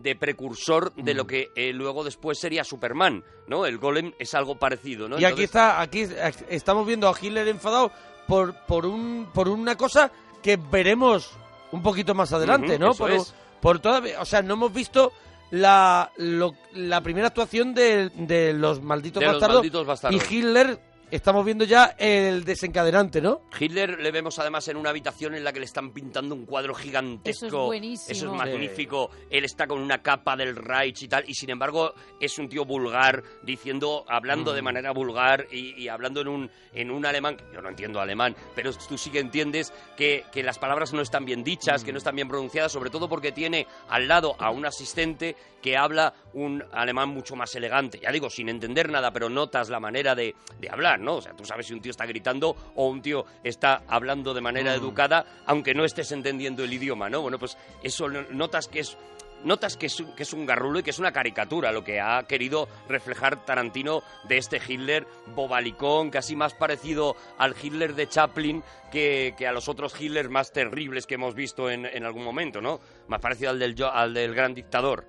de 0.02 0.16
precursor 0.16 0.92
de 0.94 1.14
lo 1.14 1.26
que 1.26 1.50
eh, 1.54 1.72
luego 1.72 2.04
después 2.04 2.38
sería 2.38 2.64
Superman, 2.64 3.22
¿no? 3.46 3.66
El 3.66 3.78
golem 3.78 4.12
es 4.18 4.34
algo 4.34 4.58
parecido, 4.58 5.08
¿no? 5.08 5.18
y 5.18 5.24
aquí 5.24 5.42
está 5.44 5.80
aquí 5.80 6.06
estamos 6.48 6.86
viendo 6.86 7.08
a 7.08 7.14
Hitler 7.20 7.48
enfadado 7.48 7.90
por 8.26 8.54
por 8.66 8.86
un 8.86 9.28
por 9.32 9.48
una 9.48 9.76
cosa 9.76 10.10
que 10.42 10.56
veremos 10.56 11.30
un 11.72 11.82
poquito 11.82 12.14
más 12.14 12.32
adelante 12.32 12.78
no 12.78 12.94
por, 12.94 13.10
es. 13.10 13.34
por 13.60 13.80
toda 13.80 14.02
o 14.20 14.24
sea 14.24 14.42
no 14.42 14.54
hemos 14.54 14.72
visto 14.72 15.12
la 15.50 16.10
lo- 16.16 16.54
la 16.74 17.00
primera 17.00 17.28
actuación 17.28 17.74
de, 17.74 18.10
de 18.14 18.52
los 18.52 18.82
malditos 18.82 19.20
De 19.20 19.26
los 19.26 19.34
bastardos 19.36 19.56
malditos 19.58 19.86
bastardos. 19.86 20.22
y 20.30 20.34
Hitler 20.34 20.78
estamos 21.10 21.44
viendo 21.44 21.64
ya 21.64 21.94
el 21.98 22.44
desencadenante 22.44 23.20
no 23.20 23.42
Hitler 23.58 23.98
le 24.00 24.10
vemos 24.10 24.38
además 24.38 24.68
en 24.68 24.76
una 24.76 24.90
habitación 24.90 25.34
en 25.34 25.44
la 25.44 25.52
que 25.52 25.60
le 25.60 25.64
están 25.66 25.92
pintando 25.92 26.34
un 26.34 26.44
cuadro 26.46 26.74
gigantesco. 26.74 27.46
Eso 27.46 27.56
es 27.62 27.66
buenísimo. 27.66 28.12
Eso 28.12 28.26
es 28.26 28.32
magnífico. 28.38 29.10
Él 29.30 29.44
está 29.44 29.66
con 29.66 29.80
una 29.80 30.02
capa 30.02 30.36
del 30.36 30.54
Reich 30.56 31.02
y 31.02 31.08
tal. 31.08 31.24
Y 31.28 31.34
sin 31.34 31.50
embargo, 31.50 31.92
es 32.20 32.38
un 32.38 32.48
tío 32.48 32.64
vulgar, 32.64 33.22
diciendo, 33.42 34.04
hablando 34.08 34.52
Mm. 34.52 34.54
de 34.54 34.62
manera 34.62 34.92
vulgar 34.92 35.46
y, 35.50 35.74
y 35.82 35.88
hablando 35.88 36.20
en 36.20 36.28
un, 36.28 36.50
en 36.72 36.90
un 36.90 37.04
alemán. 37.06 37.36
Yo 37.52 37.60
no 37.62 37.68
entiendo 37.68 38.00
alemán, 38.00 38.36
pero 38.54 38.72
tú 38.72 38.96
sí 38.96 39.10
que 39.10 39.18
entiendes 39.20 39.72
que, 39.96 40.24
que 40.32 40.42
las 40.42 40.58
palabras 40.58 40.92
no 40.92 41.00
están 41.02 41.24
bien 41.24 41.42
dichas, 41.42 41.82
Mm. 41.82 41.86
que 41.86 41.92
no 41.92 41.98
están 41.98 42.14
bien 42.16 42.28
pronunciadas, 42.28 42.70
sobre 42.72 42.90
todo 42.90 43.08
porque 43.08 43.32
tiene 43.32 43.66
al 43.88 44.06
lado 44.08 44.36
a 44.38 44.50
un 44.50 44.66
asistente 44.66 45.36
que 45.62 45.76
habla 45.76 46.14
un 46.34 46.62
alemán 46.72 47.08
mucho 47.08 47.34
más 47.34 47.54
elegante. 47.56 47.98
Ya 48.00 48.12
digo, 48.12 48.30
sin 48.30 48.48
entender 48.48 48.88
nada, 48.90 49.10
pero 49.12 49.28
notas 49.28 49.68
la 49.68 49.80
manera 49.80 50.14
de, 50.14 50.36
de 50.60 50.70
hablar, 50.70 50.97
¿no? 51.00 51.16
O 51.16 51.20
sea, 51.22 51.32
tú 51.34 51.44
sabes 51.44 51.66
si 51.66 51.74
un 51.74 51.80
tío 51.80 51.90
está 51.90 52.06
gritando 52.06 52.56
o 52.74 52.88
un 52.88 53.00
tío 53.02 53.24
está 53.44 53.82
hablando 53.88 54.34
de 54.34 54.40
manera 54.40 54.74
educada, 54.74 55.24
aunque 55.46 55.74
no 55.74 55.84
estés 55.84 56.12
entendiendo 56.12 56.64
el 56.64 56.72
idioma, 56.72 57.08
¿no? 57.10 57.20
Bueno, 57.22 57.38
pues 57.38 57.56
eso 57.82 58.08
no- 58.08 58.22
notas 58.30 58.68
que 58.68 58.80
es 58.80 58.96
notas 59.44 59.76
que 59.76 59.86
es, 59.86 60.00
un- 60.00 60.12
que 60.16 60.24
es 60.24 60.32
un 60.32 60.44
garrulo 60.46 60.80
y 60.80 60.82
que 60.82 60.90
es 60.90 60.98
una 60.98 61.12
caricatura 61.12 61.70
lo 61.70 61.84
que 61.84 62.00
ha 62.00 62.24
querido 62.24 62.66
reflejar 62.88 63.44
Tarantino 63.44 64.02
de 64.24 64.36
este 64.36 64.60
Hitler 64.66 65.06
bobalicón, 65.36 66.10
casi 66.10 66.34
más 66.34 66.54
parecido 66.54 67.14
al 67.38 67.54
Hitler 67.62 67.94
de 67.94 68.08
Chaplin 68.08 68.64
que, 68.90 69.34
que 69.38 69.46
a 69.46 69.52
los 69.52 69.68
otros 69.68 69.94
Hitlers 70.00 70.28
más 70.28 70.50
terribles 70.50 71.06
que 71.06 71.14
hemos 71.14 71.36
visto 71.36 71.70
en, 71.70 71.86
en 71.86 72.04
algún 72.04 72.24
momento, 72.24 72.60
¿no? 72.60 72.80
Más 73.06 73.20
parecido 73.20 73.50
al 73.50 73.60
del, 73.60 73.76
al 73.84 74.12
del 74.12 74.34
gran 74.34 74.54
dictador. 74.54 75.06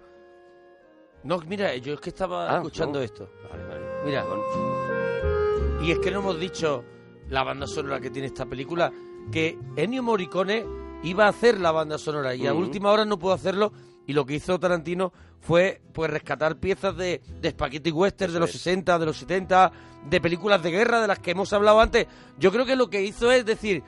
no 1.23 1.39
mira 1.39 1.75
yo 1.77 1.95
es 1.95 1.99
que 1.99 2.09
estaba 2.11 2.51
Ah, 2.53 2.57
escuchando 2.57 2.99
no. 2.99 3.05
esto 3.05 3.31
Vale, 3.49 3.65
vale. 3.65 3.85
Mira. 4.05 4.21
Perdón. 4.21 4.88
Y 5.81 5.91
es 5.91 5.99
que 5.99 6.11
no 6.11 6.19
hemos 6.19 6.39
dicho 6.39 6.83
la 7.29 7.43
banda 7.43 7.67
sonora 7.67 7.99
que 7.99 8.09
tiene 8.09 8.27
esta 8.27 8.45
película, 8.45 8.91
que 9.31 9.57
Ennio 9.75 10.03
Morricone 10.03 10.65
iba 11.03 11.25
a 11.25 11.29
hacer 11.29 11.59
la 11.59 11.71
banda 11.71 11.97
sonora 11.97 12.35
y 12.35 12.45
a 12.47 12.53
última 12.53 12.91
hora 12.91 13.05
no 13.05 13.17
pudo 13.17 13.33
hacerlo 13.33 13.71
y 14.05 14.13
lo 14.13 14.25
que 14.25 14.35
hizo 14.35 14.59
Tarantino 14.59 15.13
fue 15.39 15.81
pues 15.93 16.09
rescatar 16.11 16.59
piezas 16.59 16.97
de, 16.97 17.21
de 17.39 17.51
Spaghetti 17.51 17.91
Western 17.91 18.33
de 18.33 18.39
los 18.39 18.49
es. 18.49 18.57
60, 18.61 18.99
de 18.99 19.05
los 19.05 19.17
70, 19.17 19.71
de 20.09 20.19
películas 20.21 20.61
de 20.61 20.71
guerra 20.71 20.99
de 21.01 21.07
las 21.07 21.19
que 21.19 21.31
hemos 21.31 21.53
hablado 21.53 21.79
antes. 21.79 22.07
Yo 22.37 22.51
creo 22.51 22.65
que 22.65 22.75
lo 22.75 22.89
que 22.89 23.01
hizo 23.03 23.31
es 23.31 23.45
decir, 23.45 23.83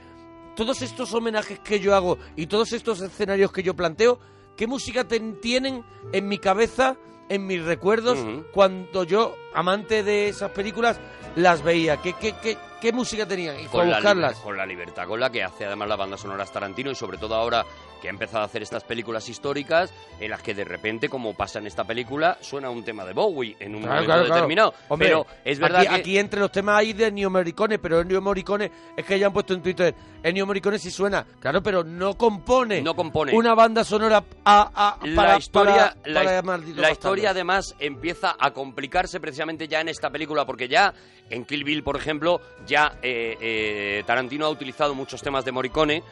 todos 0.55 0.81
estos 0.81 1.13
homenajes 1.13 1.59
que 1.59 1.79
yo 1.79 1.95
hago 1.95 2.17
y 2.37 2.47
todos 2.47 2.71
estos 2.71 3.01
escenarios 3.01 3.51
que 3.51 3.63
yo 3.63 3.75
planteo, 3.75 4.19
¿qué 4.55 4.67
música 4.67 5.05
ten- 5.07 5.41
tienen 5.41 5.83
en 6.13 6.27
mi 6.29 6.37
cabeza, 6.37 6.95
en 7.31 7.47
mis 7.47 7.63
recuerdos, 7.63 8.19
cuando 8.51 9.05
yo, 9.05 9.37
amante 9.53 10.03
de 10.03 10.27
esas 10.27 10.51
películas, 10.51 10.99
las 11.37 11.63
veía? 11.63 11.95
¿Qué, 11.95 12.11
qué, 12.11 12.35
qué, 12.41 12.57
qué 12.81 12.91
música 12.91 13.25
tenían? 13.25 13.57
Y 13.57 13.67
con 13.67 13.89
la, 13.89 13.97
buscarlas. 13.97 14.37
con 14.39 14.57
la 14.57 14.65
libertad 14.65 15.07
con 15.07 15.17
la 15.17 15.29
que 15.29 15.41
hace 15.41 15.65
además 15.65 15.87
la 15.87 15.95
banda 15.95 16.17
sonora 16.17 16.45
Tarantino 16.45 16.91
y 16.91 16.95
sobre 16.95 17.17
todo 17.17 17.35
ahora 17.35 17.65
que 18.01 18.07
ha 18.07 18.11
empezado 18.11 18.39
a 18.43 18.45
hacer 18.45 18.61
estas 18.63 18.83
películas 18.83 19.29
históricas 19.29 19.93
en 20.19 20.31
las 20.31 20.41
que 20.41 20.53
de 20.53 20.65
repente, 20.65 21.07
como 21.07 21.33
pasa 21.35 21.59
en 21.59 21.67
esta 21.67 21.83
película, 21.83 22.37
suena 22.41 22.69
un 22.69 22.83
tema 22.83 23.05
de 23.05 23.13
Bowie 23.13 23.55
en 23.59 23.75
un 23.75 23.81
Claro, 23.83 23.93
momento 23.95 24.05
claro, 24.07 24.25
claro. 24.25 24.35
determinado. 24.35 24.73
Hombre, 24.89 25.07
pero 25.07 25.25
es 25.45 25.59
verdad 25.59 25.81
aquí, 25.81 25.89
que... 25.89 25.95
aquí 25.95 26.17
entre 26.17 26.39
los 26.39 26.51
temas 26.51 26.79
hay 26.79 26.93
de 26.93 27.07
Ennio 27.07 27.29
Morricone, 27.29 27.79
pero 27.79 28.01
Ennio 28.01 28.21
Morricone 28.21 28.71
es 28.97 29.05
que 29.05 29.17
ya 29.19 29.27
han 29.27 29.33
puesto 29.33 29.53
en 29.53 29.61
Twitter, 29.61 29.93
Ennio 30.23 30.45
Morricone 30.45 30.79
sí 30.79 30.89
suena, 30.91 31.25
claro, 31.39 31.61
pero 31.63 31.83
no 31.83 32.15
compone, 32.17 32.81
No 32.81 32.95
compone. 32.95 33.33
una 33.33 33.53
banda 33.53 33.83
sonora 33.83 34.23
a, 34.43 34.71
a- 34.73 34.99
para, 35.15 35.33
la 35.33 35.37
historia, 35.37 35.95
para- 36.03 36.41
la, 36.41 36.41
para 36.43 36.91
historia 36.91 37.29
además 37.31 37.75
empieza 37.79 38.35
a 38.39 38.51
complicarse 38.51 39.19
precisamente 39.19 39.67
ya 39.67 39.81
en 39.81 39.89
esta 39.89 40.09
película 40.09 40.45
porque 40.45 40.67
ya 40.67 40.93
en 41.29 41.45
Kill 41.45 41.63
Bill, 41.63 41.83
por 41.83 41.95
ejemplo, 41.95 42.41
ya 42.65 42.97
eh, 43.01 43.37
eh, 43.39 44.03
Tarantino 44.05 44.45
ha 44.45 44.49
utilizado 44.49 44.93
muchos 44.95 45.21
temas 45.21 45.45
de 45.45 45.51
Morricone 45.51 46.03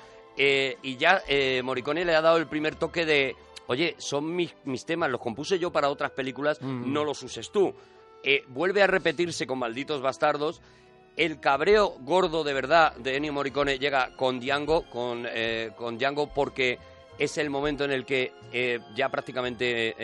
eh, 0.42 0.78
y 0.82 0.96
ya 0.98 1.22
eh, 1.28 1.62
Morricone 1.64 2.06
le 2.06 2.16
ha 2.16 2.22
dado 2.22 2.38
el 2.38 2.48
primer 2.48 2.76
toque 2.76 3.06
de, 3.06 3.36
oye, 3.68 3.94
son 3.98 4.34
mis, 4.36 4.56
mis 4.64 4.86
temas, 4.86 5.12
los 5.12 5.20
compuse 5.22 5.60
yo 5.60 5.70
para 5.72 5.90
otras 5.90 6.12
películas, 6.12 6.62
Mm. 6.62 6.92
no 6.94 7.04
los 7.04 7.22
uses 7.22 7.52
tú. 7.52 7.76
eh, 8.24 8.44
vuelve 8.48 8.82
a 8.82 8.88
repetirse 8.88 9.46
con 9.48 9.60
Malditos 9.60 10.02
Bastardos. 10.02 10.62
El 11.16 11.40
cabreo 11.40 11.96
gordo 12.02 12.44
de 12.44 12.54
verdad 12.54 12.94
de 12.98 13.16
Ennio 13.18 13.32
Morricone 13.34 13.78
llega 13.80 14.16
con 14.18 14.40
Django, 14.40 14.84
con, 14.90 15.26
eh, 15.30 15.72
con 15.78 15.98
Django 15.98 16.34
porque 16.34 16.80
es 17.18 17.38
el 17.38 17.50
momento 17.50 17.84
en 17.86 17.92
el 17.92 18.06
que 18.06 18.32
ya 18.96 19.10
prácticamente 19.10 19.96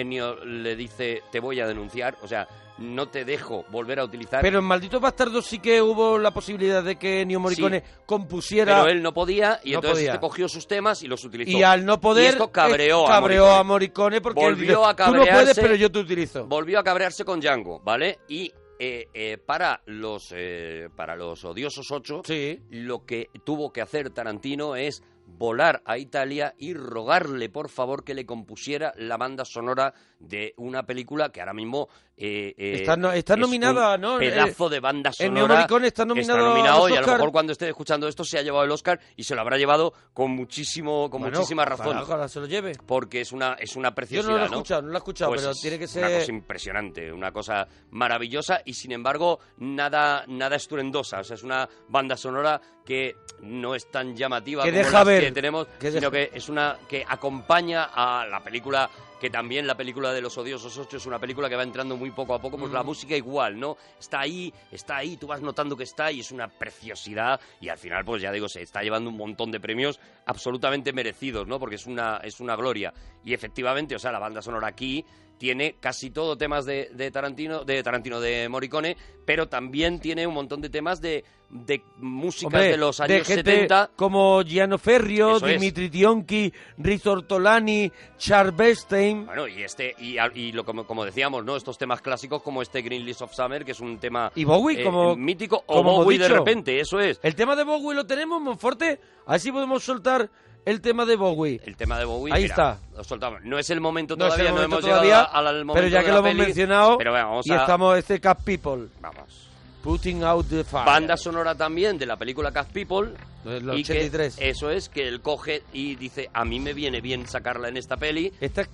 Ennio 0.00 0.44
le 0.44 0.74
dice 0.76 1.22
te 1.32 1.38
voy 1.40 1.60
a 1.60 1.66
denunciar, 1.68 2.16
o 2.22 2.28
sea, 2.28 2.46
no 2.78 3.08
te 3.08 3.24
dejo 3.24 3.64
volver 3.70 3.98
a 4.00 4.04
utilizar. 4.04 4.42
Pero 4.42 4.58
en 4.58 4.64
Malditos 4.64 5.00
Bastardos 5.00 5.46
sí 5.46 5.58
que 5.58 5.80
hubo 5.80 6.18
la 6.18 6.30
posibilidad 6.32 6.82
de 6.82 6.96
que 6.96 7.22
Ennio 7.22 7.40
Morricone 7.40 7.82
compusiera... 8.04 8.82
Pero 8.82 8.88
él 8.92 9.02
no 9.02 9.12
podía 9.14 9.60
y 9.64 9.70
No 9.72 9.76
entonces 9.78 9.98
podía. 10.00 10.10
este 10.12 10.20
cogió 10.20 10.48
sus 10.48 10.66
temas 10.66 11.02
y 11.02 11.08
los 11.08 11.24
utilizó. 11.24 11.50
Y 11.56 11.62
al 11.62 11.84
no 11.84 12.00
poder, 12.00 12.24
Y 12.24 12.28
esto 12.28 12.50
cabreó, 12.52 13.06
a, 13.06 13.10
cabreó 13.10 13.42
Morricone. 13.44 13.60
a 13.60 13.62
Morricone 13.64 14.20
porque 14.20 14.40
él 14.44 14.54
Volvió 14.54 14.78
dice, 14.78 14.90
a 14.90 14.94
tú 14.96 15.02
no 15.04 15.10
puedes, 15.18 15.28
cabrearse. 15.30 15.62
pero 15.62 15.74
yo 15.74 15.90
te 15.92 15.98
utilizo. 15.98 16.46
Volvió 16.46 16.78
a 16.78 16.84
cabrearse 16.84 17.24
con 17.24 17.40
Django, 17.40 17.80
¿vale? 17.80 18.18
Y 18.28 18.52
eh, 18.78 19.08
eh, 19.14 19.38
para 19.38 19.80
los 19.86 20.28
eh, 20.36 20.88
para 20.94 21.16
los 21.16 21.44
odiosos 21.46 21.90
ocho, 21.90 22.22
lo 22.70 23.06
que 23.06 23.30
tuvo 23.44 23.72
que 23.72 23.80
hacer 23.80 24.10
Tarantino 24.10 24.76
es 24.76 25.02
volar 25.28 25.82
a 25.86 25.98
Italia 25.98 26.54
y 26.58 26.74
rogarle 26.74 27.48
por 27.48 27.68
favor 27.68 28.04
que 28.04 28.14
le 28.14 28.26
compusiera 28.26 28.92
la 28.96 29.16
banda 29.16 29.44
sonora 29.44 29.92
de 30.18 30.54
una 30.56 30.84
película 30.84 31.30
que 31.30 31.40
ahora 31.40 31.52
mismo 31.52 31.88
eh, 32.18 32.54
eh, 32.56 32.76
Está 32.76 32.96
no- 32.96 33.12
está 33.12 33.34
es 33.34 33.40
nominada, 33.40 33.98
¿no? 33.98 34.16
pedazo 34.18 34.70
de 34.70 34.80
banda 34.80 35.12
sonora 35.12 35.54
Morricone 35.54 35.88
está 35.88 36.06
nominado 36.06 36.46
a 36.46 36.48
nominado 36.48 36.78
los 36.80 36.90
y 36.90 36.92
a 36.92 36.94
lo 36.96 37.00
Oscar. 37.02 37.18
mejor 37.18 37.32
cuando 37.32 37.52
esté 37.52 37.68
escuchando 37.68 38.08
esto 38.08 38.24
se 38.24 38.38
ha 38.38 38.42
llevado 38.42 38.64
el 38.64 38.70
Oscar 38.70 38.98
y 39.16 39.24
se 39.24 39.34
lo 39.34 39.42
habrá 39.42 39.58
llevado 39.58 39.92
con 40.14 40.30
muchísimo 40.30 41.10
con 41.10 41.20
Bueno, 41.20 41.36
muchísima 41.36 41.66
razón 41.66 41.88
ojalá, 41.88 42.02
ojalá 42.02 42.28
se 42.28 42.40
lo 42.40 42.46
lleve. 42.46 42.72
porque 42.86 43.20
es 43.20 43.32
una 43.32 43.52
es 43.60 43.76
una 43.76 43.90
Yo 43.90 43.94
preciosidad 43.94 44.32
no 44.32 44.38
lo 44.38 44.42
he 44.44 44.46
escuchado, 44.46 44.82
no 44.82 44.88
lo 44.88 44.94
he 44.94 44.98
escuchado, 44.98 45.30
Pues 45.32 45.42
pero 45.42 45.52
es 45.52 45.60
tiene 45.60 45.78
que 45.78 45.84
una 45.84 45.92
ser... 46.08 46.18
cosa 46.20 46.32
impresionante, 46.32 47.12
una 47.12 47.32
cosa 47.32 47.68
maravillosa 47.90 48.62
y 48.64 48.72
sin 48.72 48.92
embargo 48.92 49.38
nada 49.58 50.24
nada 50.28 50.56
estruendosa, 50.56 51.20
o 51.20 51.24
sea, 51.24 51.34
es 51.34 51.42
una 51.42 51.68
banda 51.88 52.16
sonora 52.16 52.58
que 52.86 53.16
no 53.42 53.74
es 53.74 53.90
tan 53.90 54.16
llamativa 54.16 54.62
Que 54.62 54.70
como 54.70 54.82
deja 54.84 54.98
las 54.98 55.06
ver, 55.06 55.24
que 55.24 55.32
tenemos, 55.32 55.66
que 55.78 55.90
sino 55.90 56.10
deja- 56.10 56.30
que 56.30 56.36
es 56.38 56.48
una 56.48 56.78
que 56.88 57.04
acompaña 57.06 57.90
a 57.92 58.24
la 58.26 58.40
película 58.42 58.88
que 59.20 59.30
también 59.30 59.66
la 59.66 59.76
película 59.76 60.12
de 60.12 60.20
los 60.20 60.36
odiosos 60.36 60.76
ocho 60.78 60.96
es 60.98 61.06
una 61.06 61.18
película 61.18 61.48
que 61.48 61.56
va 61.56 61.62
entrando 61.62 61.96
muy 61.96 62.10
poco 62.10 62.34
a 62.34 62.40
poco, 62.40 62.58
pues 62.58 62.70
Mm. 62.70 62.74
la 62.74 62.82
música 62.82 63.16
igual, 63.16 63.58
¿no? 63.58 63.76
Está 63.98 64.20
ahí, 64.20 64.52
está 64.70 64.96
ahí, 64.98 65.16
tú 65.16 65.26
vas 65.26 65.40
notando 65.40 65.76
que 65.76 65.84
está 65.84 66.12
y 66.12 66.20
es 66.20 66.30
una 66.30 66.48
preciosidad 66.48 67.40
y 67.60 67.68
al 67.68 67.78
final, 67.78 68.04
pues 68.04 68.22
ya 68.22 68.30
digo, 68.32 68.48
se 68.48 68.62
está 68.62 68.82
llevando 68.82 69.08
un 69.10 69.16
montón 69.16 69.50
de 69.50 69.60
premios 69.60 69.98
absolutamente 70.26 70.92
merecidos, 70.92 71.46
¿no? 71.46 71.58
Porque 71.58 71.76
es 71.76 71.86
una, 71.86 72.18
es 72.22 72.40
una 72.40 72.56
gloria. 72.56 72.92
Y 73.24 73.32
efectivamente, 73.32 73.94
o 73.94 73.98
sea, 73.98 74.12
la 74.12 74.18
banda 74.18 74.42
sonora 74.42 74.68
aquí 74.68 75.04
tiene 75.38 75.76
casi 75.80 76.10
todo 76.10 76.36
temas 76.36 76.64
de, 76.64 76.90
de 76.92 77.10
Tarantino, 77.10 77.64
de 77.64 77.82
Tarantino, 77.82 78.20
de 78.20 78.48
Morricone, 78.48 78.96
pero 79.24 79.48
también 79.48 80.00
tiene 80.00 80.26
un 80.26 80.34
montón 80.34 80.60
de 80.60 80.70
temas 80.70 81.00
de, 81.00 81.24
de 81.50 81.82
Hombre, 82.00 82.70
de 82.70 82.76
los 82.76 82.98
de 82.98 83.04
años 83.04 83.26
gente 83.26 83.52
70. 83.52 83.90
como 83.96 84.42
Giano 84.42 84.78
Ferrio, 84.78 85.36
Eso 85.36 85.46
es. 85.46 85.60
Dimitri 85.60 85.90
Tionchi, 85.90 86.52
Riz 86.78 87.06
Ortolani, 87.06 87.90
Charles 88.18 88.56
Bernstein. 88.56 89.26
Bueno, 89.26 89.46
y 89.46 89.62
este 89.62 89.94
y, 89.98 90.16
y 90.34 90.52
lo 90.52 90.64
como, 90.64 90.86
como 90.86 91.04
decíamos, 91.04 91.44
¿no? 91.44 91.56
Estos 91.56 91.78
temas 91.78 92.00
clásicos 92.00 92.42
como 92.42 92.62
este 92.62 92.82
Green 92.82 93.04
List 93.04 93.22
of 93.22 93.34
Summer, 93.34 93.64
que 93.64 93.72
es 93.72 93.80
un 93.80 93.98
tema 93.98 94.32
Y 94.34 94.44
Bowie 94.44 94.80
eh, 94.80 94.84
como 94.84 95.16
mítico 95.16 95.62
o 95.66 95.76
como 95.76 95.96
Bowie 95.96 96.18
de 96.18 96.28
repente, 96.28 96.80
eso 96.80 97.00
es. 97.00 97.20
El 97.22 97.34
tema 97.34 97.54
de 97.56 97.64
Bowie 97.64 97.94
lo 97.94 98.06
tenemos, 98.06 98.40
Monforte. 98.40 99.00
Así 99.26 99.50
podemos 99.50 99.82
soltar 99.82 100.30
el 100.66 100.80
tema 100.82 101.06
de 101.06 101.16
Bowie. 101.16 101.60
El 101.64 101.76
tema 101.76 101.98
de 101.98 102.04
Bowie, 102.04 102.34
Ahí 102.34 102.42
mira, 102.42 102.54
está. 102.54 102.78
lo 102.94 103.02
soltamos. 103.04 103.40
No 103.44 103.58
es 103.58 103.70
el 103.70 103.80
momento 103.80 104.16
No 104.16 104.26
es 104.26 104.34
el 104.34 104.40
todavía, 104.40 104.50
no, 104.50 104.56
momento 104.56 104.76
hemos 104.76 104.90
todavía, 104.90 105.20
llegado 105.22 105.48
al 105.48 105.64
momento 105.64 105.72
pero 105.74 105.88
ya 105.88 105.98
de 106.00 106.04
que 106.04 106.10
la 106.10 106.20
lo 106.20 106.26
hemos 106.26 106.46
mencionado 106.46 106.98
pero 106.98 107.12
venga, 107.12 107.24
vamos 107.26 107.46
y 107.46 107.52
a 107.52 107.56
estamos 107.56 107.96
este 107.96 108.20
Cat 108.20 108.42
People. 108.42 108.88
Vamos. 109.00 109.48
Putting 109.82 110.24
out 110.24 110.48
the 110.48 110.64
fire. 110.64 110.84
banda 110.84 111.16
sonora 111.16 111.54
también 111.54 111.96
de 111.96 112.06
la 112.06 112.16
película 112.16 112.50
Cat 112.52 112.68
People. 112.72 113.12
Y 113.44 113.84
que 113.84 113.92
83. 113.92 114.38
eso 114.40 114.70
es 114.72 114.88
que 114.88 115.06
él 115.06 115.20
coge 115.20 115.62
y 115.72 115.94
dice, 115.94 116.28
a 116.34 116.44
mí 116.44 116.58
me 116.58 116.74
viene 116.74 117.00
bien 117.00 117.28
sacarla 117.28 117.68
en 117.68 117.76
esta 117.76 117.96
peli 117.96 118.32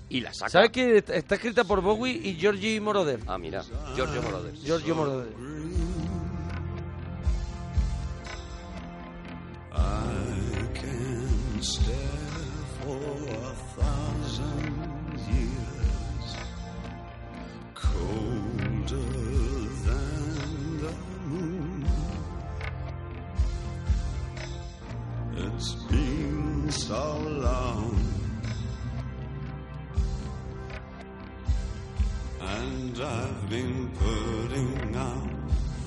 y 0.08 0.20
la 0.22 0.32
saca. 0.32 0.48
¿Sabes 0.50 0.70
que 0.70 0.96
está 0.96 1.14
está 1.14 1.34
escrita 1.34 1.64
por 1.64 1.82
Bowie 1.82 2.12
y 2.24 2.36
Georgie 2.36 2.80
Moroder? 2.80 3.20
Ah, 3.26 3.36
mira, 3.36 3.62
Giorgio 3.94 4.22
Moroder. 4.22 4.54
Giorgio 4.64 4.94
Moroder. 4.94 5.28
I 9.74 10.66
can 10.74 11.21
stare 11.62 11.96
for 12.80 12.98
a 13.28 13.54
thousand 13.76 15.18
years, 15.30 16.36
colder 17.74 18.96
than 19.86 20.80
the 20.80 20.92
moon. 21.28 21.86
It's 25.36 25.74
been 25.88 26.70
so 26.70 27.18
long, 27.18 27.96
and 32.40 33.00
I've 33.00 33.48
been 33.48 33.88
putting 34.00 34.96
out 34.96 35.30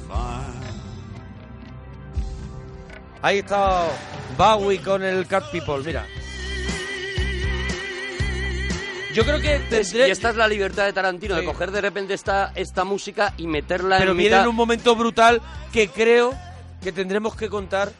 fire. 0.07 0.61
Está 3.23 3.89
Bowie 4.37 4.81
con 4.81 5.03
el 5.03 5.27
Cat 5.27 5.51
People, 5.51 5.83
mira. 5.83 6.05
Yo 9.13 9.23
creo 9.23 9.39
que 9.39 9.59
tendré... 9.69 10.09
Y 10.09 10.11
esta 10.11 10.31
es 10.31 10.35
la 10.35 10.47
libertad 10.47 10.85
de 10.85 10.91
Tarantino, 10.93 11.35
de 11.35 11.45
coger 11.45 11.71
de 11.71 11.79
repente 11.79 12.13
esta, 12.13 12.51
esta 12.53 12.83
música 12.83 13.33
y 13.37 13.47
meterla 13.47 13.97
Pero 13.97 14.11
en 14.11 14.17
viene 14.17 14.35
mitad... 14.35 14.43
en 14.43 14.49
un 14.49 14.55
momento 14.55 14.93
brutal 14.95 15.41
que 15.71 15.87
creo 15.87 16.33
que 16.83 16.91
tendremos 16.91 17.35
que 17.35 17.47
contar 17.49 17.93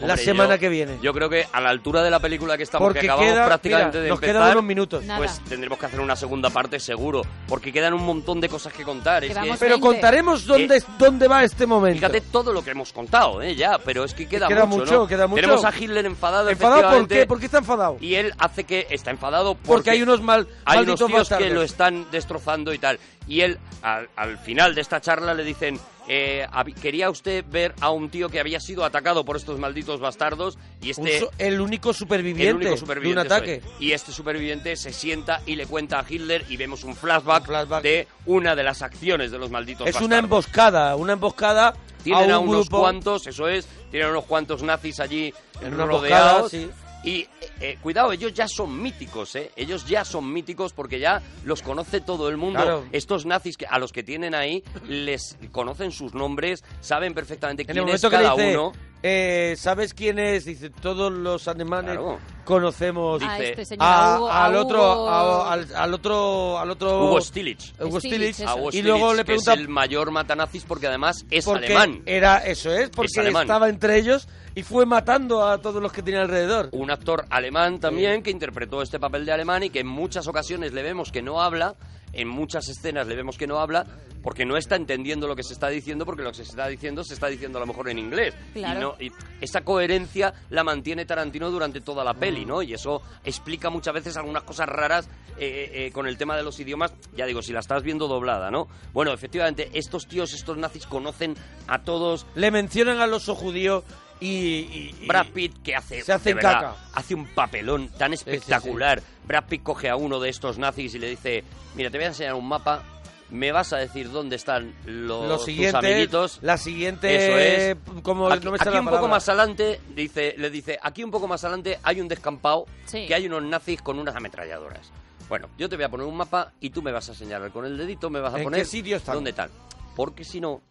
la 0.00 0.14
Hombre, 0.14 0.24
semana 0.24 0.54
yo- 0.54 0.60
que 0.60 0.68
viene. 0.68 0.98
Yo 1.02 1.12
creo 1.12 1.28
que 1.28 1.46
a 1.52 1.60
la 1.60 1.70
altura 1.70 2.02
de 2.02 2.10
la 2.10 2.20
película 2.20 2.56
que 2.56 2.62
estamos, 2.62 2.86
Porque 2.86 3.00
que 3.00 3.06
acabamos 3.06 3.32
queda- 3.32 3.46
prácticamente 3.46 3.98
mira, 3.98 4.02
de 4.04 4.08
nos 4.10 4.16
empezar, 4.18 4.34
quedan 4.42 4.52
unos 4.52 4.64
minutos. 4.64 5.04
pues 5.16 5.40
tendremos 5.48 5.78
que 5.78 5.86
hacer 5.86 6.00
una 6.00 6.16
segunda 6.16 6.50
parte 6.50 6.78
seguro, 6.78 7.22
porque 7.48 7.72
quedan 7.72 7.94
un 7.94 8.04
montón 8.04 8.40
de 8.40 8.48
cosas 8.48 8.72
que 8.72 8.84
contar. 8.84 9.24
Es 9.24 9.36
que, 9.36 9.54
Pero 9.58 9.80
contaremos 9.80 10.46
dónde, 10.46 10.82
dónde 10.98 11.26
va 11.28 11.42
este 11.44 11.66
momento. 11.66 11.98
Fíjate 11.98 12.20
todo 12.20 12.52
lo 12.52 12.62
que 12.62 12.70
hemos 12.70 12.92
contado, 12.92 13.42
¿eh? 13.42 13.54
Ya, 13.56 13.78
pero 13.78 14.04
es 14.04 14.14
que 14.14 14.26
queda, 14.28 14.46
Queda 14.48 14.64
mucho, 14.66 14.80
mucho, 14.84 14.94
¿no? 14.94 15.06
queda 15.08 15.26
mucho. 15.26 15.40
Tenemos 15.40 15.64
a 15.64 15.72
Hitler 15.76 16.06
enfadado, 16.06 16.48
¿Enfadado 16.50 16.98
por 16.98 17.08
qué? 17.08 17.26
¿Por 17.26 17.40
qué 17.40 17.46
está 17.46 17.58
enfadado? 17.58 17.96
Y 18.00 18.14
él 18.14 18.32
hace 18.38 18.64
que 18.64 18.86
está 18.90 19.10
enfadado 19.10 19.54
porque, 19.54 19.66
Porque 19.68 19.90
hay 19.90 20.02
unos 20.02 20.22
mal- 20.22 20.46
hay 20.64 20.78
unos 20.82 21.00
malditos 21.00 21.28
tíos 21.28 21.38
que 21.38 21.50
lo 21.50 21.62
están 21.62 22.06
destrozando 22.10 22.72
y 22.72 22.78
tal. 22.78 22.98
Y 23.26 23.42
él, 23.42 23.58
al, 23.82 24.08
al 24.16 24.38
final 24.38 24.74
de 24.74 24.80
esta 24.80 25.00
charla, 25.00 25.34
le 25.34 25.44
dicen, 25.44 25.78
eh, 26.08 26.46
quería 26.80 27.10
usted 27.10 27.44
ver 27.48 27.74
a 27.80 27.90
un 27.90 28.08
tío 28.08 28.28
que 28.30 28.40
había 28.40 28.60
sido 28.60 28.84
atacado 28.84 29.24
por 29.24 29.36
estos 29.36 29.58
malditos 29.58 30.00
bastardos 30.00 30.58
y 30.80 30.90
este... 30.90 31.28
el 31.38 31.60
único 31.60 31.92
superviviente, 31.92 32.48
el 32.48 32.56
único 32.56 32.76
superviviente 32.76 33.20
de 33.22 33.26
un 33.26 33.32
ataque. 33.32 33.62
Y 33.78 33.92
este 33.92 34.12
superviviente 34.12 34.74
se 34.76 34.92
sienta 34.92 35.42
y 35.46 35.56
le 35.56 35.66
cuenta 35.66 35.98
a 36.00 36.04
Hitler 36.08 36.44
y 36.48 36.56
vemos 36.56 36.84
un 36.84 36.96
flashback, 36.96 37.82
de 37.82 38.08
una 38.26 38.56
de 38.56 38.62
las 38.62 38.82
acciones 38.82 39.30
de 39.30 39.38
los 39.38 39.50
malditos 39.50 39.86
Es 39.86 39.94
bastardos. 39.94 40.06
una 40.06 40.18
emboscada, 40.18 40.96
una 40.96 41.12
emboscada 41.12 41.74
Tienen 42.02 42.30
a 42.30 42.34
a, 42.36 42.38
un 42.38 42.48
unos 42.48 42.68
grupo. 42.68 42.80
cuantos, 42.80 43.26
eso 43.26 43.46
es, 43.48 43.66
tienen 43.90 44.08
unos 44.10 44.24
cuantos 44.24 44.62
nazis 44.62 45.00
allí 45.00 45.32
En 45.60 45.76
rodeados. 45.76 46.50
sí. 46.50 46.70
Y 47.08 47.26
eh, 47.60 47.78
cuidado, 47.82 48.12
ellos 48.12 48.34
ya 48.34 48.46
son 48.48 48.82
míticos, 48.82 49.34
¿eh? 49.36 49.50
Ellos 49.56 49.86
ya 49.86 50.04
son 50.04 50.30
míticos 50.30 50.72
porque 50.74 50.98
ya 51.00 51.22
los 51.44 51.62
conoce 51.62 52.00
todo 52.02 52.28
el 52.28 52.36
mundo. 52.36 52.60
Claro. 52.60 52.84
Estos 52.92 53.24
nazis 53.24 53.56
que, 53.56 53.64
a 53.66 53.78
los 53.78 53.92
que 53.92 54.02
tienen 54.02 54.34
ahí 54.34 54.62
les 54.86 55.38
conocen 55.52 55.90
sus 55.90 56.12
nombres, 56.12 56.62
saben 56.80 57.14
perfectamente 57.14 57.62
En 57.62 57.70
el 57.70 57.84
quién 57.84 57.94
es 57.94 58.02
que 58.02 58.10
cada 58.10 58.32
dice, 58.34 58.58
uno. 58.58 58.72
eh, 59.02 59.54
¿sabes 59.56 59.94
quién 59.94 60.18
es? 60.18 60.44
Dice, 60.44 60.68
todos 60.68 61.10
los 61.10 61.48
alemanes 61.48 61.92
Claro. 61.96 62.18
conocemos 62.44 63.22
A 63.22 63.38
este 63.38 63.64
señor, 63.64 63.86
a- 63.86 64.14
a 64.14 64.18
Hugo- 64.18 64.28
a 64.30 64.44
al 64.44 64.56
otro, 64.56 64.78
Hugo- 64.82 65.08
a- 65.08 65.52
al, 65.52 65.68
al 65.76 65.94
otro, 65.94 66.58
al 66.58 66.70
otro 66.72 67.04
Hugo 67.06 67.20
Stilich. 67.22 67.72
Hugo 67.80 68.00
Stilich, 68.00 68.34
Stilich. 68.34 68.50
Hugo 68.54 68.70
y 68.72 68.82
luego 68.82 69.12
le 69.14 69.18
que 69.20 69.24
pregunta 69.26 69.54
es 69.54 69.60
el 69.60 69.68
mayor 69.68 70.10
matanazis 70.10 70.64
porque 70.64 70.88
además 70.88 71.24
es 71.30 71.44
porque 71.44 71.66
alemán. 71.66 72.02
era 72.06 72.38
eso 72.38 72.70
es 72.72 72.90
porque 72.90 73.20
alemán. 73.20 73.42
estaba 73.44 73.68
entre 73.68 73.96
ellos 73.98 74.28
y 74.58 74.64
fue 74.64 74.86
matando 74.86 75.46
a 75.46 75.58
todos 75.58 75.80
los 75.80 75.92
que 75.92 76.02
tenía 76.02 76.22
alrededor. 76.22 76.70
un 76.72 76.90
actor 76.90 77.26
alemán 77.30 77.78
también 77.78 78.24
que 78.24 78.32
interpretó 78.32 78.82
este 78.82 78.98
papel 78.98 79.24
de 79.24 79.30
alemán 79.30 79.62
y 79.62 79.70
que 79.70 79.78
en 79.78 79.86
muchas 79.86 80.26
ocasiones 80.26 80.72
le 80.72 80.82
vemos 80.82 81.12
que 81.12 81.22
no 81.22 81.40
habla, 81.40 81.76
en 82.12 82.26
muchas 82.26 82.68
escenas 82.68 83.06
le 83.06 83.14
vemos 83.14 83.38
que 83.38 83.46
no 83.46 83.60
habla 83.60 83.86
porque 84.20 84.44
no 84.44 84.56
está 84.56 84.74
entendiendo 84.74 85.28
lo 85.28 85.36
que 85.36 85.44
se 85.44 85.52
está 85.52 85.68
diciendo 85.68 86.04
porque 86.04 86.24
lo 86.24 86.30
que 86.30 86.38
se 86.38 86.42
está 86.42 86.66
diciendo 86.66 87.04
se 87.04 87.14
está 87.14 87.28
diciendo 87.28 87.58
a 87.58 87.60
lo 87.60 87.68
mejor 87.68 87.88
en 87.88 88.00
inglés 88.00 88.34
Claro. 88.52 88.96
y, 88.98 89.08
no, 89.08 89.12
y 89.12 89.12
esa 89.40 89.60
coherencia 89.60 90.34
la 90.50 90.64
mantiene 90.64 91.04
Tarantino 91.04 91.52
durante 91.52 91.80
toda 91.80 92.02
la 92.02 92.14
peli, 92.14 92.44
¿no? 92.44 92.60
Y 92.60 92.74
eso 92.74 93.00
explica 93.22 93.70
muchas 93.70 93.94
veces 93.94 94.16
algunas 94.16 94.42
cosas 94.42 94.68
raras 94.68 95.08
eh, 95.38 95.70
eh, 95.72 95.92
con 95.92 96.08
el 96.08 96.18
tema 96.18 96.36
de 96.36 96.42
los 96.42 96.58
idiomas, 96.58 96.92
ya 97.16 97.24
digo, 97.26 97.42
si 97.42 97.52
la 97.52 97.60
estás 97.60 97.84
viendo 97.84 98.08
doblada, 98.08 98.50
¿no? 98.50 98.66
Bueno, 98.92 99.12
efectivamente, 99.12 99.70
estos 99.74 100.08
tíos, 100.08 100.34
estos 100.34 100.56
nazis 100.56 100.84
conocen 100.86 101.36
a 101.68 101.84
todos 101.84 102.26
Le 102.34 102.50
mencionan 102.50 102.98
al 103.00 103.14
oso 103.14 103.36
judío 103.36 103.84
y, 104.20 104.26
y- 104.28 104.94
y- 105.02 105.06
Brad 105.06 105.26
Pitt 105.28 105.62
que 105.62 105.74
hace 105.76 106.02
se 106.02 106.12
hace 106.12 106.30
de 106.30 106.34
verdad, 106.34 106.52
caca. 106.60 106.76
hace 106.94 107.14
un 107.14 107.26
papelón 107.26 107.88
tan 107.90 108.12
espectacular. 108.12 109.02
Brad 109.26 109.44
Pitt 109.44 109.62
coge 109.62 109.88
a 109.88 109.96
uno 109.96 110.18
de 110.20 110.28
estos 110.30 110.58
nazis 110.58 110.94
y 110.94 110.98
le 110.98 111.10
dice, 111.10 111.44
mira, 111.74 111.90
te 111.90 111.98
voy 111.98 112.04
a 112.04 112.08
enseñar 112.08 112.34
un 112.34 112.48
mapa 112.48 112.82
me 113.30 113.52
vas 113.52 113.74
a 113.74 113.76
decir 113.76 114.10
dónde 114.10 114.36
están 114.36 114.72
los 114.86 115.28
Lo 115.28 115.36
tus 115.36 115.44
siguiente, 115.44 115.76
amiguitos. 115.76 116.38
la 116.40 116.56
siguiente, 116.56 117.14
Eso 117.14 117.38
es. 117.38 118.00
como 118.02 118.26
aquí 118.30 118.42
no 118.46 118.52
me 118.52 118.56
sale 118.58 118.70
aquí 118.70 118.78
un 118.78 118.86
poco 118.90 119.06
más 119.06 119.28
adelante 119.28 119.80
dice, 119.94 120.34
le 120.38 120.48
dice, 120.48 120.78
aquí 120.82 121.04
un 121.04 121.10
poco 121.10 121.28
más 121.28 121.44
adelante 121.44 121.78
hay 121.82 122.00
un 122.00 122.08
descampado 122.08 122.64
Sí. 122.86 123.06
que 123.06 123.14
hay 123.14 123.26
unos 123.26 123.42
nazis 123.42 123.82
con 123.82 123.98
unas 123.98 124.16
ametralladoras. 124.16 124.90
Bueno, 125.28 125.50
yo 125.58 125.68
te 125.68 125.76
voy 125.76 125.84
a 125.84 125.90
poner 125.90 126.06
un 126.06 126.16
mapa 126.16 126.52
y 126.58 126.70
tú 126.70 126.80
me 126.80 126.90
vas 126.90 127.10
a 127.10 127.14
señalar 127.14 127.50
con 127.50 127.66
el 127.66 127.76
dedito, 127.76 128.08
me 128.08 128.18
vas 128.20 128.32
a 128.32 128.38
¿En 128.38 128.44
poner 128.44 128.60
qué 128.60 128.64
sitio 128.64 128.96
están? 128.96 129.16
dónde 129.16 129.34
tal. 129.34 129.50
Porque 129.94 130.24
si 130.24 130.40
no, 130.40 130.62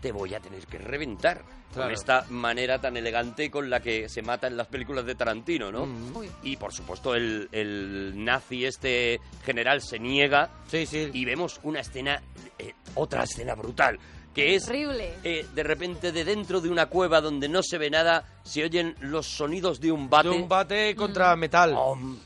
te 0.00 0.12
voy 0.12 0.34
a 0.34 0.40
tener 0.40 0.66
que 0.66 0.78
reventar. 0.78 1.42
Claro. 1.72 1.88
Con 1.88 1.92
esta 1.92 2.24
manera 2.30 2.80
tan 2.80 2.96
elegante 2.96 3.50
con 3.50 3.68
la 3.68 3.80
que 3.80 4.08
se 4.08 4.22
mata 4.22 4.46
en 4.46 4.56
las 4.56 4.66
películas 4.68 5.04
de 5.04 5.14
Tarantino, 5.14 5.70
¿no? 5.70 5.84
Mm. 5.84 6.12
Y 6.42 6.56
por 6.56 6.72
supuesto 6.72 7.14
el, 7.14 7.48
el 7.52 8.12
nazi 8.24 8.64
este 8.64 9.20
general 9.44 9.82
se 9.82 9.98
niega 9.98 10.48
Sí, 10.68 10.86
sí. 10.86 11.10
y 11.12 11.24
vemos 11.26 11.60
una 11.64 11.80
escena, 11.80 12.22
eh, 12.58 12.72
otra 12.94 13.24
escena 13.24 13.54
brutal, 13.54 13.98
que 14.32 14.54
es 14.54 14.68
Horrible. 14.68 15.12
eh, 15.24 15.44
de 15.54 15.62
repente 15.64 16.12
de 16.12 16.24
dentro 16.24 16.60
de 16.62 16.70
una 16.70 16.86
cueva 16.86 17.20
donde 17.20 17.48
no 17.48 17.62
se 17.62 17.76
ve 17.76 17.90
nada, 17.90 18.24
se 18.42 18.64
oyen 18.64 18.94
los 19.00 19.26
sonidos 19.26 19.78
de 19.80 19.92
un 19.92 20.08
bate. 20.08 20.28
De 20.30 20.34
un 20.34 20.48
bate 20.48 20.94
contra 20.96 21.34
metal. 21.36 21.74
¡Pom! 21.74 22.16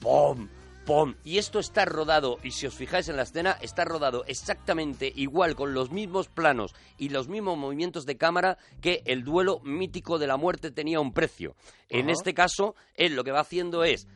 ¡Pom! 0.00 0.48
¡Pom! 0.88 1.16
Y 1.22 1.36
esto 1.36 1.58
está 1.58 1.84
rodado, 1.84 2.38
y 2.42 2.52
si 2.52 2.66
os 2.66 2.72
fijáis 2.72 3.10
en 3.10 3.16
la 3.16 3.24
escena, 3.24 3.58
está 3.60 3.84
rodado 3.84 4.24
exactamente 4.24 5.12
igual, 5.14 5.54
con 5.54 5.74
los 5.74 5.90
mismos 5.90 6.28
planos 6.28 6.74
y 6.96 7.10
los 7.10 7.28
mismos 7.28 7.58
movimientos 7.58 8.06
de 8.06 8.16
cámara 8.16 8.56
que 8.80 9.02
el 9.04 9.22
duelo 9.22 9.60
mítico 9.60 10.18
de 10.18 10.26
la 10.26 10.38
muerte 10.38 10.70
tenía 10.70 10.98
un 10.98 11.12
precio. 11.12 11.56
En 11.90 12.08
este 12.08 12.32
caso, 12.32 12.74
él 12.94 13.16
lo 13.16 13.22
que 13.22 13.32
va 13.32 13.40
haciendo 13.40 13.84
es 13.84 14.08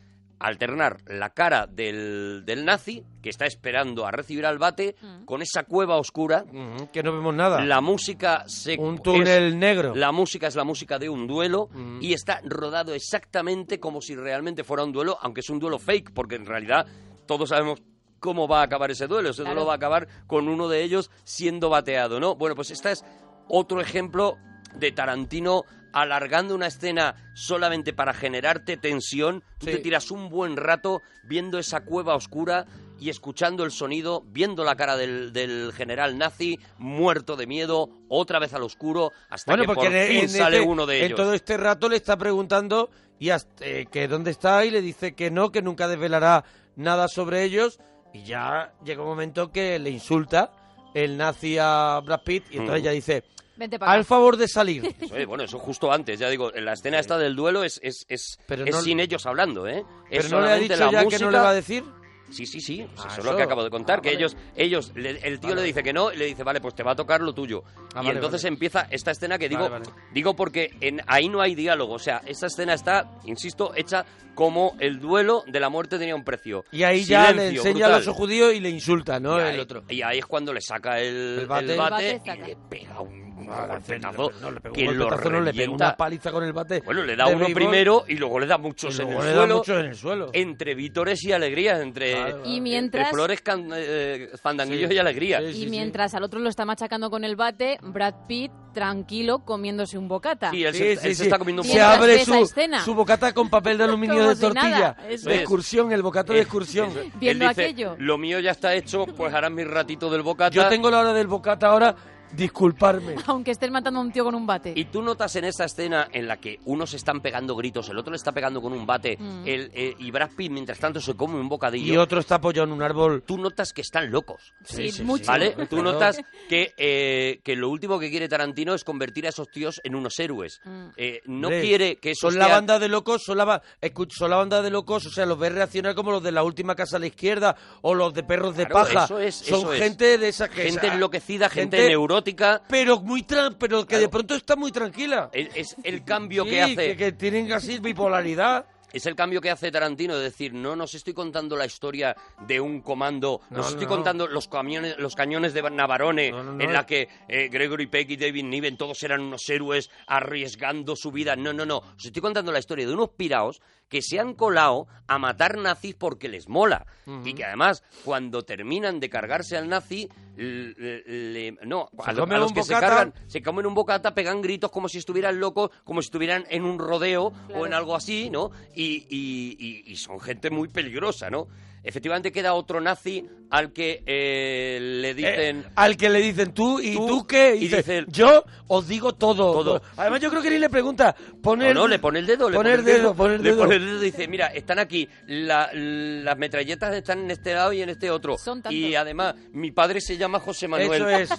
alternar 0.43 0.97
la 1.07 1.29
cara 1.31 1.67
del, 1.67 2.43
del 2.45 2.65
nazi, 2.65 3.03
que 3.21 3.29
está 3.29 3.45
esperando 3.45 4.05
a 4.05 4.11
recibir 4.11 4.45
al 4.45 4.57
bate, 4.57 4.95
Mm. 5.01 5.25
con 5.25 5.41
esa 5.41 5.63
cueva 5.63 5.95
oscura. 5.97 6.45
Que 6.91 7.01
no 7.01 7.13
vemos 7.13 7.33
nada. 7.33 7.61
La 7.63 7.81
música 7.81 8.43
se 8.47 8.77
Un 8.77 8.99
túnel 8.99 9.47
es- 9.53 9.55
negro. 9.55 9.95
La 9.95 10.11
música 10.11 10.47
es 10.47 10.55
la 10.55 10.63
música 10.63 10.99
de 10.99 11.09
un 11.09 11.25
duelo 11.27 11.69
Mm. 11.73 11.99
y 12.01 12.13
está 12.13 12.41
rodado 12.43 12.93
exactamente 12.93 13.79
como 13.79 14.01
si 14.01 14.15
realmente 14.15 14.63
fuera 14.63 14.83
un 14.83 14.91
duelo, 14.91 15.17
aunque 15.21 15.39
es 15.41 15.49
un 15.49 15.59
duelo 15.59 15.79
fake, 15.79 16.13
porque 16.13 16.35
en 16.35 16.45
realidad 16.45 16.85
todos 17.25 17.49
sabemos 17.49 17.81
cómo 18.19 18.47
va 18.47 18.59
a 18.61 18.63
acabar 18.63 18.91
ese 18.91 19.07
duelo. 19.07 19.29
Ese 19.29 19.41
Claro. 19.43 19.55
duelo 19.55 19.67
va 19.67 19.73
a 19.73 19.77
acabar 19.77 20.07
con 20.27 20.47
uno 20.47 20.67
de 20.67 20.83
ellos 20.83 21.09
siendo 21.23 21.69
bateado, 21.69 22.19
¿no? 22.19 22.35
Bueno, 22.35 22.55
pues 22.55 22.71
esta 22.71 22.91
es 22.91 23.03
otro 23.47 23.81
ejemplo 23.81 24.37
de 24.75 24.91
Tarantino 24.91 25.63
alargando 25.93 26.55
una 26.55 26.67
escena 26.67 27.15
solamente 27.35 27.93
para 27.93 28.13
generarte 28.13 28.77
tensión. 28.77 29.41
Tú 29.59 29.67
Sí. 29.67 29.71
te 29.73 29.77
tiras 29.79 30.11
un 30.11 30.29
buen 30.29 30.57
rato 30.57 31.01
viendo 31.23 31.59
esa 31.59 31.85
cueva 31.85 32.15
oscura 32.15 32.65
y 32.99 33.09
escuchando 33.09 33.63
el 33.63 33.71
sonido, 33.71 34.23
viendo 34.27 34.63
la 34.63 34.75
cara 34.75 34.95
del, 34.97 35.33
del 35.33 35.71
general 35.73 36.17
nazi, 36.17 36.59
muerto 36.77 37.35
de 37.35 37.47
miedo, 37.47 37.89
otra 38.07 38.39
vez 38.39 38.53
al 38.53 38.63
oscuro, 38.63 39.11
hasta 39.29 39.51
Bueno, 39.51 39.63
que 39.63 39.67
porque 39.67 39.87
por 39.87 39.95
en, 39.95 40.07
fin 40.07 40.19
en 40.21 40.29
sale 40.29 40.57
este- 40.57 40.69
uno 40.69 40.85
de 40.85 40.99
en 40.99 41.05
ellos. 41.05 41.17
todo 41.17 41.33
este 41.33 41.57
rato 41.57 41.89
le 41.89 41.97
está 41.97 42.17
preguntando 42.17 42.89
y 43.19 43.29
hasta, 43.29 43.65
eh, 43.65 43.87
que 43.91 44.07
dónde 44.07 44.31
está 44.31 44.63
y 44.65 44.71
le 44.71 44.81
dice 44.81 45.15
que 45.15 45.31
no, 45.31 45.51
que 45.51 45.61
nunca 45.61 45.87
desvelará 45.87 46.43
nada 46.75 47.07
sobre 47.07 47.43
ellos 47.43 47.79
y 48.13 48.23
ya 48.23 48.73
llega 48.85 49.01
un 49.01 49.09
momento 49.09 49.51
que 49.51 49.79
le 49.79 49.89
insulta 49.89 50.51
el 50.93 51.17
nazi 51.17 51.57
a 51.59 51.99
Brad 52.05 52.21
Pitt 52.23 52.45
y 52.51 52.57
entonces 52.57 52.81
Mm. 52.81 52.85
ya 52.85 52.91
dice 52.91 53.23
al 53.59 53.73
acá. 53.75 54.03
favor 54.03 54.37
de 54.37 54.47
salir. 54.47 54.95
Eso 55.01 55.15
es, 55.15 55.25
bueno, 55.27 55.43
eso 55.43 55.59
justo 55.59 55.91
antes, 55.91 56.19
ya 56.19 56.29
digo, 56.29 56.53
en 56.53 56.65
la 56.65 56.73
escena 56.73 56.99
esta 56.99 57.17
del 57.17 57.35
duelo 57.35 57.63
es, 57.63 57.79
es, 57.83 58.05
es, 58.09 58.39
Pero 58.47 58.65
es 58.65 58.71
no- 58.75 58.81
sin 58.81 58.99
ellos 58.99 59.25
hablando, 59.25 59.67
¿eh? 59.67 59.83
Es 60.09 60.25
Pero 60.25 60.39
no 60.39 60.45
le 60.45 60.51
ha 60.51 60.55
dicho 60.57 60.75
la 60.75 60.91
ya 60.91 61.03
música. 61.03 61.17
que 61.17 61.23
no 61.25 61.31
le 61.31 61.37
va 61.39 61.49
a 61.49 61.53
decir. 61.53 61.83
Sí, 62.31 62.47
sí, 62.47 62.61
sí, 62.61 62.83
pues 62.95 63.05
Ah, 63.05 63.09
eso 63.11 63.19
es 63.19 63.25
lo 63.27 63.35
que 63.37 63.43
acabo 63.43 63.63
de 63.63 63.69
contar, 63.69 63.99
Ah, 63.99 64.01
que 64.01 64.09
vale. 64.09 64.17
ellos, 64.17 64.37
ellos, 64.55 64.91
le- 64.95 65.19
el 65.27 65.39
tío 65.39 65.49
Vale, 65.49 65.61
le 65.61 65.67
dice 65.67 65.83
que 65.83 65.93
no 65.93 66.11
y 66.11 66.17
le 66.17 66.25
dice, 66.25 66.41
vale, 66.43 66.59
pues 66.61 66.73
te 66.73 66.81
va 66.81 66.93
a 66.93 66.95
tocar 66.95 67.21
lo 67.21 67.31
tuyo. 67.31 67.63
Ah, 67.93 67.99
y 68.01 68.05
vale, 68.07 68.11
entonces 68.13 68.41
vale. 68.41 68.53
empieza 68.55 68.87
esta 68.89 69.11
escena 69.11 69.37
que 69.37 69.47
digo, 69.49 69.69
Vale, 69.69 69.85
vale. 69.85 70.01
digo 70.13 70.35
porque 70.35 70.71
en, 70.81 71.01
ahí 71.05 71.29
no 71.29 71.41
hay 71.41 71.53
diálogo, 71.53 71.93
o 71.93 71.99
sea, 71.99 72.21
esta 72.25 72.47
escena 72.47 72.73
está, 72.73 73.19
insisto, 73.25 73.73
hecha 73.75 74.03
como 74.33 74.75
el 74.79 74.99
duelo 74.99 75.43
de 75.45 75.59
la 75.59 75.69
muerte 75.69 75.99
tenía 75.99 76.15
un 76.15 76.23
precio. 76.23 76.63
Y 76.71 76.81
ahí 76.81 77.03
ya 77.03 77.25
le 77.25 77.27
Silencio, 77.33 77.59
enseña 77.61 77.73
brutal. 77.85 77.93
al 77.93 78.01
oso 78.01 78.13
judío 78.15 78.51
y 78.51 78.59
le 78.61 78.69
insulta, 78.69 79.19
¿no? 79.19 79.37
y, 79.37 79.41
el 79.41 79.47
ahí, 79.49 79.59
otro. 79.59 79.83
y 79.89 80.01
ahí 80.01 80.17
es 80.17 80.25
cuando 80.25 80.53
le 80.53 80.61
saca 80.61 80.99
el, 80.99 81.05
El 81.15 81.39
el 81.41 81.45
bate. 81.45 81.75
bate, 81.75 82.11
El 82.13 82.17
bate 82.19 82.33
y 82.41 82.45
le 82.47 82.55
pega 82.67 82.99
un 83.01 83.32
Golpetazo 83.35 84.31
no, 84.41 84.51
le 84.51 84.59
pegó 84.59 84.75
que 84.75 84.87
un 84.87 84.97
lo 84.97 85.05
golpetazo, 85.05 85.29
no, 85.31 85.41
le 85.41 85.53
pegó 85.53 85.73
una 85.73 85.95
paliza 85.97 86.31
con 86.31 86.43
el 86.43 86.53
bate. 86.53 86.81
Bueno, 86.81 87.03
le 87.03 87.15
da 87.15 87.27
uno 87.27 87.39
béisbol 87.39 87.53
primero 87.53 88.05
y 88.07 88.15
luego 88.15 88.39
le 88.39 88.45
da 88.47 88.57
muchos 88.57 88.99
en 88.99 89.07
el 89.09 89.17
le 89.17 89.25
da 89.25 89.33
suelo. 89.33 89.57
muchos 89.57 89.79
en 89.79 89.85
el 89.85 89.95
suelo. 89.95 90.29
Entre 90.33 90.75
vítores 90.75 91.23
y 91.23 91.31
alegrías, 91.31 91.79
entre, 91.81 92.13
Claro, 92.13 92.41
Y 92.45 92.61
mientras- 92.61 93.05
entre 93.07 93.13
flores, 93.13 93.41
can- 93.41 93.69
eh, 93.73 94.29
fandanguillos 94.41 94.89
Sí. 94.89 94.95
y 94.95 94.99
alegría. 94.99 95.39
Sí, 95.39 95.45
Y 95.47 95.53
sí, 95.53 95.69
mientras 95.69 96.13
al 96.15 96.23
otro 96.23 96.39
lo 96.39 96.49
está 96.49 96.65
machacando 96.65 97.09
con 97.09 97.23
el 97.23 97.35
bate, 97.35 97.77
Brad 97.81 98.13
Pitt 98.27 98.51
tranquilo 98.73 99.39
comiéndose 99.45 99.97
un 99.97 100.07
bocata. 100.07 100.49
Sí, 100.51 100.63
él, 100.63 100.73
Sí, 100.73 100.79
se, 100.79 100.91
él 100.93 100.99
sí, 100.99 101.15
se 101.15 101.23
está 101.25 101.37
comiendo 101.37 101.61
un 101.61 101.67
Se 101.67 101.73
Mientras 101.75 101.93
poco. 101.97 102.03
abre 102.03 102.25
su, 102.25 102.33
escena. 102.43 102.83
su 102.83 102.95
bocata 102.95 103.31
con 103.33 103.49
papel 103.49 103.77
de 103.77 103.83
aluminio 103.85 104.15
Como 104.17 104.29
de 104.29 104.35
tortilla. 104.35 104.95
de 105.07 105.35
excursión, 105.35 105.91
el 105.91 106.01
bocata 106.01 106.33
de 106.33 106.41
excursión. 106.41 106.89
Eso. 106.89 107.01
Viendo 107.19 107.47
aquello. 107.47 107.95
Lo 107.99 108.17
mío 108.17 108.39
ya 108.39 108.51
está 108.51 108.73
hecho, 108.73 109.05
pues 109.05 109.33
harás 109.33 109.51
mi 109.51 109.63
ratito 109.63 110.09
del 110.09 110.23
bocata. 110.23 110.49
Yo 110.55 110.67
tengo 110.69 110.89
la 110.89 110.99
hora 110.99 111.13
del 111.13 111.27
bocata 111.27 111.67
ahora, 111.67 111.95
disculparme. 112.35 113.15
Aunque 113.27 113.51
estés 113.51 113.71
matando 113.71 113.99
a 113.99 114.03
un 114.03 114.11
tío 114.11 114.23
con 114.23 114.35
un 114.35 114.45
bate. 114.45 114.73
Y 114.75 114.85
tú 114.85 115.01
notas 115.01 115.35
en 115.35 115.45
esa 115.45 115.65
escena 115.65 116.07
en 116.11 116.27
la 116.27 116.37
que 116.37 116.59
unos 116.65 116.93
están 116.93 117.21
pegando 117.21 117.55
gritos, 117.55 117.89
el 117.89 117.97
otro 117.97 118.11
le 118.11 118.17
está 118.17 118.31
pegando 118.31 118.61
con 118.61 118.73
un 118.73 118.85
bate, 118.85 119.17
Mm. 119.19 119.47
el, 119.47 119.71
eh, 119.73 119.95
y 119.99 120.11
Brad 120.11 120.31
Pitt 120.35 120.51
mientras 120.51 120.79
tanto 120.79 120.99
se 120.99 121.13
come 121.15 121.39
un 121.39 121.47
bocadillo. 121.49 121.93
Y 121.93 121.97
otro 121.97 122.19
está 122.19 122.35
apoyado 122.35 122.67
en 122.67 122.73
un 122.73 122.81
árbol. 122.81 123.23
Tú 123.25 123.37
notas 123.37 123.73
que 123.73 123.81
están 123.81 124.11
locos. 124.11 124.53
Sí, 124.63 124.91
mucho. 125.03 125.25
¿Vale? 125.25 125.53
Claro. 125.53 125.69
Tú 125.69 125.81
notas 125.83 126.19
que, 126.49 126.73
eh, 126.77 127.39
que 127.43 127.55
lo 127.55 127.69
último 127.69 127.99
que 127.99 128.09
quiere 128.09 128.27
Tarantino 128.27 128.73
es 128.73 128.83
convertir 128.83 129.25
a 129.25 129.29
esos 129.29 129.49
tíos 129.49 129.79
en 129.83 129.95
unos 129.95 130.17
héroes. 130.19 130.59
Mm. 130.65 130.85
Eh, 130.97 131.21
no 131.25 131.49
quiere 131.49 131.97
que 131.97 132.11
esos 132.11 132.33
Son 132.33 132.39
la 132.39 132.47
banda 132.47 132.79
de 132.79 132.87
locos, 132.89 133.21
son 133.23 133.37
la, 133.37 133.45
ba- 133.45 133.61
son 134.09 134.29
la 134.29 134.37
banda 134.37 134.61
de 134.61 134.69
locos, 134.69 135.05
o 135.05 135.09
sea, 135.09 135.25
los 135.25 135.37
ves 135.37 135.53
reaccionar 135.53 135.95
como 135.95 136.11
los 136.11 136.23
de 136.23 136.31
la 136.31 136.43
última 136.43 136.75
casa 136.75 136.97
a 136.97 136.99
la 136.99 137.07
izquierda 137.07 137.55
o 137.81 137.93
los 137.93 138.13
de 138.13 138.23
perros 138.23 138.55
de 138.55 138.65
Claro, 138.65 138.87
paja. 138.93 139.05
eso 139.05 139.19
es, 139.19 139.35
son 139.35 139.59
eso 139.59 139.73
es. 139.73 139.79
gente 139.81 140.17
de 140.17 140.27
esa 140.29 140.49
que 140.49 140.63
gente 140.63 140.87
esa- 140.87 140.95
enloquecida, 140.95 141.49
gente, 141.49 141.87
neurótica. 141.87 142.22
Pero 142.67 142.99
muy 142.99 143.23
tran- 143.23 143.55
pero 143.59 143.85
que 143.85 143.95
de 143.95 144.01
Claro. 144.03 144.11
pronto 144.11 144.35
está 144.35 144.55
muy 144.55 144.71
tranquila. 144.71 145.29
Es, 145.33 145.49
es 145.55 145.75
el 145.83 146.03
cambio 146.03 146.43
Sí, 146.43 146.49
que 146.49 146.61
hace. 146.61 146.75
que, 146.75 146.97
que 146.97 147.11
tienen 147.11 147.51
así 147.53 147.79
bipolaridad. 147.79 148.65
Es 148.93 149.05
el 149.07 149.15
cambio 149.15 149.41
que 149.41 149.49
hace 149.49 149.71
Tarantino, 149.71 150.15
de 150.15 150.23
decir, 150.23 150.53
no 150.53 150.75
nos 150.75 150.93
estoy 150.93 151.13
contando 151.13 151.57
la 151.57 151.65
historia 151.65 152.15
de 152.47 152.61
un 152.61 152.81
comando, 152.81 153.41
No, 153.49 153.57
nos 153.57 153.65
no, 153.65 153.69
estoy 153.71 153.85
no. 153.85 153.89
contando 153.89 154.27
los 154.27 154.47
camiones, 154.47 154.95
los 154.99 155.15
cañones 155.15 155.53
de 155.53 155.63
Navarone, 155.69 156.31
No, 156.31 156.43
no, 156.43 156.53
no. 156.53 156.63
en 156.63 156.71
la 156.71 156.85
que 156.85 157.09
eh, 157.27 157.49
Gregory 157.51 157.87
Peck 157.87 158.09
y 158.11 158.17
David 158.17 158.43
Niven 158.45 158.77
todos 158.77 159.01
eran 159.03 159.21
unos 159.21 159.49
héroes 159.49 159.89
arriesgando 160.07 160.95
su 160.95 161.11
vida. 161.11 161.35
No, 161.35 161.51
no, 161.53 161.65
no. 161.65 161.77
Os 161.79 162.05
estoy 162.05 162.21
contando 162.21 162.51
la 162.51 162.59
historia 162.59 162.85
de 162.87 162.93
unos 162.93 163.09
piraos 163.09 163.61
que 163.89 164.01
se 164.01 164.19
han 164.19 164.33
colado 164.33 164.87
a 165.07 165.19
matar 165.19 165.57
nazis 165.57 165.93
porque 165.95 166.27
les 166.29 166.47
mola. 166.47 166.85
Y 167.25 167.33
que 167.33 167.43
además, 167.45 167.83
cuando 168.05 168.43
terminan 168.43 168.99
de 168.99 169.09
cargarse 169.09 169.57
al 169.57 169.67
nazi, 169.69 170.09
le- 170.35 171.03
le- 171.05 171.51
no, 171.65 171.89
Se 172.03 172.09
a, 172.09 172.13
lo- 172.13 172.21
comen 172.21 172.37
a 172.37 172.39
los 172.39 172.51
un 172.51 172.55
que 172.55 172.63
se 172.63 172.73
bocata. 172.73 172.87
cargan, 172.95 173.13
se 173.27 173.41
comen 173.43 173.65
un 173.67 173.73
bocata, 173.75 174.15
pegan 174.15 174.41
gritos 174.41 174.71
como 174.71 174.89
si 174.89 174.97
estuvieran 174.97 175.39
locos, 175.39 175.69
como 175.83 176.01
si 176.01 176.07
estuvieran 176.07 176.45
en 176.49 176.63
un 176.63 176.79
rodeo 176.79 177.31
o 177.53 177.65
en 177.67 177.73
algo 177.73 177.95
así, 177.95 178.29
¿no? 178.31 178.49
Y, 178.73 178.82
y- 179.09 179.57
y- 179.59 179.83
y 179.91 179.95
son 179.95 180.19
gente 180.19 180.49
muy 180.49 180.67
peligrosa, 180.67 181.29
¿no? 181.29 181.47
Efectivamente 181.83 182.31
queda 182.31 182.53
otro 182.53 182.79
nazi 182.79 183.25
al 183.49 183.71
que 183.73 184.01
eh, 184.05 184.79
le 184.81 185.13
dicen... 185.13 185.59
Eh, 185.59 185.63
al 185.75 185.97
que 185.97 186.09
le 186.09 186.19
dicen 186.19 186.53
tú 186.53 186.79
y 186.79 186.95
Tú, 186.95 187.07
tú, 187.07 187.27
qué, 187.27 187.55
y 187.55 187.65
y 187.65 187.67
dice, 187.67 187.77
dice 187.77 188.05
yo 188.07 188.43
os 188.67 188.87
digo 188.87 189.13
todo. 189.13 189.51
Todo. 189.63 189.81
Además 189.97 190.21
yo 190.21 190.29
creo 190.29 190.41
que 190.41 190.49
ni 190.49 190.57
le 190.59 190.69
pregunta, 190.69 191.15
No, 191.33 191.41
poner 191.41 191.75
no, 191.75 191.87
le 191.87 191.99
pone 191.99 192.19
el 192.19 192.25
dedo, 192.25 192.49
le 192.49 192.55
poner 192.57 192.79
pone 192.79 192.91
el 192.91 192.97
dedo, 192.97 193.13
poner 193.15 193.39
le 193.41 193.49
dedo. 193.51 193.57
pone 193.63 193.75
el 193.75 193.85
dedo 193.85 193.97
y 194.01 194.05
dice, 194.05 194.27
mira, 194.27 194.47
están 194.47 194.79
aquí, 194.79 195.07
la- 195.27 195.69
las 195.73 196.37
metralletas 196.37 196.95
están 196.95 197.19
en 197.19 197.31
este 197.31 197.53
lado 197.53 197.73
y 197.73 197.81
en 197.81 197.89
este 197.89 198.09
otro. 198.09 198.37
Son 198.37 198.63
y 198.69 198.95
además, 198.95 199.35
mi 199.51 199.71
padre 199.71 199.99
se 200.01 200.17
llama 200.17 200.39
José 200.39 200.67
Manuel. 200.67 200.93
Eso 201.01 201.09
es, 201.09 201.29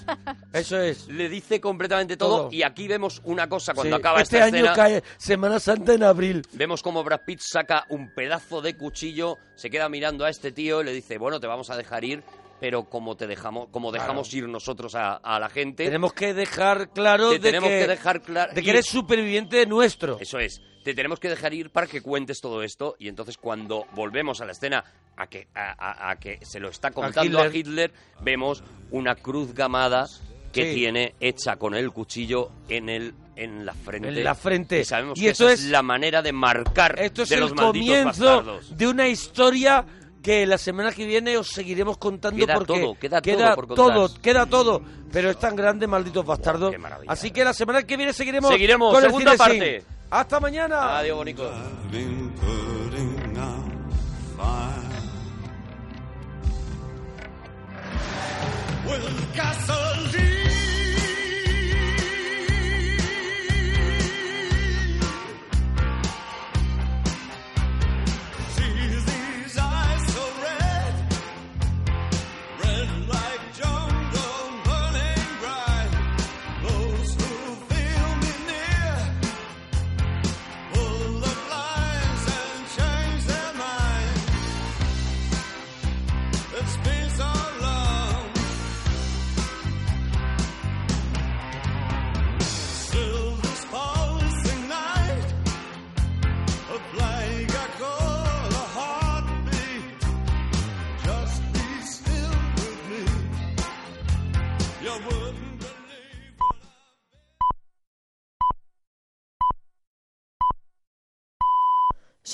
eso 0.53 0.81
es. 0.81 1.09
Le 1.15 1.29
dice 1.29 1.61
completamente 1.61 2.17
todo, 2.17 2.37
Todo. 2.43 2.53
y 2.53 2.63
aquí 2.63 2.87
vemos 2.87 3.21
una 3.25 3.49
cosa 3.49 3.73
cuando 3.75 3.97
Sí, 3.97 4.01
acaba 4.01 4.21
este 4.21 4.37
esta 4.37 4.47
año 4.47 4.57
escena. 4.57 4.73
cae 4.75 5.03
Semana 5.17 5.59
Santa 5.59 5.95
en 5.95 6.03
abril. 6.05 6.43
Vemos 6.53 6.83
como 6.83 7.03
Brad 7.03 7.23
Pitt 7.27 7.41
saca 7.41 7.87
un 7.89 8.15
pedazo 8.15 8.61
de 8.61 8.77
cuchillo, 8.77 9.39
se 9.57 9.71
queda 9.71 9.89
mirando 9.89 10.25
a 10.25 10.31
este 10.35 10.53
tío 10.53 10.81
y 10.83 10.85
le 10.85 10.93
dice, 10.93 11.19
bueno, 11.19 11.41
te 11.41 11.47
vamos 11.47 11.71
a 11.71 11.77
dejar 11.77 12.05
ir, 12.05 12.23
pero 12.61 12.85
como 12.85 13.17
te 13.17 13.27
dejamos, 13.27 13.69
como 13.71 13.91
dejamos 13.93 14.33
ir 14.35 14.49
nosotros 14.49 14.95
a, 14.95 15.15
a 15.17 15.39
la 15.41 15.49
gente, 15.49 15.85
Tenemos 15.85 16.13
que 16.13 16.35
dejar 16.35 16.91
claro 16.91 17.31
te 17.31 17.39
de, 17.39 17.41
tenemos 17.41 17.69
que, 17.71 17.79
que 17.81 17.87
dejar 17.89 18.23
claro 18.23 18.53
de 18.55 18.63
que 18.63 18.71
eres 18.71 18.87
superviviente 18.87 19.65
nuestro. 19.67 20.19
Eso 20.21 20.39
es. 20.39 20.61
Te 20.85 20.95
tenemos 20.95 21.19
que 21.19 21.31
dejar 21.31 21.55
ir 21.55 21.71
para 21.71 21.87
que 21.87 22.03
cuentes 22.03 22.41
todo 22.41 22.63
esto 22.63 22.95
y 22.99 23.09
entonces 23.09 23.39
cuando 23.39 23.87
volvemos 23.95 24.41
a 24.41 24.45
la 24.45 24.53
escena 24.53 24.85
a 25.17 25.27
que, 25.27 25.49
a, 25.55 25.73
a- 25.73 26.11
a 26.11 26.17
que 26.17 26.39
se 26.45 26.61
lo 26.61 26.69
está 26.69 26.91
contando 26.91 27.41
a 27.41 27.47
Hitler. 27.49 27.93
Vemos 28.21 28.63
una 28.91 29.15
cruz 29.15 29.55
gamada 29.55 30.07
que 30.53 30.69
Sí. 30.71 30.75
tiene 30.77 31.15
hecha 31.21 31.57
con 31.57 31.75
el 31.75 31.91
cuchillo 31.91 32.51
en 32.69 32.89
el 32.89 33.15
en 33.37 33.67
la 33.67 33.73
frente. 33.75 34.09
En 34.09 34.23
la 34.23 34.35
frente. 34.37 34.79
Y 34.81 34.85
sabemos 34.85 35.19
Y 35.19 35.23
que 35.23 35.31
esto 35.31 35.47
esa 35.47 35.55
es, 35.55 35.65
es- 35.65 35.71
la 35.71 35.83
manera 35.83 36.23
de 36.23 36.33
marcar 36.33 37.01
Esto 37.01 37.23
es 37.25 37.31
de 37.31 37.35
el 37.37 37.41
los 37.41 37.53
comienzo 37.55 38.05
bastardos. 38.27 38.77
de 38.77 38.87
una 38.87 39.09
historia 39.09 39.85
que 40.25 40.47
la 40.47 40.57
semana 40.57 40.91
que 40.91 41.05
viene 41.05 41.37
os 41.37 41.49
seguiremos 41.49 41.99
contando 41.99 42.39
Queda 42.39 42.55
porque 42.55 42.73
todo, 42.81 42.95
queda 42.99 43.21
todo 43.21 43.55
por 43.55 43.67
todo, 43.67 44.01
contar. 44.09 44.21
queda 44.23 44.47
todo, 44.47 44.83
pero 45.13 45.31
es 45.31 45.39
tan 45.39 45.55
grande, 45.55 45.87
malditos 45.87 46.25
bastardos. 46.25 46.71
qué 46.73 46.79
maravilla. 46.79 47.13
Así 47.13 47.31
que 47.31 47.45
la 47.45 47.53
semana 47.53 47.83
que 47.83 47.97
viene 47.99 48.15
seguiremos, 48.15 48.51
Seguiremos, 48.51 48.93
con 48.95 49.05
el 49.05 49.11
segunda 49.11 49.33
Cine 49.33 49.39
parte. 49.39 49.81
Sin. 49.83 49.89
Hasta 50.11 50.41
mañana. 50.41 50.99
Adiós, 50.99 51.19
with 58.87 59.35
gasoline. 59.35 60.64